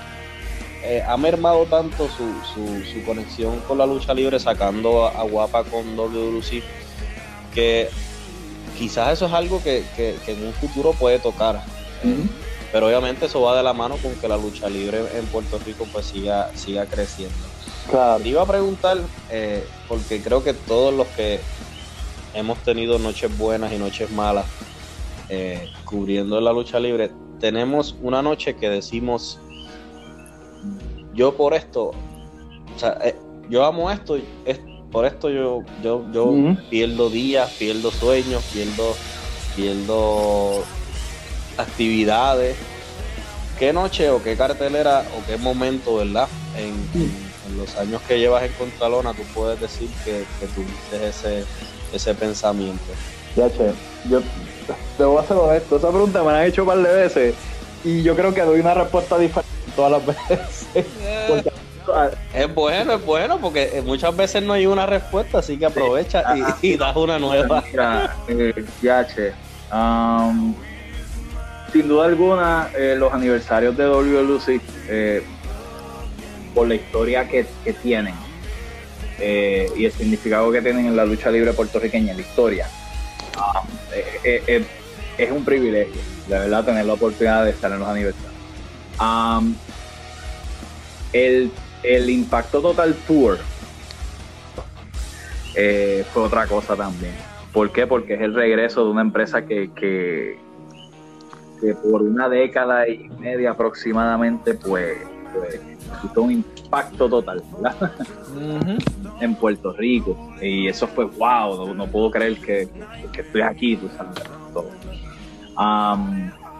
eh, 0.83 1.03
ha 1.07 1.17
mermado 1.17 1.65
tanto 1.65 2.07
su, 2.09 2.33
su, 2.53 3.03
conexión 3.05 3.59
con 3.61 3.77
la 3.77 3.85
lucha 3.85 4.13
libre 4.13 4.39
sacando 4.39 5.07
a, 5.07 5.23
Guapa 5.23 5.63
con 5.63 5.95
WC 5.95 6.61
que 7.53 7.89
quizás 8.77 9.13
eso 9.13 9.25
es 9.25 9.33
algo 9.33 9.63
que, 9.63 9.83
en 9.97 10.45
un 10.45 10.53
futuro 10.53 10.93
puede 10.93 11.19
tocar. 11.19 11.63
Pero 12.71 12.87
obviamente 12.87 13.25
eso 13.25 13.41
va 13.41 13.55
de 13.55 13.63
la 13.63 13.73
mano 13.73 13.95
con 13.97 14.13
que 14.15 14.27
la 14.27 14.37
lucha 14.37 14.69
libre 14.69 14.99
en 15.15 15.25
Puerto 15.27 15.57
Rico 15.65 15.87
pues 15.91 16.05
siga, 16.05 16.51
siga 16.55 16.85
creciendo. 16.85 17.56
Claro. 17.89 18.21
Te 18.21 18.29
iba 18.29 18.41
a 18.41 18.45
preguntar, 18.45 18.97
eh, 19.31 19.65
porque 19.87 20.21
creo 20.21 20.43
que 20.43 20.53
todos 20.53 20.93
los 20.93 21.07
que 21.07 21.39
hemos 22.33 22.57
tenido 22.59 22.99
noches 22.99 23.35
buenas 23.37 23.71
y 23.71 23.77
noches 23.77 24.11
malas 24.11 24.45
eh, 25.29 25.69
cubriendo 25.85 26.39
la 26.41 26.51
lucha 26.51 26.79
libre, 26.79 27.11
tenemos 27.39 27.95
una 28.01 28.21
noche 28.21 28.55
que 28.55 28.69
decimos, 28.69 29.39
yo 31.13 31.35
por 31.35 31.53
esto, 31.53 31.91
o 32.75 32.79
sea, 32.79 32.97
eh, 33.03 33.15
yo 33.49 33.65
amo 33.65 33.89
esto, 33.89 34.17
es, 34.45 34.59
por 34.91 35.05
esto 35.05 35.29
yo, 35.29 35.63
yo, 35.83 36.05
yo 36.13 36.33
pierdo 36.69 37.09
días, 37.09 37.51
pierdo 37.57 37.91
sueños, 37.91 38.43
pierdo, 38.53 38.95
pierdo 39.55 40.63
actividades. 41.57 42.55
¿Qué 43.59 43.73
noche 43.73 44.09
o 44.11 44.21
qué 44.21 44.37
cartelera 44.37 45.03
o 45.17 45.25
qué 45.25 45.37
momento, 45.37 45.95
verdad? 45.95 46.27
En, 46.55 47.26
los 47.55 47.75
años 47.77 48.01
que 48.07 48.19
llevas 48.19 48.43
en 48.43 48.51
Contralona, 48.53 49.13
tú 49.13 49.23
puedes 49.33 49.59
decir 49.59 49.89
que, 50.03 50.25
tuviste 50.55 51.07
ese, 51.07 51.45
ese 51.93 52.13
pensamiento. 52.15 52.83
Ya, 53.35 53.49
che, 53.49 53.71
yo 54.09 54.21
te 54.97 55.03
voy 55.03 55.23
a 55.23 55.27
ser 55.27 55.37
honesto. 55.37 55.77
Esa 55.77 55.89
pregunta 55.89 56.23
me 56.23 56.31
la 56.31 56.39
han 56.39 56.45
hecho 56.47 56.63
un 56.63 56.67
par 56.69 56.77
de 56.79 56.93
veces 56.93 57.35
y 57.83 58.03
yo 58.03 58.15
creo 58.15 58.33
que 58.33 58.41
doy 58.41 58.59
una 58.59 58.73
respuesta 58.73 59.17
diferente 59.17 59.57
todas 59.75 59.91
las 59.91 60.05
veces. 60.29 60.67
es 62.33 62.53
bueno, 62.53 62.93
es 62.93 63.05
bueno, 63.05 63.39
porque 63.39 63.81
muchas 63.85 64.15
veces 64.15 64.43
no 64.43 64.53
hay 64.53 64.65
una 64.65 64.85
respuesta, 64.85 65.39
así 65.39 65.57
que 65.57 65.65
aprovecha 65.65 66.23
y, 66.61 66.75
das 66.75 66.95
una 66.95 67.17
nueva. 67.19 67.63
Eh, 68.27 68.65
ya, 68.81 69.07
che. 69.07 69.33
Um, 69.71 70.53
sin 71.71 71.87
duda 71.87 72.05
alguna, 72.05 72.69
eh, 72.75 72.95
los 72.97 73.13
aniversarios 73.13 73.75
de 73.77 73.85
WLC, 73.85 74.61
eh, 74.89 75.23
por 76.57 76.67
la 76.67 76.73
historia 76.73 77.27
que, 77.27 77.45
tienen 77.83 78.15
eh, 79.19 79.69
y 79.77 79.85
el 79.85 79.91
significado 79.91 80.51
que 80.51 80.59
tienen 80.59 80.87
en 80.87 80.95
la 80.95 81.05
lucha 81.05 81.29
libre 81.29 81.53
puertorriqueña, 81.53 82.15
la 82.15 82.21
historia, 82.21 82.67
um, 83.37 83.67
es 85.19 85.31
un 85.31 85.45
privilegio, 85.45 86.01
de 86.27 86.39
verdad, 86.39 86.65
tener 86.65 86.83
la 86.87 86.93
oportunidad 86.93 87.45
de 87.45 87.51
estar 87.51 87.71
en 87.71 87.77
los 87.77 87.87
aniversarios. 87.87 88.33
El, 91.13 92.09
Impacto 92.09 92.59
Total 92.59 92.95
Tour 93.05 93.37
fue 95.53 96.23
otra 96.23 96.47
cosa 96.47 96.75
también. 96.75 97.13
¿Por 97.53 97.71
qué? 97.71 97.85
Porque 97.85 98.15
es 98.15 98.21
el 98.21 98.33
regreso 98.33 98.83
de 98.83 98.89
una 98.89 99.01
empresa 99.01 99.45
que, 99.45 99.69
que 99.75 100.39
por 101.83 102.01
una 102.01 102.27
década 102.27 102.87
y 102.87 103.09
media 103.19 103.51
aproximadamente, 103.51 104.55
pues, 104.55 104.97
pues 105.35 105.76
un 106.15 106.31
impacto 106.31 107.09
total, 107.09 107.43
en 109.21 109.35
Puerto 109.35 109.73
Rico. 109.73 110.17
Y 110.41 110.67
eso 110.67 110.87
fue 110.87 111.05
wow, 111.05 111.73
no, 111.73 111.87
puedo 111.87 112.11
creer 112.11 112.37
que, 112.37 112.67
estoy 113.17 113.41
aquí, 113.41 113.75
tú 113.77 113.89
sabes, 113.95 114.15
todo. 114.53 114.69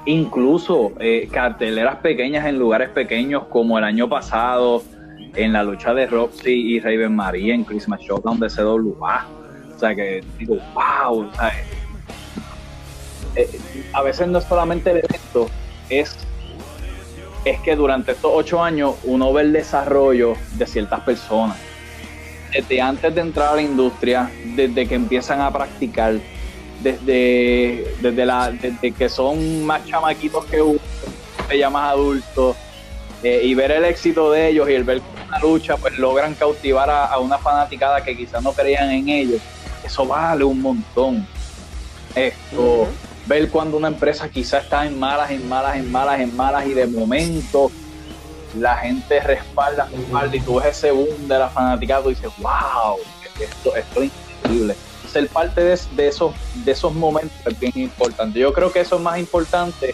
incluso 0.05 0.93
eh, 0.99 1.28
carteleras 1.32 1.97
pequeñas 1.97 2.45
en 2.45 2.57
lugares 2.57 2.89
pequeños, 2.89 3.43
como 3.49 3.78
el 3.78 3.84
año 3.84 4.07
pasado, 4.09 4.84
en 5.36 5.53
la 5.53 5.63
lucha 5.63 5.93
de 5.93 6.07
Roxy 6.07 6.51
y 6.51 6.80
Raven 6.80 7.15
María 7.15 7.53
en 7.53 7.63
Christmas 7.63 8.01
Showdown 8.01 8.39
de 8.39 8.49
CWA. 8.49 9.28
O 9.75 9.80
sea 9.80 9.95
que 9.95 10.23
digo, 10.39 10.57
wow, 10.73 11.30
¿sabes? 11.36 11.53
Eh, 13.36 13.59
a 13.93 14.01
veces 14.01 14.28
no 14.28 14.39
es 14.39 14.45
solamente 14.45 14.89
el 14.89 14.97
evento, 14.97 15.47
es, 15.89 16.17
es 17.45 17.59
que 17.61 17.75
durante 17.75 18.11
estos 18.11 18.31
ocho 18.33 18.63
años 18.63 18.95
uno 19.03 19.31
ve 19.33 19.43
el 19.43 19.53
desarrollo 19.53 20.33
de 20.53 20.65
ciertas 20.65 21.01
personas. 21.01 21.57
Desde 22.51 22.81
antes 22.81 23.13
de 23.13 23.21
entrar 23.21 23.53
a 23.53 23.55
la 23.55 23.61
industria, 23.61 24.31
desde 24.55 24.88
que 24.88 24.95
empiezan 24.95 25.41
a 25.41 25.51
practicar, 25.51 26.15
desde, 26.81 27.93
desde, 28.01 28.25
la, 28.25 28.51
desde 28.51 28.91
que 28.91 29.09
son 29.09 29.65
más 29.65 29.85
chamaquitos 29.85 30.45
que 30.45 30.61
uno, 30.61 30.79
ya 31.57 31.69
más 31.69 31.93
adultos, 31.93 32.55
eh, 33.23 33.41
y 33.43 33.55
ver 33.55 33.71
el 33.71 33.85
éxito 33.85 34.31
de 34.31 34.49
ellos 34.49 34.69
y 34.69 34.73
el 34.73 34.83
ver 34.83 35.01
una 35.27 35.39
lucha, 35.39 35.75
pues 35.77 35.97
logran 35.97 36.35
cautivar 36.35 36.89
a, 36.89 37.17
una 37.19 37.38
fanaticada 37.38 38.03
que 38.03 38.15
quizás 38.15 38.43
no 38.43 38.53
creían 38.53 38.91
en 38.91 39.09
ellos. 39.09 39.41
Eso 39.83 40.05
vale 40.05 40.43
un 40.43 40.61
montón. 40.61 41.27
Esto, 42.15 42.88
ver 43.28 43.49
cuando 43.49 43.78
una 43.78 43.89
empresa 43.89 44.30
quizá 44.30 44.59
está 44.59 44.86
en 44.86 44.97
malas, 44.97 45.32
en 45.32 45.47
malas, 45.47 45.78
en 45.78 45.91
malas, 45.91 46.19
en 46.19 46.36
malas 46.36 46.65
y 46.65 46.73
de 46.73 46.88
momento 46.88 47.71
la 48.57 48.78
gente 48.78 49.19
respalda, 49.19 49.89
respalda 49.93 50.36
y 50.36 50.39
tú 50.39 50.55
ves 50.55 50.78
ese 50.78 50.91
boom 50.91 51.28
de 51.28 51.38
la 51.38 51.49
fanaticada 51.49 52.05
y 52.05 52.09
dices, 52.09 52.32
wow, 52.39 52.97
esto, 53.39 53.75
esto 53.75 54.01
es 54.01 54.11
increíble. 54.43 54.75
Ser 55.11 55.28
parte 55.30 55.61
de, 55.63 55.73
esos, 56.07 56.34
de 56.65 56.71
esos 56.71 56.93
momentos 56.93 57.38
es 57.45 57.59
bien 57.59 57.73
importante. 57.75 58.39
Yo 58.39 58.53
creo 58.53 58.71
que 58.71 58.82
eso 58.82 58.95
es 58.95 59.01
más 59.01 59.19
importante 59.19 59.93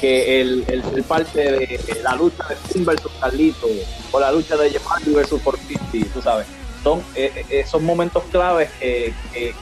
que 0.00 0.40
el, 0.40 0.64
el 0.68 0.82
ser 0.84 1.02
parte 1.04 1.40
de 1.40 2.00
la 2.02 2.14
lucha 2.14 2.44
de 2.48 2.56
Finn 2.56 2.84
versus 2.84 3.10
Carlito 3.20 3.66
o 4.12 4.20
la 4.20 4.32
lucha 4.32 4.56
de 4.56 4.70
Jeff 4.70 4.84
versus 5.06 5.40
Fortiti, 5.42 6.04
tú 6.04 6.20
sabes. 6.20 6.46
Son 6.82 7.00
eh, 7.14 7.32
eh, 7.34 7.60
esos 7.60 7.82
momentos 7.82 8.22
claves 8.30 8.70
que, 8.78 9.12
que 9.32 9.54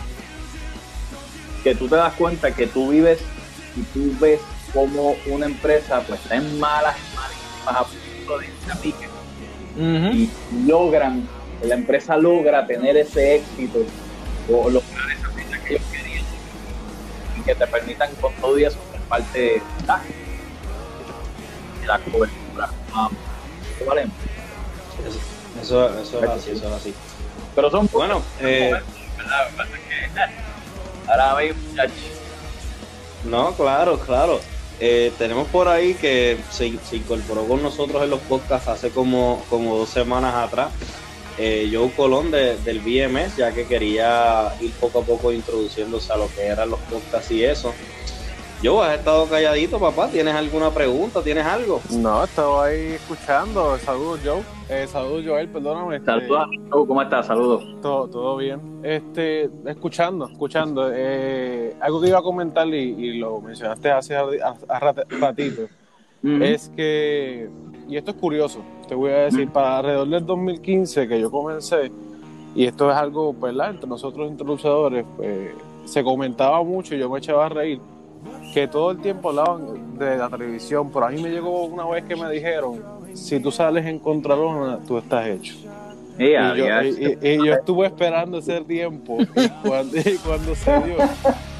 tú 1.72 1.88
te 1.88 1.96
das 1.96 2.12
cuenta 2.14 2.54
que 2.54 2.66
tú 2.66 2.90
vives 2.90 3.20
y 3.76 3.82
tú 3.82 4.12
ves 4.20 4.40
como 4.72 5.16
una 5.26 5.46
empresa 5.46 6.02
pues 6.06 6.20
está 6.20 6.34
en 6.36 6.58
malas, 6.58 6.96
malas, 7.14 7.80
a 7.80 7.84
punto 7.84 8.38
de 8.38 8.48
pique. 8.82 9.08
y 9.78 10.30
logran, 10.66 11.26
la 11.62 11.74
empresa 11.76 12.16
logra 12.16 12.66
tener 12.66 12.96
ese 12.96 13.36
éxito 13.36 13.78
o 14.50 14.68
lograr 14.68 15.10
esa 15.16 15.28
meta 15.30 15.58
que 15.64 15.74
ellos 15.74 15.86
querían 15.90 16.24
y 17.38 17.42
que 17.42 17.54
te 17.54 17.66
permitan 17.66 18.14
con 18.16 18.34
todo 18.34 18.58
eso 18.58 18.78
ser 18.90 19.00
parte 19.02 19.38
de 19.40 19.62
la 21.86 21.98
cobertura. 22.00 22.70
¿vale? 23.86 24.06
Eso, 25.62 26.00
eso, 26.00 26.24
es 26.24 26.30
así, 26.30 26.50
eso 26.50 26.66
es 26.66 26.72
así. 26.72 26.94
Pero 27.54 27.70
son 27.70 27.88
bueno, 27.92 28.22
eh, 28.40 28.74
¿verdad? 29.16 29.64
Ahora 31.06 31.36
No, 33.24 33.52
claro, 33.52 33.98
claro. 33.98 34.40
Eh, 34.80 35.12
tenemos 35.18 35.46
por 35.48 35.68
ahí 35.68 35.94
que 35.94 36.36
se, 36.50 36.66
incorporó 36.66 37.46
con 37.46 37.62
nosotros 37.62 38.02
en 38.02 38.10
los 38.10 38.20
podcasts 38.20 38.68
hace 38.68 38.90
como, 38.90 39.44
como 39.48 39.76
dos 39.76 39.88
semanas 39.88 40.34
atrás. 40.34 40.72
Eh, 41.36 41.68
Joe 41.72 41.90
Colón 41.90 42.30
del 42.30 42.80
BMS, 42.80 43.36
ya 43.36 43.52
que 43.52 43.66
quería 43.66 44.54
ir 44.60 44.72
poco 44.72 45.00
a 45.00 45.02
poco 45.02 45.32
introduciéndose 45.32 46.12
a 46.12 46.16
lo 46.16 46.28
que 46.28 46.42
eran 46.42 46.70
los 46.70 46.80
podcasts 46.80 47.30
y 47.30 47.44
eso. 47.44 47.74
Yo, 48.64 48.82
has 48.82 48.98
estado 48.98 49.26
calladito, 49.26 49.78
papá. 49.78 50.08
¿Tienes 50.08 50.34
alguna 50.34 50.70
pregunta? 50.70 51.20
¿Tienes 51.22 51.44
algo? 51.44 51.82
No, 51.90 52.24
estaba 52.24 52.64
ahí 52.64 52.92
escuchando. 52.92 53.76
Saludos, 53.76 54.20
Joe. 54.24 54.40
Eh, 54.70 54.86
saludos, 54.86 55.22
Joel, 55.26 55.50
perdóname. 55.50 55.96
Este, 55.96 56.06
saludos, 56.06 56.48
¿cómo 56.70 57.02
estás? 57.02 57.26
Saludos. 57.26 57.62
Todo, 57.82 58.08
todo 58.08 58.38
bien. 58.38 58.80
Este, 58.82 59.50
escuchando, 59.66 60.26
escuchando. 60.30 60.90
Eh, 60.94 61.76
algo 61.78 62.00
que 62.00 62.08
iba 62.08 62.20
a 62.20 62.22
comentar 62.22 62.66
y, 62.68 63.18
lo 63.18 63.38
mencionaste 63.42 63.90
hace 63.90 64.16
a, 64.16 64.80
ratito, 65.20 65.68
es 66.22 66.72
que, 66.74 67.50
y 67.86 67.98
esto 67.98 68.12
es 68.12 68.16
curioso, 68.16 68.60
te 68.88 68.94
voy 68.94 69.10
a 69.10 69.24
decir, 69.24 69.46
para 69.50 69.76
alrededor 69.76 70.08
del 70.08 70.24
2015 70.24 71.06
que 71.06 71.20
yo 71.20 71.30
comencé, 71.30 71.92
y 72.54 72.64
esto 72.64 72.90
es 72.90 72.96
algo, 72.96 73.34
¿verdad? 73.34 73.72
Entre 73.72 73.86
nosotros 73.86 74.26
introducedores, 74.26 75.04
pues, 75.18 75.50
se 75.84 76.02
comentaba 76.02 76.62
mucho 76.62 76.94
y 76.94 76.98
yo 76.98 77.10
me 77.10 77.18
echaba 77.18 77.44
a 77.44 77.50
reír 77.50 77.78
que 78.52 78.68
todo 78.68 78.92
el 78.92 78.98
tiempo 78.98 79.30
hablaban 79.30 79.98
de 79.98 80.16
la 80.16 80.28
televisión, 80.28 80.90
pero 80.92 81.06
a 81.06 81.10
mí 81.10 81.20
me 81.20 81.28
llegó 81.28 81.64
una 81.64 81.84
vez 81.86 82.04
que 82.04 82.14
me 82.14 82.30
dijeron, 82.30 82.80
si 83.12 83.40
tú 83.40 83.50
sales 83.50 83.84
en 83.86 83.98
Contralona, 83.98 84.78
tú 84.86 84.98
estás 84.98 85.26
hecho. 85.26 85.54
y, 86.16 86.32
yo, 87.44 87.52
estuve 87.52 87.88
esperando 87.88 88.38
ese 88.38 88.60
tiempo 88.60 89.18
y 89.36 89.48
cuando, 90.18 90.54
se 90.54 90.80
dio, 90.82 90.96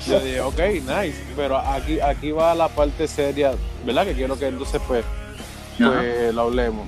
yo 0.06 0.20
dije, 0.20 0.40
ok, 0.40 0.60
nice, 0.86 1.20
pero 1.34 1.58
aquí, 1.58 1.98
aquí 1.98 2.30
va 2.30 2.54
la 2.54 2.68
parte 2.68 3.08
seria, 3.08 3.54
¿verdad? 3.84 4.06
Que 4.06 4.14
quiero 4.14 4.38
que 4.38 4.46
entonces 4.46 4.80
pues, 4.86 5.04
pues 5.76 6.32
lo 6.32 6.42
hablemos. 6.42 6.86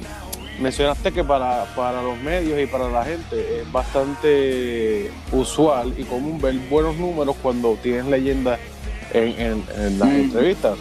mencionaste 0.61 1.11
que 1.11 1.25
para, 1.25 1.65
para 1.75 2.01
los 2.03 2.17
medios 2.19 2.61
y 2.61 2.67
para 2.67 2.89
la 2.89 3.05
gente 3.05 3.61
es 3.61 3.73
bastante 3.73 5.11
usual 5.33 5.93
y 5.99 6.05
común 6.05 6.41
ver 6.41 6.55
buenos 6.71 6.97
números 6.97 7.35
cuando 7.43 7.77
tienes 7.83 8.07
leyendas 8.07 8.61
en, 9.17 9.65
en, 9.77 9.99
las 9.99 10.09
entrevistas. 10.09 10.79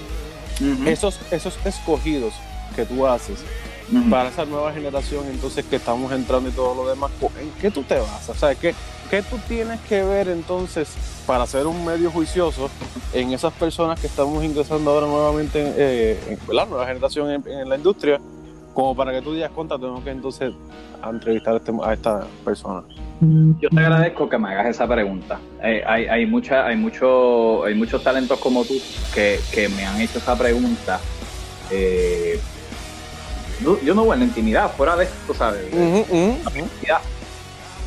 esos, 0.86 1.19
esos 1.31 1.57
escogidos 1.65 2.33
que 2.75 2.86
tú 2.86 3.05
haces 3.05 3.39
para 4.09 4.29
esa 4.29 4.45
nueva 4.45 4.73
generación, 4.73 5.25
entonces 5.29 5.63
que 5.65 5.75
estamos 5.75 6.11
entrando 6.11 6.49
y 6.49 6.51
todo 6.51 6.73
lo 6.73 6.89
demás, 6.89 7.11
¿en 7.39 7.51
qué 7.61 7.69
tú 7.69 7.83
te 7.83 7.99
vas? 7.99 8.27
O 8.29 8.33
sea, 8.33 8.55
¿qué, 8.55 8.73
¿qué 9.11 9.21
tú 9.21 9.38
tienes 9.47 9.79
que 9.81 10.03
ver 10.03 10.27
entonces 10.27 10.89
para 11.27 11.45
ser 11.45 11.67
un 11.67 11.86
medio 11.86 12.09
juicioso 12.09 12.69
en 13.13 13.31
esas 13.31 13.53
personas 13.53 13.99
que 13.99 14.07
estamos 14.07 14.43
ingresando 14.43 14.89
ahora 14.89 15.05
nuevamente 15.05 15.73
eh, 15.77 16.38
en 16.47 16.55
la 16.55 16.65
nueva 16.65 16.88
generación 16.88 17.43
en 17.45 17.69
la 17.69 17.75
industria? 17.75 18.19
como 18.75 18.93
para 18.93 19.13
que 19.13 19.21
tú 19.21 19.33
digas 19.33 19.49
cuenta, 19.51 19.79
tengo 19.79 20.03
que 20.03 20.11
entonces 20.11 20.53
entrevistar 21.03 21.53
a, 21.53 21.57
este, 21.57 21.71
esta 21.93 22.27
persona. 22.43 22.83
Yo 23.22 23.70
te 23.70 23.80
agradezco 23.80 24.28
que 24.28 24.38
me 24.38 24.49
hagas 24.49 24.68
esa 24.68 24.88
pregunta. 24.88 25.39
Eh, 25.63 25.84
hay, 25.86 26.05
hay, 26.07 26.26
mucha, 26.26 26.66
hay, 26.66 26.76
mucho, 26.76 27.63
hay 27.63 27.74
muchos 27.74 28.03
talentos 28.03 28.39
como 28.39 28.66
tú 28.66 28.76
que, 29.13 29.39
me 29.76 29.86
han 29.86 30.01
hecho 30.01 30.18
esa 30.18 30.38
pregunta. 30.38 30.99
Eh, 31.72 32.39
yo 33.61 33.95
no 33.95 34.03
voy 34.03 34.16
en 34.16 34.20
la 34.20 34.26
intimidad, 34.26 34.72
fuera 34.76 34.95
de 34.95 35.05
esto, 35.05 35.34
¿sabes? 35.34 35.61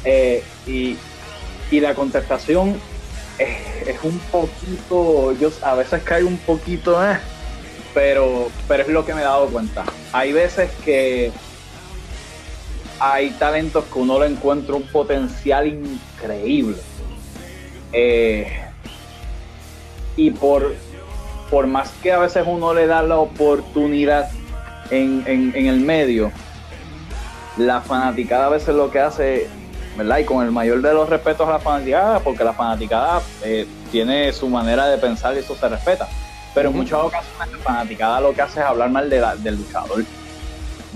Eh, 0.04 0.42
y, 0.66 0.96
y, 1.70 1.80
la 1.80 1.94
contestación 1.94 2.76
es, 3.38 3.88
es, 3.88 4.02
un 4.02 4.18
poquito, 4.30 5.32
yo 5.38 5.50
a 5.62 5.74
veces 5.74 6.02
cae 6.02 6.24
un 6.24 6.38
poquito, 6.38 7.04
eh, 7.04 7.18
pero, 7.92 8.48
pero 8.66 8.84
es 8.84 8.88
lo 8.88 9.04
que 9.04 9.12
me 9.12 9.20
he 9.20 9.24
dado 9.24 9.46
cuenta. 9.48 9.84
Hay 10.12 10.32
veces 10.32 10.70
que 10.84 11.32
hay 13.00 13.30
talentos 13.30 13.84
que 13.84 13.98
uno 13.98 14.20
le 14.20 14.26
encuentra 14.26 14.74
un 14.74 14.82
potencial 14.84 15.66
increíble. 15.66 16.76
Eh, 17.92 18.46
y 20.16 20.30
por, 20.30 20.74
por 21.50 21.66
más 21.66 21.90
que 22.02 22.12
a 22.12 22.18
veces 22.18 22.44
uno 22.46 22.74
le 22.74 22.86
da 22.86 23.02
la 23.02 23.18
oportunidad 23.18 24.30
en, 24.90 25.22
el 25.54 25.80
medio, 25.80 26.32
la 27.56 27.80
fanaticada 27.80 28.46
a 28.46 28.50
veces 28.50 28.74
lo 28.74 28.90
que 28.90 29.00
hace, 29.00 29.48
¿verdad? 29.96 30.18
Y 30.18 30.24
con 30.24 30.44
el 30.44 30.50
mayor 30.50 30.82
de 30.82 30.92
los 30.92 31.08
respetos 31.08 31.48
a 31.48 31.52
la 31.52 31.58
fanaticada, 31.58 32.20
porque 32.20 32.44
la 32.44 32.52
fanaticada 32.52 33.22
eh, 33.44 33.66
tiene 33.92 34.32
su 34.32 34.48
manera 34.48 34.86
de 34.86 34.98
pensar 34.98 35.34
y 35.34 35.38
eso 35.38 35.54
se 35.54 35.68
respeta 35.68 36.08
pero 36.58 36.70
en 36.70 36.76
muchas 36.76 36.98
ocasiones 36.98 37.52
la 37.52 37.58
fanaticada 37.58 38.20
lo 38.20 38.34
que 38.34 38.42
hace 38.42 38.58
es 38.58 38.66
hablar 38.66 38.90
mal 38.90 39.08
de 39.08 39.24
del 39.38 39.56
luchador. 39.56 40.04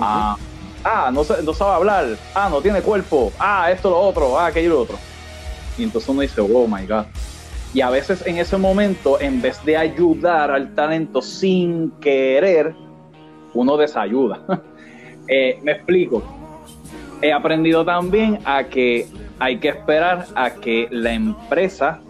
ah, 0.01 0.37
ah, 0.85 1.11
no, 1.13 1.23
no 1.43 1.55
sabe 1.55 1.75
hablar, 1.75 2.07
ah, 2.35 2.49
no 2.51 2.61
tiene 2.61 2.83
cuerpo, 2.83 3.33
ah, 3.39 3.71
esto, 3.71 3.91
lo 3.91 3.99
otro, 3.99 4.39
ah, 4.39 4.47
aquello, 4.47 4.71
lo 4.71 4.81
otro. 4.83 4.99
Y 5.79 5.85
entonces 5.85 6.09
uno 6.09 6.21
dice, 6.21 6.41
oh 6.41 6.67
my 6.67 6.87
god. 6.87 7.07
Y 7.75 7.81
a 7.81 7.91
veces 7.91 8.27
en 8.27 8.37
ese 8.39 8.57
momento, 8.59 9.21
en 9.21 9.41
vez 9.41 9.65
de 9.65 9.77
ayudar 9.77 10.51
al 10.51 10.75
talento 10.75 11.23
sin 11.23 11.91
querer, 12.01 12.75
uno 13.55 13.77
desayuda. 13.77 14.43
Eh, 15.29 15.61
me 15.63 15.71
explico. 15.71 16.21
He 17.23 17.33
aprendido 17.33 17.85
también 17.85 18.41
a 18.45 18.65
que 18.65 19.07
hay 19.39 19.59
que 19.59 19.69
esperar 19.69 20.27
a 20.35 20.51
que 20.51 20.89
la 20.91 21.13
empresa 21.13 22.01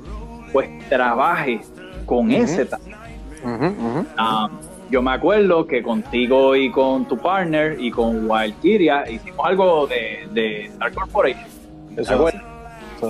pues 0.51 0.71
trabaje 0.89 1.61
con 2.07 2.31
ese 2.31 2.65
talento 2.65 2.97
Ah, 4.17 4.49
yo 4.93 5.01
me 5.01 5.13
acuerdo 5.13 5.67
que 5.67 5.83
contigo 5.83 6.55
y 6.55 6.71
con 6.71 7.09
tu 7.09 7.17
partner 7.17 7.81
y 7.81 7.91
con 7.91 8.31
Wildkiria 8.31 9.11
hicimos 9.11 9.47
algo 9.47 9.87
de, 9.87 10.29
de 10.33 10.67
Star 10.67 10.93
Corporation. 10.93 11.47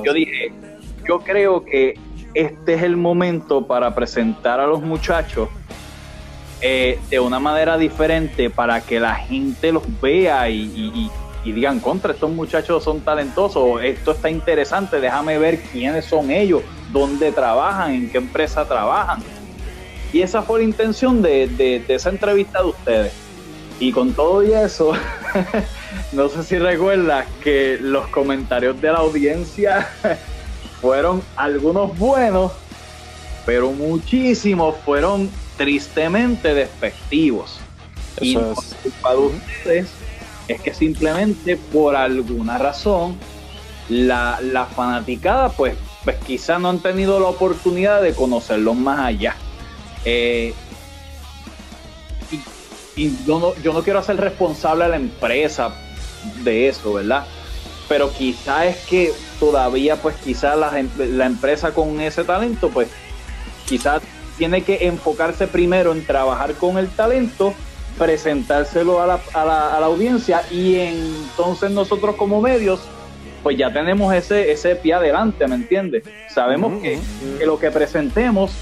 Yo 0.04 0.12
dije, 0.12 0.52
yo 1.06 1.18
creo 1.18 1.64
que 1.64 1.98
este 2.34 2.74
es 2.74 2.82
el 2.82 2.96
momento 2.96 3.66
para 3.66 3.92
presentar 3.96 4.60
a 4.60 4.66
los 4.68 4.80
muchachos 4.80 5.48
eh, 6.60 7.00
de 7.10 7.18
una 7.18 7.40
manera 7.40 7.76
diferente 7.76 8.48
para 8.48 8.80
que 8.80 9.00
la 9.00 9.16
gente 9.16 9.72
los 9.72 9.82
vea 10.00 10.48
y, 10.48 11.10
y, 11.44 11.52
digan, 11.52 11.80
contra, 11.80 12.12
estos 12.12 12.30
muchachos 12.30 12.84
son 12.84 13.00
talentosos, 13.00 13.82
esto 13.82 14.12
está 14.12 14.30
interesante, 14.30 15.00
déjame 15.00 15.36
ver 15.36 15.60
quiénes 15.60 16.04
son 16.04 16.30
ellos, 16.30 16.62
dónde 16.92 17.32
trabajan, 17.32 17.92
en 17.92 18.10
qué 18.10 18.18
empresa 18.18 18.64
trabajan. 18.64 19.20
Y 20.12 20.20
esa 20.20 20.42
fue 20.42 20.60
la 20.60 20.64
intención 20.64 21.22
de, 21.22 21.84
esa 21.88 22.10
entrevista 22.10 22.60
de 22.62 22.68
ustedes. 22.68 23.12
Y 23.80 23.90
con 23.92 24.12
todo 24.12 24.44
y 24.44 24.52
eso, 24.52 24.92
no 26.12 26.28
sé 26.28 26.44
si 26.44 26.58
recuerdas 26.58 27.26
que 27.42 27.78
los 27.80 28.06
comentarios 28.08 28.80
de 28.80 28.92
la 28.92 28.98
audiencia 28.98 29.88
fueron 30.80 31.22
algunos 31.36 31.96
buenos, 31.98 32.52
pero 33.46 33.72
muchísimos 33.72 34.76
fueron 34.84 35.30
tristemente 35.56 36.54
despectivos. 36.54 37.58
y 38.20 38.36
es. 38.36 38.76
culpa 38.82 39.12
de 39.12 39.18
ustedes 39.18 39.88
es 40.48 40.60
que 40.60 40.74
simplemente 40.74 41.56
por 41.56 41.96
alguna 41.96 42.58
razón 42.58 43.16
la, 43.88 44.38
la 44.42 44.66
fanaticada 44.66 45.48
pues, 45.50 45.74
pues 46.04 46.16
quizá 46.26 46.58
no 46.58 46.68
han 46.68 46.80
tenido 46.80 47.18
la 47.20 47.28
oportunidad 47.28 48.02
de 48.02 48.14
conocerlos 48.14 48.76
más 48.76 49.00
allá. 49.00 49.34
Eh, 50.04 50.54
y, 52.96 53.16
yo, 53.24 53.38
no, 53.38 53.54
yo 53.62 53.72
no 53.72 53.82
quiero 53.82 53.98
hacer 53.98 54.16
responsable 54.16 54.84
a 54.84 54.88
la 54.88 54.96
empresa 54.96 55.74
de 56.44 56.68
eso, 56.68 56.94
¿verdad? 56.94 57.26
Pero 57.88 58.12
quizá 58.12 58.66
es 58.66 58.76
que 58.86 59.12
todavía, 59.40 59.96
pues 59.96 60.16
quizá 60.16 60.56
la, 60.56 60.72
la 60.98 61.26
empresa 61.26 61.72
con 61.72 62.00
ese 62.00 62.24
talento, 62.24 62.68
pues 62.70 62.88
quizá 63.66 64.00
tiene 64.38 64.62
que 64.62 64.86
enfocarse 64.86 65.46
primero 65.46 65.92
en 65.92 66.04
trabajar 66.04 66.54
con 66.54 66.78
el 66.78 66.88
talento, 66.88 67.54
presentárselo 67.98 69.00
a 69.00 69.06
la, 69.06 69.20
a 69.34 69.44
la, 69.44 69.76
a 69.76 69.80
la 69.80 69.86
audiencia 69.86 70.42
y 70.50 70.76
entonces 70.76 71.70
nosotros 71.70 72.16
como 72.16 72.40
medios 72.40 72.80
pues 73.42 73.56
ya 73.56 73.72
tenemos 73.72 74.14
ese, 74.14 74.52
ese 74.52 74.76
pie 74.76 74.94
adelante, 74.94 75.46
¿me 75.48 75.56
entiendes? 75.56 76.04
Sabemos 76.28 76.80
que, 76.80 76.98
que, 77.38 77.44
lo 77.44 77.58
que 77.58 77.70
presentemos 77.70 78.52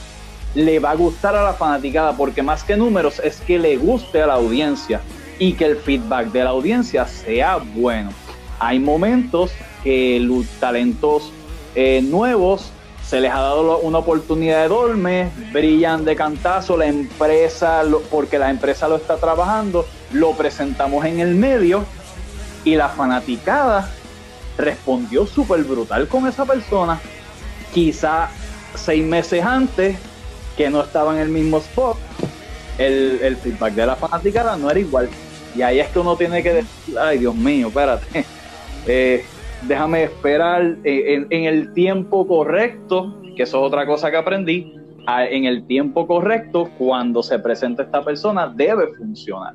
le 0.55 0.79
va 0.79 0.91
a 0.91 0.95
gustar 0.95 1.37
a 1.37 1.43
la 1.43 1.53
fanaticada, 1.53 2.17
porque 2.17 2.43
más 2.43 2.65
que 2.65 2.77
números 2.77 3.21
es 3.23 3.41
que 3.41 3.59
le 3.59 3.77
guste 3.77 4.23
a 4.23 4.27
la 4.27 4.35
audiencia 4.35 5.01
y 5.39 5.53
que 5.55 5.65
el 5.65 5.77
feedback 5.77 6.33
de 6.33 6.45
la 6.45 6.51
audiencia 6.51 7.07
sea 7.07 7.59
bueno. 7.59 8.11
Hay 8.59 8.79
momentos 8.79 9.53
que 9.83 10.21
los 10.21 10.47
talentos 10.59 11.33
eh, 11.75 12.03
nuevos 12.03 12.73
se 13.07 13.21
les 13.21 13.33
ha 13.33 13.41
dado 13.41 13.79
una 13.79 13.99
oportunidad 13.99 14.63
de 14.63 14.69
dorme, 14.69 15.31
brillan 15.53 16.05
de 16.05 16.15
cantazo, 16.15 16.77
la 16.77 16.87
empresa, 16.87 17.83
porque 18.11 18.39
la 18.39 18.51
empresa 18.51 18.87
lo 18.87 18.97
está 18.97 19.17
trabajando, 19.17 19.87
lo 20.13 20.33
presentamos 20.33 21.05
en 21.05 21.19
el 21.19 21.35
medio 21.35 21.85
y 22.65 22.77
la 22.77 22.89
fanaticada 22.89 23.91
respondió 24.57 25.27
súper 25.27 25.65
brutal 25.65 26.07
con 26.07 26.29
esa 26.29 26.45
persona. 26.45 27.01
Quizá 27.73 28.29
seis 28.77 29.05
meses 29.05 29.45
antes 29.45 29.97
que 30.61 30.69
no 30.69 30.83
estaba 30.83 31.15
en 31.15 31.23
el 31.23 31.31
mismo 31.31 31.57
spot, 31.57 31.97
el, 32.77 33.35
feedback 33.37 33.73
de 33.73 33.87
la 33.87 33.97
fanaticada 33.97 34.59
no 34.59 34.71
era 34.71 34.79
igual. 34.79 35.09
Y 35.57 35.63
ahí 35.63 35.81
es 35.81 35.89
que 35.89 35.99
uno 35.99 36.17
tiene 36.17 36.43
que 36.43 36.53
decir, 36.53 36.99
ay 36.99 37.17
Dios 37.17 37.35
mío, 37.35 37.69
espérate, 37.69 38.27
eh, 38.87 39.25
déjame 39.63 40.03
esperar 40.03 40.77
eh, 40.85 41.27
en, 41.31 41.45
el 41.45 41.73
tiempo 41.73 42.29
correcto, 42.29 43.23
que 43.35 43.45
eso 43.45 43.57
es 43.57 43.67
otra 43.69 43.87
cosa 43.87 44.11
que 44.11 44.19
aprendí, 44.19 44.75
en 45.09 45.47
el 45.47 45.67
tiempo 45.67 46.07
correcto, 46.07 46.69
cuando 46.77 47.23
se 47.23 47.39
presenta 47.39 47.85
esta 47.85 48.05
persona, 48.05 48.47
debe 48.47 48.89
funcionar. 48.99 49.55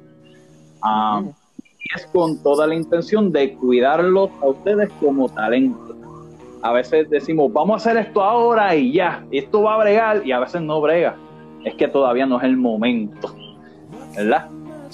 Ah, 0.82 1.22
y 1.62 1.96
es 1.96 2.08
con 2.08 2.42
toda 2.42 2.66
la 2.66 2.74
intención 2.74 3.32
de 3.32 3.54
cuidarlos 3.54 4.32
a 4.42 4.48
ustedes 4.48 4.90
como 5.00 5.30
talento 5.30 5.96
a 6.66 6.72
veces 6.72 7.08
decimos, 7.12 7.54
vamos 7.54 7.76
a 7.76 7.78
hacer 7.78 8.04
esto 8.04 8.24
ahora 8.24 8.76
y 8.76 8.92
ya, 8.92 9.24
esto 9.30 9.62
va 9.62 9.76
a 9.76 9.78
bregar, 9.78 10.26
y 10.26 10.32
a 10.32 10.40
veces 10.40 10.64
no 10.64 10.82
brega. 10.82 11.16
Es 11.64 11.76
que 11.76 11.88
todavía 11.88 12.26
no 12.26 12.40
es 12.40 12.44
el 12.44 12.58
momento, 12.58 13.36
¿verdad? 14.16 14.50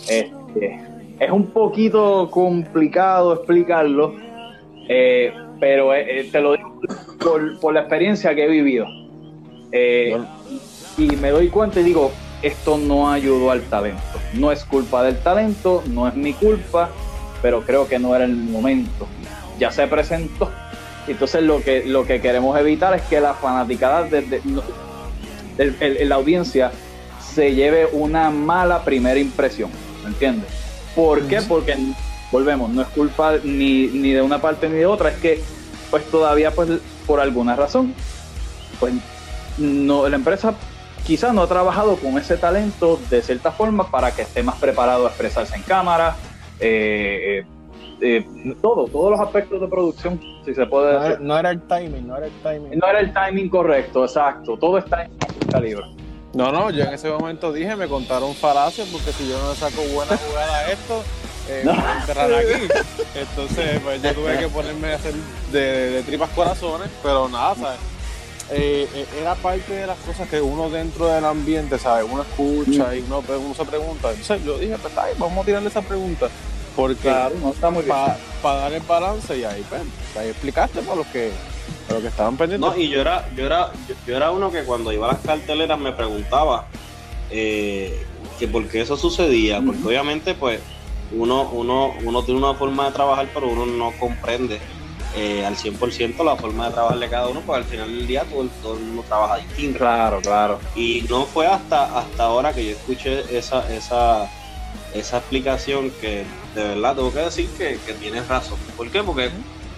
Este, 0.10 0.82
es 1.18 1.32
un 1.32 1.46
poquito 1.46 2.30
complicado 2.30 3.36
explicarlo, 3.36 4.16
eh, 4.90 5.34
pero 5.62 5.94
eh, 5.94 6.20
eh, 6.20 6.30
te 6.30 6.42
lo 6.42 6.58
digo 6.58 6.78
por, 7.62 7.74
la 7.74 7.80
experiencia 7.80 8.36
que 8.36 8.44
he 8.44 8.50
vivido. 8.50 8.86
y 10.98 11.16
me 11.22 11.30
doy 11.30 11.48
cuenta 11.48 11.80
y 11.80 11.84
digo, 11.84 12.12
esto 12.42 12.78
no 12.78 13.10
ayudó 13.10 13.50
al 13.50 13.62
talento. 13.62 14.02
No 14.34 14.52
es 14.52 14.66
culpa 14.66 15.04
del 15.04 15.18
talento, 15.24 15.84
no 15.88 16.06
es 16.06 16.16
mi 16.16 16.34
culpa, 16.34 16.90
pero 17.42 17.62
creo 17.62 17.88
que 17.88 17.98
no 17.98 18.14
era 18.14 18.26
el 18.26 18.36
momento. 18.36 19.08
Ya 19.58 19.72
se 19.72 19.88
presentó, 19.88 20.52
entonces 21.08 21.44
lo 21.44 21.62
que, 21.62 21.84
lo 21.86 22.06
que 22.06 22.22
queremos 22.22 22.58
evitar 22.60 22.94
es 22.96 23.02
que 23.04 23.20
la 23.20 23.34
fanaticada 23.34 24.04
de, 24.04 24.42
la 26.06 26.16
audiencia 26.16 26.72
se 27.20 27.54
lleve 27.54 27.88
una 27.92 28.30
mala 28.30 28.84
primera 28.84 29.20
impresión, 29.20 29.70
¿me 30.04 30.10
entiendes? 30.10 30.50
¿Por 30.96 31.28
qué? 31.28 31.42
Porque 31.42 31.78
volvemos, 32.32 32.70
no 32.70 32.82
es 32.82 32.88
culpa 32.90 33.34
ni, 33.44 33.88
ni 33.88 34.12
de 34.12 34.22
una 34.22 34.42
parte 34.42 34.70
ni 34.70 34.76
de 34.76 34.86
otra, 34.86 35.10
es 35.10 35.18
que 35.18 35.42
pues 35.90 36.04
todavía 36.06 36.52
pues 36.52 36.70
por 37.06 37.20
alguna 37.20 37.56
razón, 37.56 37.94
pues 38.80 38.94
no, 39.58 40.08
la 40.08 40.16
empresa 40.16 40.56
quizás 41.06 41.34
no 41.34 41.42
ha 41.42 41.48
trabajado 41.48 41.98
con 41.98 42.18
ese 42.18 42.38
talento 42.38 43.00
de 43.10 43.22
cierta 43.22 43.52
forma 43.52 43.90
para 43.90 44.12
que 44.12 44.22
esté 44.22 44.44
más 44.44 44.56
preparado 44.56 45.06
a 45.06 45.10
expresarse 45.10 45.56
en 45.56 45.64
cámara, 45.64 46.16
eh, 46.60 47.44
eh, 48.02 48.26
todo, 48.62 48.86
todos 48.86 49.12
los 49.12 49.20
aspectos 49.20 49.62
de 49.62 49.68
producción, 49.68 50.20
si 50.46 50.54
se 50.56 50.66
puede 50.66 50.94
No 50.94 51.00
decir. 51.00 51.12
era, 51.18 51.20
no 51.22 51.38
era 51.38 51.50
el 51.52 51.62
timing, 51.68 52.08
no 52.08 52.18
era 52.18 52.26
el 52.28 52.32
timing. 52.44 52.80
No 52.80 52.88
era 52.88 53.00
el 53.00 53.14
timing 53.14 53.50
correcto, 53.50 54.04
exacto, 54.06 54.58
todo 54.58 54.78
está 54.78 55.04
en 55.04 55.12
calibre. 55.52 55.84
No, 56.34 56.52
no, 56.52 56.70
yo 56.70 56.84
en 56.86 56.94
ese 56.94 57.10
momento 57.10 57.52
dije, 57.52 57.76
me 57.76 57.88
contaron 57.88 58.34
falacias 58.36 58.88
porque 58.90 59.12
si 59.12 59.28
yo 59.28 59.38
no 59.42 59.50
le 59.50 59.56
saco 59.56 59.82
buena 59.94 60.16
jugada 60.18 60.58
a 60.60 60.72
esto, 60.72 61.04
eh, 61.50 61.64
me 61.66 61.72
voy 61.74 61.82
a 61.82 62.00
enterrar 62.00 62.34
aquí. 62.34 62.68
Entonces, 63.16 63.80
pues 63.84 64.02
yo 64.02 64.14
tuve 64.14 64.38
que 64.38 64.48
ponerme 64.48 64.94
a 64.94 64.96
hacer 64.96 65.14
de, 65.52 65.60
de- 65.60 65.90
de 65.92 66.04
tripas 66.04 66.30
corazones, 66.30 66.90
pero 67.04 67.28
nada, 67.28 67.56
¿sabes? 67.56 67.80
Eh, 68.54 68.88
eh, 68.94 69.06
era 69.22 69.36
parte 69.36 69.74
de 69.74 69.88
las 69.88 69.98
cosas 70.00 70.28
que 70.30 70.42
uno 70.42 70.70
dentro 70.70 71.08
del 71.08 71.24
ambiente, 71.26 71.78
¿sabes? 71.78 72.06
Uno 72.10 72.22
escucha 72.22 72.94
y 72.96 73.00
uno, 73.02 73.22
uno 73.28 73.54
se 73.54 73.66
pregunta. 73.66 74.10
Entonces 74.12 74.44
yo 74.46 74.58
dije, 74.58 74.76
pues 74.78 74.88
está 74.94 75.06
bien, 75.06 75.18
vamos 75.20 75.44
a 75.44 75.46
tirarle 75.46 75.68
esa 75.70 75.82
pregunta. 75.82 76.28
Porque 76.76 77.02
Claro, 77.02 77.36
no 77.42 77.52
está 77.52 77.70
muy 77.70 77.84
bien. 77.84 77.96
para 78.42 78.56
dar 78.58 78.74
el 78.74 78.82
balance 78.84 79.38
y 79.38 79.44
ahí, 79.44 79.64
pues, 79.70 79.82
ahí 80.18 80.30
explicaste 80.30 80.82
para 80.82 80.96
los 80.98 81.08
que, 81.08 81.32
para 81.86 81.96
los 81.96 82.04
que 82.04 82.08
estaban 82.10 82.38
pendientes. 82.38 82.70
No, 82.70 82.76
y 82.78 82.90
yo 82.90 83.02
era, 83.02 83.28
yo 83.36 83.46
era, 83.46 83.72
yo, 83.88 83.96
yo 84.08 84.16
era 84.18 84.32
uno 84.32 84.52
que 84.52 84.64
cuando 84.64 84.92
iba 84.92 85.10
a 85.10 85.14
las 85.14 85.22
carteleras 85.22 85.78
me 85.78 85.92
preguntaba 85.92 86.66
eh, 87.30 88.06
que 88.40 88.48
por 88.48 88.68
qué 88.68 88.82
eso 88.82 88.98
sucedía, 88.98 89.62
porque 89.62 89.82
obviamente 89.86 90.34
pues 90.34 90.60
uno, 91.12 91.50
uno, 91.52 91.94
uno 92.04 92.24
tiene 92.24 92.40
una 92.40 92.54
forma 92.56 92.86
de 92.86 92.92
trabajar, 92.94 93.28
pero 93.34 93.48
uno 93.50 93.66
no 93.66 93.92
comprende 94.00 94.60
eh, 95.16 95.46
al 95.46 95.58
100% 95.58 96.24
la 96.24 96.38
forma 96.38 96.68
de 96.68 96.74
trabajar 96.74 96.98
de 97.00 97.10
cada 97.10 97.28
uno, 97.28 97.42
porque 97.46 97.58
al 97.60 97.66
final 97.66 97.88
del 97.90 98.08
día 98.08 98.24
todo, 98.24 98.44
el- 98.44 98.50
todo 98.62 98.74
el 98.78 98.80
mundo 98.86 99.04
trabaja 99.08 99.38
distinto. 99.38 99.78
Claro, 99.80 100.22
claro. 100.22 100.60
Y 100.74 101.06
no 101.10 101.26
fue 101.26 101.48
hasta, 101.48 102.00
hasta 102.00 102.24
ahora 102.24 102.54
que 102.54 102.66
yo 102.66 102.72
escuché 102.72 103.38
esa, 103.38 103.70
esa, 103.74 104.30
esa 104.94 105.18
explicación 105.18 105.92
que 106.02 106.26
de 106.56 106.64
verdad 106.64 106.96
tengo 106.96 107.14
que 107.14 107.20
decir 107.20 107.50
que, 107.58 107.78
que 107.86 107.94
tienes 107.94 108.28
razón. 108.28 108.58
¿Por 108.76 108.90
qué? 108.90 109.02
Porque 109.04 109.30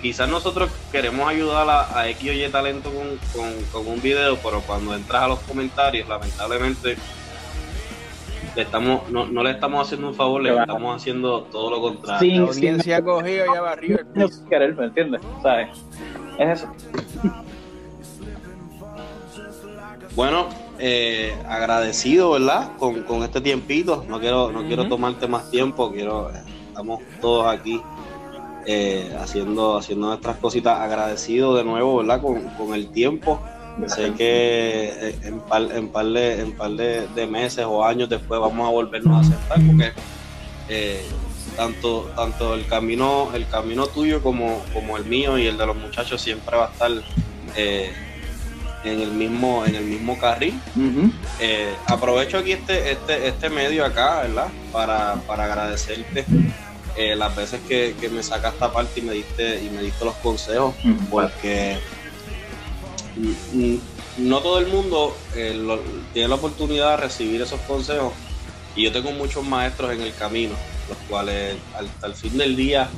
quizás 0.01 0.27
nosotros 0.27 0.69
queremos 0.91 1.27
ayudar 1.29 1.69
a, 1.69 1.99
a 1.99 2.09
X 2.09 2.29
o 2.29 2.33
Y 2.33 2.49
talento 2.49 2.89
con, 2.91 3.17
con- 3.33 3.63
con 3.71 3.87
un 3.93 4.01
video, 4.01 4.37
pero 4.37 4.61
cuando 4.61 4.95
entras 4.95 5.23
a 5.23 5.27
los 5.27 5.39
comentarios, 5.41 6.07
lamentablemente 6.09 6.97
le 8.55 8.61
estamos, 8.61 9.09
no, 9.09 9.25
no 9.25 9.41
le 9.43 9.51
estamos 9.51 9.85
haciendo 9.87 10.09
un 10.09 10.15
favor, 10.15 10.41
le 10.41 10.49
Claro. 10.51 10.63
estamos 10.73 10.95
haciendo 11.01 11.43
todo 11.43 11.71
lo 11.71 11.81
contrario. 11.81 12.19
Sí. 12.19 12.37
La 12.37 12.41
audiencia 12.47 12.97
ha 12.97 13.01
cogido 13.01 13.45
y 13.45 13.57
ha 13.57 13.61
barrido 13.61 13.99
el 13.99 14.05
piso. 14.07 14.45
querer, 14.49 14.75
¿me 14.75 14.85
entiendes? 14.85 15.21
¿Sabes? 15.41 15.69
Es 16.37 16.59
eso. 16.61 16.67
Bueno, 20.15 20.49
eh, 20.79 21.35
agradecido, 21.47 22.31
¿verdad? 22.31 22.71
Con, 22.77 23.03
con 23.03 23.23
este 23.23 23.41
tiempito. 23.41 24.05
No 24.07 24.19
quiero, 24.19 24.51
no 24.51 24.65
quiero 24.65 24.87
tomarte 24.87 25.27
más 25.27 25.49
tiempo. 25.49 25.91
Quiero, 25.91 26.29
eh, 26.29 26.41
estamos 26.67 27.01
todos 27.21 27.47
aquí 27.47 27.81
eh, 28.65 29.15
haciendo, 29.19 29.77
haciendo 29.77 30.07
nuestras 30.07 30.37
cositas. 30.37 30.79
Agradecido 30.79 31.55
de 31.55 31.63
nuevo, 31.63 31.97
¿verdad? 31.97 32.21
Con, 32.21 32.41
con 32.57 32.73
el 32.73 32.89
tiempo. 32.89 33.39
Sé 33.87 34.13
que 34.13 35.15
en 35.23 35.39
par, 35.39 35.63
en 35.71 35.89
par, 35.89 36.05
de, 36.05 36.41
en 36.41 36.55
par 36.55 36.69
de, 36.71 37.07
de 37.07 37.25
meses 37.25 37.65
o 37.67 37.83
años 37.83 38.07
después 38.07 38.39
vamos 38.39 38.67
a 38.67 38.71
volvernos 38.71 39.25
a 39.25 39.29
sentar 39.31 39.57
porque 39.65 39.91
eh, 40.69 41.01
tanto, 41.57 42.11
tanto 42.15 42.53
el 42.53 42.67
camino, 42.67 43.29
el 43.33 43.47
camino 43.47 43.87
tuyo 43.87 44.21
como, 44.21 44.61
como 44.73 44.97
el 44.97 45.05
mío 45.05 45.39
y 45.39 45.47
el 45.47 45.57
de 45.57 45.65
los 45.65 45.75
muchachos 45.75 46.21
siempre 46.21 46.55
va 46.55 46.67
a 46.67 46.71
estar 46.71 46.91
eh, 47.55 47.91
en 48.83 48.99
el 49.01 49.11
mismo, 49.11 49.65
en 49.65 49.75
el 49.75 49.85
mismo 49.85 50.17
carril. 50.19 50.59
Eh, 51.39 51.73
aprovecho 51.87 52.37
aquí 52.37 52.51
este, 52.51 52.91
este, 52.91 53.27
este 53.27 53.49
medio 53.49 53.85
acá, 53.85 54.21
¿verdad? 54.21 54.47
Para, 54.71 55.15
para 55.27 55.45
agradecerte 55.45 56.25
eh, 56.95 57.15
las 57.15 57.35
veces 57.35 57.59
que, 57.67 57.95
que 57.99 58.09
me 58.09 58.21
sacaste 58.23 58.63
aparte 58.63 58.99
y 58.99 59.03
me 59.03 59.13
diste, 59.13 59.63
y 59.63 59.69
me 59.69 59.81
diste 59.81 60.03
los 60.05 60.15
consejos, 60.15 60.75
porque 61.09 61.77
no 64.17 64.39
todo 64.39 64.59
el 64.59 64.67
mundo 64.67 65.15
eh, 65.35 65.53
lo- 65.55 65.79
tiene 66.13 66.27
la 66.29 66.35
oportunidad 66.35 66.91
de 66.91 66.97
recibir 66.97 67.41
esos 67.41 67.59
consejos. 67.61 68.13
Y 68.75 68.83
yo 68.83 68.91
tengo 68.91 69.11
muchos 69.11 69.45
maestros 69.45 69.91
en 69.93 70.01
el 70.01 70.13
camino, 70.15 70.53
los 70.89 70.97
cuales 71.09 71.55
al- 71.75 71.85
hasta 71.87 72.07
el 72.07 72.15
fin 72.15 72.37
del 72.37 72.55
día, 72.55 72.89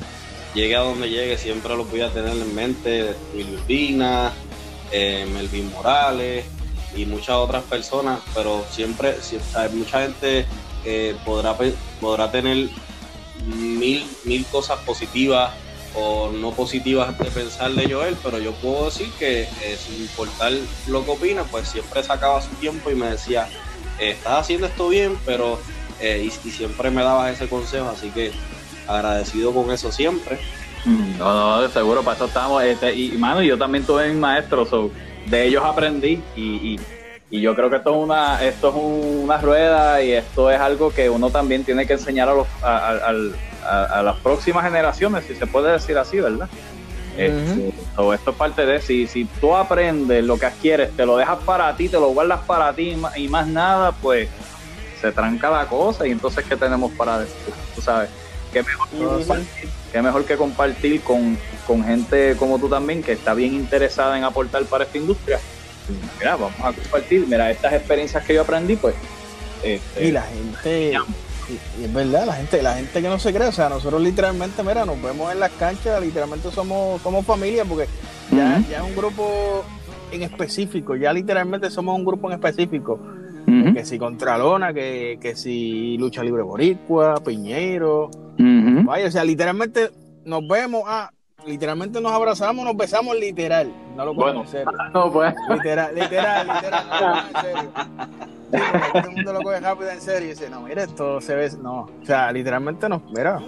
llegue 0.54 0.74
a 0.76 0.80
donde 0.80 1.08
llegue, 1.10 1.36
siempre 1.38 1.76
los 1.76 1.90
voy 1.90 2.00
a 2.00 2.10
tener 2.10 2.32
en 2.32 2.54
mente. 2.54 3.14
Urbina, 3.34 4.32
eh, 4.90 5.26
Melvin 5.32 5.70
Morales 5.70 6.46
y 6.94 7.04
muchas 7.06 7.36
otras 7.36 7.64
personas, 7.64 8.20
pero 8.34 8.64
siempre, 8.70 9.20
si- 9.22 9.38
hay 9.54 9.68
mucha 9.70 10.02
gente 10.02 10.46
eh, 10.84 11.16
podrá, 11.24 11.56
podrá 12.00 12.30
tener 12.30 12.68
mil, 13.34 14.16
mil 14.24 14.46
cosas 14.46 14.78
positivas 14.86 15.52
o 15.92 16.30
no 16.30 16.54
positivas 16.54 17.18
de 17.18 17.30
pensar 17.30 17.72
de 17.72 17.90
Joel, 17.92 18.16
pero 18.22 18.38
yo 18.38 18.52
puedo 18.54 18.86
decir 18.86 19.12
que 19.18 19.42
eh, 19.42 19.76
sin 19.78 19.94
importar 19.96 20.52
lo 20.86 21.04
que 21.04 21.10
opina, 21.10 21.44
pues 21.44 21.68
siempre 21.68 22.02
sacaba 22.02 22.40
su 22.42 22.54
tiempo 22.56 22.90
y 22.90 22.94
me 22.94 23.10
decía, 23.10 23.48
eh, 23.98 24.10
estás 24.10 24.40
haciendo 24.40 24.66
esto 24.66 24.88
bien, 24.88 25.18
pero 25.24 25.58
eh, 25.98 26.22
y, 26.24 26.48
y 26.48 26.50
siempre 26.52 26.90
me 26.90 27.02
dabas 27.02 27.32
ese 27.34 27.48
consejo, 27.48 27.88
así 27.88 28.10
que 28.10 28.32
agradecido 28.86 29.52
con 29.54 29.70
eso 29.70 29.90
siempre. 29.90 30.38
No, 30.86 31.34
no, 31.34 31.62
de 31.62 31.68
seguro, 31.70 32.02
para 32.02 32.16
eso 32.16 32.26
estamos. 32.26 32.62
Este, 32.62 32.94
y, 32.94 33.12
mano, 33.18 33.42
yo 33.42 33.58
también 33.58 33.84
tuve 33.84 34.08
mis 34.08 34.16
maestros, 34.18 34.68
so, 34.68 34.90
de 35.26 35.46
ellos 35.46 35.62
aprendí. 35.64 36.22
Y, 36.36 36.42
y, 36.74 36.80
y 37.28 37.40
yo 37.40 37.54
creo 37.56 37.68
que 37.68 37.76
esto 37.76 37.90
es 37.90 37.96
una 38.04 38.42
esto 38.44 38.68
es 38.68 38.74
un- 38.76 39.20
una 39.24 39.38
rueda 39.38 40.00
y 40.02 40.12
esto 40.12 40.48
es 40.50 40.60
algo 40.60 40.90
que 40.92 41.10
uno 41.10 41.28
también 41.30 41.64
tiene 41.64 41.84
que 41.86 41.94
enseñar 41.94 42.28
a, 42.28 42.34
los, 42.34 42.46
a, 42.62 42.76
a- 42.76 43.12
a- 43.68 43.84
a 43.98 44.02
las 44.02 44.16
próximas 44.20 44.64
generaciones, 44.64 45.24
si 45.26 45.34
se 45.34 45.46
puede 45.46 45.72
decir 45.72 45.98
así, 45.98 46.20
¿verdad? 46.20 46.48
So, 47.96 48.12
esto 48.14 48.30
es 48.30 48.36
parte 48.36 48.64
de, 48.66 48.80
si, 48.80 49.06
si 49.08 49.24
tú 49.24 49.56
aprendes 49.56 50.22
lo 50.22 50.38
que 50.38 50.46
adquieres, 50.46 50.94
te 50.94 51.04
lo 51.04 51.16
dejas 51.16 51.38
para 51.44 51.74
ti, 51.74 51.88
te 51.88 51.98
lo 51.98 52.08
guardas 52.10 52.40
para 52.46 52.72
ti 52.74 52.90
y 52.90 52.96
más, 52.96 53.16
y 53.16 53.26
más 53.28 53.46
nada, 53.48 53.90
pues 53.90 54.28
se 55.00 55.10
tranca 55.12 55.50
la 55.50 55.66
cosa 55.66 56.06
y 56.06 56.12
entonces 56.12 56.44
¿qué 56.48 56.56
tenemos 56.56 56.92
para 56.92 57.18
decir? 57.20 57.52
Tú 57.74 57.80
sabes, 57.80 58.08
qué 58.62 58.62
mejor 58.62 58.88
que 58.90 59.04
compartir, 59.04 59.68
qué 59.92 60.02
mejor 60.02 60.24
que 60.24 60.36
compartir 60.36 61.00
con, 61.02 61.38
con 61.66 61.84
gente 61.84 62.36
como 62.38 62.58
tú 62.58 62.68
también, 62.68 63.02
que 63.02 63.12
está 63.12 63.34
bien 63.34 63.54
interesada 63.54 64.16
en 64.16 64.24
aportar 64.24 64.64
para 64.64 64.84
esta 64.84 64.98
industria. 64.98 65.38
Mira, 66.18 66.36
vamos 66.36 66.58
a 66.60 66.72
compartir, 66.72 67.26
mira, 67.28 67.50
estas 67.50 67.72
experiencias 67.72 68.24
que 68.24 68.34
yo 68.34 68.42
aprendí, 68.42 68.76
pues... 68.76 68.94
este, 69.62 70.08
Y 70.08 70.12
la 70.12 70.22
gente, 70.22 70.92
y, 71.48 71.80
y 71.80 71.84
es 71.84 71.92
verdad, 71.92 72.26
la 72.26 72.34
gente, 72.34 72.62
la 72.62 72.74
gente 72.74 73.02
que 73.02 73.08
no 73.08 73.18
se 73.18 73.32
cree, 73.32 73.48
o 73.48 73.52
sea, 73.52 73.68
nosotros 73.68 74.00
literalmente, 74.02 74.62
mira, 74.62 74.84
nos 74.84 75.00
vemos 75.00 75.32
en 75.32 75.40
las 75.40 75.52
canchas, 75.52 76.00
literalmente 76.00 76.50
somos, 76.50 77.00
somos 77.02 77.24
familia, 77.24 77.64
porque 77.64 77.86
ya, 78.32 78.62
ya 78.68 78.78
es 78.78 78.82
un 78.82 78.96
grupo 78.96 79.64
en 80.10 80.22
específico, 80.22 80.96
ya 80.96 81.12
literalmente 81.12 81.70
somos 81.70 81.96
un 81.96 82.04
grupo 82.04 82.28
en 82.28 82.34
específico, 82.34 82.98
que 83.74 83.84
si 83.84 83.96
Contralona, 83.96 84.74
que, 84.74 85.18
que 85.20 85.36
si 85.36 85.96
Lucha 85.98 86.24
Libre 86.24 86.42
Boricua, 86.42 87.14
Piñero, 87.24 88.10
vaya, 88.38 89.06
o 89.06 89.10
sea, 89.10 89.24
literalmente 89.24 89.90
nos 90.24 90.46
vemos, 90.46 90.82
ah, 90.86 91.10
literalmente 91.46 92.00
nos 92.00 92.12
abrazamos, 92.12 92.64
nos 92.64 92.76
besamos 92.76 93.16
literal, 93.16 93.72
no 93.96 94.04
lo 94.04 94.14
Bueno. 94.14 94.40
bueno. 94.40 94.40
en 94.42 94.48
serio. 94.48 94.72
No, 94.94 95.12
pues, 95.12 95.34
Literal, 95.50 95.94
literal, 95.94 96.46
literal, 96.48 96.84
no, 96.88 97.00
no, 97.00 97.20
en 97.20 97.44
serio. 97.44 97.72
Sí, 98.52 98.58
todo 98.92 99.02
el 99.04 99.10
mundo 99.10 99.32
lo 99.32 99.42
coge 99.42 99.60
rápido 99.60 99.90
en 99.90 100.00
serio 100.00 100.26
y 100.26 100.30
dice, 100.30 100.48
no, 100.50 100.60
mira, 100.62 100.82
esto 100.84 101.20
se 101.20 101.34
ve, 101.34 101.50
no, 101.62 101.80
o 101.82 102.04
sea, 102.04 102.30
literalmente 102.32 102.88
nos, 102.88 103.02
mira, 103.10 103.40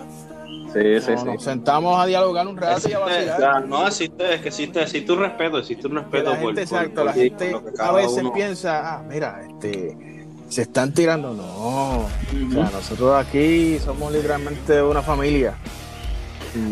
sí, 0.73 1.01
sí, 1.01 1.11
no, 1.13 1.19
sí. 1.19 1.25
nos 1.27 1.43
sentamos 1.43 1.99
a 2.01 2.07
dialogar 2.07 2.47
un 2.47 2.57
rato 2.57 2.89
y 2.89 2.93
a 2.93 2.99
Existe- 2.99 3.27
vacilar. 3.31 3.67
no 3.67 3.87
existe, 3.87 4.35
es 4.35 4.41
que 4.43 4.49
existe, 4.49 4.83
existe 4.83 5.13
un 5.13 5.21
respeto, 5.21 5.59
existe 5.59 5.87
un 5.87 5.95
respeto 5.97 6.31
la 6.33 6.41
por- 6.41 6.55
gente, 6.55 6.67
por- 6.67 6.79
exacto, 6.79 7.05
la 7.05 7.13
por- 7.13 7.21
gente 7.23 7.51
por 7.51 7.63
lo 7.65 7.73
que 7.73 7.83
a 7.83 7.93
veces 7.93 8.23
uno- 8.23 8.33
piensa, 8.33 8.95
ah, 8.95 9.03
mira, 9.09 9.41
este, 9.49 10.18
se 10.49 10.63
están 10.63 10.93
tirando, 10.93 11.35
no, 11.35 11.99
o 11.99 12.09
sea, 12.53 12.71
nosotros 12.73 13.15
aquí 13.27 13.79
somos 13.85 14.13
literalmente 14.13 14.83
una 14.83 15.03
familia. 15.03 15.55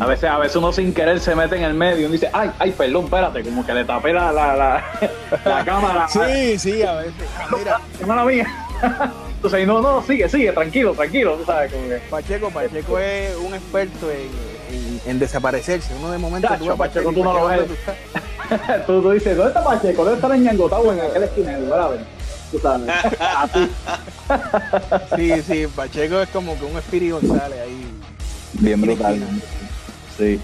A 0.01 0.07
veces, 0.07 0.31
a 0.31 0.39
veces 0.39 0.57
uno 0.57 0.73
sin 0.73 0.93
querer 0.95 1.21
se 1.21 1.35
mete 1.37 1.57
en 1.57 1.63
el 1.63 1.75
medio 1.75 2.01
y 2.01 2.05
uno 2.05 2.13
dice, 2.13 2.31
ay, 2.33 2.51
ay, 2.59 2.73
perdón, 2.73 3.05
espérate, 3.05 3.43
como 3.43 3.65
que 3.65 3.75
le 3.75 3.85
tapé 3.85 4.13
la, 4.13 4.33
la, 4.33 4.57
la, 4.57 4.85
la 5.45 5.65
cámara. 5.65 6.09
Sí, 6.09 6.59
sí, 6.59 6.83
a 6.83 6.95
veces, 6.95 7.13
ah, 7.39 7.47
mira, 7.57 7.81
Cámara 8.01 8.25
mía. 8.25 8.47
Entonces, 9.37 9.67
no, 9.67 9.81
no, 9.83 10.03
sigue, 10.03 10.29
sigue, 10.29 10.51
tranquilo, 10.53 10.93
tranquilo, 10.95 11.35
tú 11.37 11.45
sabes, 11.45 11.71
como 11.73 11.87
que. 11.89 11.97
Pacheco, 12.11 12.51
Pacheco 12.51 12.99
es 12.99 13.37
un 13.37 13.55
experto 13.55 14.11
en, 14.11 14.75
en- 14.75 15.01
en 15.11 15.19
desaparecerse, 15.19 15.95
uno 16.01 16.11
de 16.11 16.19
momento 16.19 16.49
Chacho, 16.49 16.65
tú 16.65 16.69
ves 16.71 16.79
Pacheco, 16.79 17.13
tú 17.13 17.23
no 17.23 17.33
lo 17.35 17.47
ves. 17.47 17.61
tú 18.87 19.03
tú, 19.03 19.11
dices, 19.13 19.37
¿dónde 19.37 19.51
está 19.53 19.63
Pacheco? 19.63 20.05
¿Dónde 20.05 20.21
está 20.21 20.35
el 20.35 20.43
ñangotado 20.43 20.93
en 20.93 21.01
aquel 21.01 21.23
esquina? 21.25 21.59
¿Verdad? 21.59 21.91
Tú 22.51 22.59
sabes. 22.59 22.91
Sí, 25.17 25.43
sí, 25.43 25.67
Pacheco 25.69 26.21
es 26.21 26.29
como 26.31 26.59
que 26.59 26.65
un 26.65 26.77
Espíritu 26.77 27.21
González 27.21 27.61
ahí. 27.61 27.87
Bien 28.55 28.81
brutal. 28.81 29.21
Sí. 30.19 30.41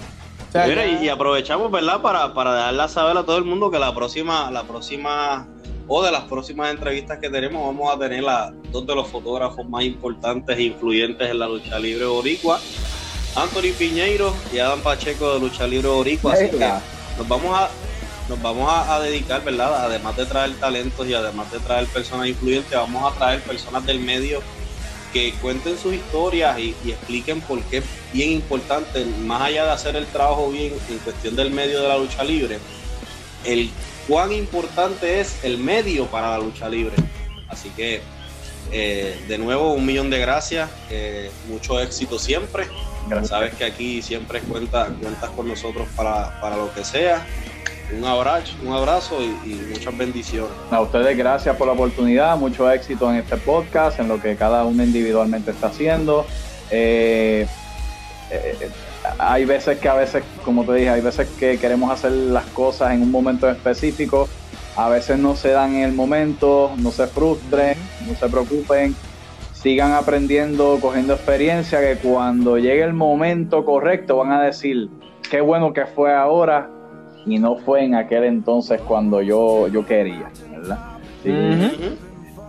Mira, 0.53 0.85
y, 0.85 1.09
aprovechamos, 1.09 1.71
¿verdad? 1.71 2.01
Para, 2.01 2.33
para 2.33 2.55
dejarla 2.55 2.87
saber 2.87 3.17
a 3.17 3.23
todo 3.25 3.37
el 3.37 3.43
mundo 3.43 3.71
que 3.71 3.79
la 3.79 3.93
próxima, 3.93 4.51
la 4.51 4.63
próxima, 4.63 5.47
o 5.87 6.03
de 6.03 6.11
las 6.11 6.23
próximas 6.23 6.71
entrevistas 6.71 7.17
que 7.19 7.29
tenemos, 7.29 7.65
vamos 7.65 7.93
a 7.93 7.97
tener 7.97 8.23
a 8.29 8.53
dos 8.71 8.85
de 8.85 8.95
los 8.95 9.07
fotógrafos 9.07 9.67
más 9.67 9.83
importantes 9.83 10.57
e 10.57 10.63
influyentes 10.63 11.29
en 11.29 11.39
la 11.39 11.47
lucha 11.47 11.79
libre 11.79 12.05
boricua, 12.05 12.59
Anthony 13.35 13.73
Piñeiro 13.77 14.33
y 14.53 14.59
Adam 14.59 14.79
Pacheco 14.81 15.33
de 15.33 15.39
Lucha 15.39 15.65
Libre 15.65 15.87
Boricua. 15.87 16.33
Así 16.33 16.49
que 16.49 16.59
nos 16.59 17.27
vamos 17.27 17.57
a, 17.57 17.69
nos 18.29 18.41
vamos 18.41 18.71
a, 18.71 18.99
dedicar, 18.99 19.43
¿verdad? 19.43 19.85
Además 19.85 20.15
de 20.15 20.25
traer 20.25 20.53
talentos 20.55 21.07
y 21.07 21.13
además 21.13 21.51
de 21.51 21.59
traer 21.59 21.87
personas 21.87 22.27
influyentes, 22.27 22.71
vamos 22.71 23.11
a 23.11 23.17
traer 23.17 23.41
personas 23.41 23.85
del 23.85 23.99
medio 23.99 24.41
que 25.11 25.33
cuenten 25.41 25.77
sus 25.77 25.93
historias 25.93 26.57
y, 26.57 26.75
expliquen 26.85 27.41
por 27.41 27.61
qué 27.63 27.77
es 27.77 27.83
bien 28.13 28.31
importante, 28.31 29.05
más 29.05 29.41
allá 29.41 29.65
de 29.65 29.71
hacer 29.71 29.95
el 29.95 30.05
trabajo 30.07 30.49
bien 30.49 30.73
en 30.89 30.97
cuestión 30.99 31.35
del 31.35 31.51
medio 31.51 31.81
de 31.81 31.87
la 31.87 31.97
lucha 31.97 32.23
libre, 32.23 32.59
el 33.43 33.69
cuán 34.07 34.31
importante 34.31 35.19
es 35.19 35.43
el 35.43 35.57
medio 35.57 36.05
para 36.07 36.31
la 36.31 36.39
lucha 36.39 36.69
libre. 36.69 36.95
Así 37.49 37.69
que, 37.69 38.01
eh, 38.71 39.21
de 39.27 39.37
nuevo, 39.37 39.73
un 39.73 39.85
millón 39.85 40.09
de 40.09 40.19
gracias, 40.19 40.69
eh, 40.89 41.29
mucho 41.47 41.79
éxito 41.79 42.17
siempre. 42.17 42.67
Sabes 43.25 43.53
que 43.55 43.65
aquí 43.65 44.01
siempre 44.01 44.39
cuenta, 44.39 44.87
cuentas 45.01 45.29
con 45.31 45.47
nosotros 45.47 45.87
para, 45.93 46.39
para 46.39 46.55
lo 46.55 46.73
que 46.73 46.85
sea 46.85 47.27
un 47.97 48.05
abrazo, 48.05 48.55
un 48.63 48.73
abrazo 48.73 49.17
y, 49.21 49.53
muchas 49.71 49.97
bendiciones. 49.97 50.51
A 50.71 50.81
ustedes 50.81 51.17
gracias 51.17 51.55
por 51.55 51.67
la 51.67 51.73
oportunidad, 51.73 52.37
mucho 52.37 52.69
éxito 52.69 53.09
en 53.11 53.17
este 53.17 53.37
podcast, 53.37 53.99
en 53.99 54.07
lo 54.07 54.21
que 54.21 54.35
cada 54.35 54.63
uno 54.65 54.83
individualmente 54.83 55.51
está 55.51 55.67
haciendo. 55.67 56.25
Eh, 56.71 57.47
eh, 58.31 58.69
hay 59.19 59.45
veces 59.45 59.79
que 59.79 59.89
a 59.89 59.95
veces, 59.95 60.23
como 60.43 60.63
te 60.63 60.73
dije, 60.73 60.89
hay 60.89 61.01
veces 61.01 61.27
que 61.39 61.57
queremos 61.57 61.91
hacer 61.91 62.11
las 62.11 62.45
cosas 62.47 62.93
en 62.93 63.01
un 63.01 63.11
momento 63.11 63.49
específico, 63.49 64.27
a 64.75 64.89
veces 64.89 65.19
no 65.19 65.35
se 65.35 65.49
dan 65.49 65.75
en 65.75 65.83
el 65.83 65.93
momento, 65.93 66.71
no 66.77 66.91
se 66.91 67.07
frustren, 67.07 67.77
no 68.07 68.15
se 68.15 68.27
preocupen, 68.27 68.95
sigan 69.53 69.91
aprendiendo, 69.93 70.79
cogiendo 70.81 71.13
experiencia, 71.13 71.79
que 71.79 71.97
cuando 71.97 72.57
llegue 72.57 72.83
el 72.83 72.93
momento 72.93 73.65
correcto 73.65 74.17
van 74.17 74.31
a 74.31 74.41
decir, 74.41 74.89
qué 75.29 75.41
bueno 75.41 75.73
que 75.73 75.85
fue 75.85 76.13
ahora, 76.13 76.69
y 77.25 77.39
no 77.39 77.55
fue 77.55 77.83
en 77.83 77.95
aquel 77.95 78.23
entonces 78.25 78.81
cuando 78.81 79.21
yo, 79.21 79.67
yo 79.67 79.85
quería, 79.85 80.29
¿verdad? 80.51 80.79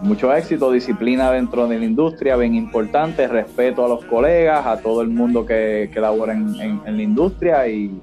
Mucho 0.03 0.35
éxito, 0.35 0.71
disciplina 0.71 1.31
dentro 1.31 1.67
de 1.67 1.79
la 1.79 1.85
industria, 1.85 2.37
bien 2.37 2.55
importante, 2.55 3.27
respeto 3.27 3.85
a 3.85 3.89
los 3.89 4.05
colegas, 4.05 4.67
a 4.67 4.79
todo 4.79 5.01
el 5.01 5.09
mundo 5.09 5.47
que, 5.47 5.89
que 5.93 6.01
labora 6.01 6.35
en, 6.35 6.83
la 6.85 7.03
industria 7.03 7.67
y 7.69 8.03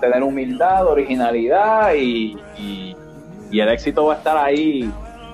tener 0.00 0.22
humildad, 0.22 0.86
originalidad 0.86 1.92
y, 1.94 2.38
y, 2.58 2.96
el 3.60 3.68
éxito 3.68 4.06
va 4.06 4.14
a 4.14 4.16
estar 4.18 4.36
ahí, 4.36 4.90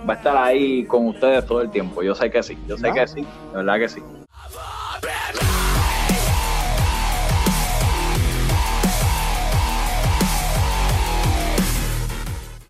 va 0.08 0.14
a 0.14 0.16
estar 0.16 0.36
ahí 0.36 0.84
con 0.84 1.06
ustedes 1.06 1.44
todo 1.46 1.60
el 1.60 1.70
tiempo. 1.70 2.02
Yo 2.02 2.14
sé 2.14 2.30
que 2.30 2.42
sí, 2.42 2.56
yo 2.66 2.76
sé 2.76 2.90
que 2.92 3.06
sí, 3.06 3.20
de 3.20 3.56
verdad 3.56 3.78
que 3.78 3.88
sí. 3.88 4.02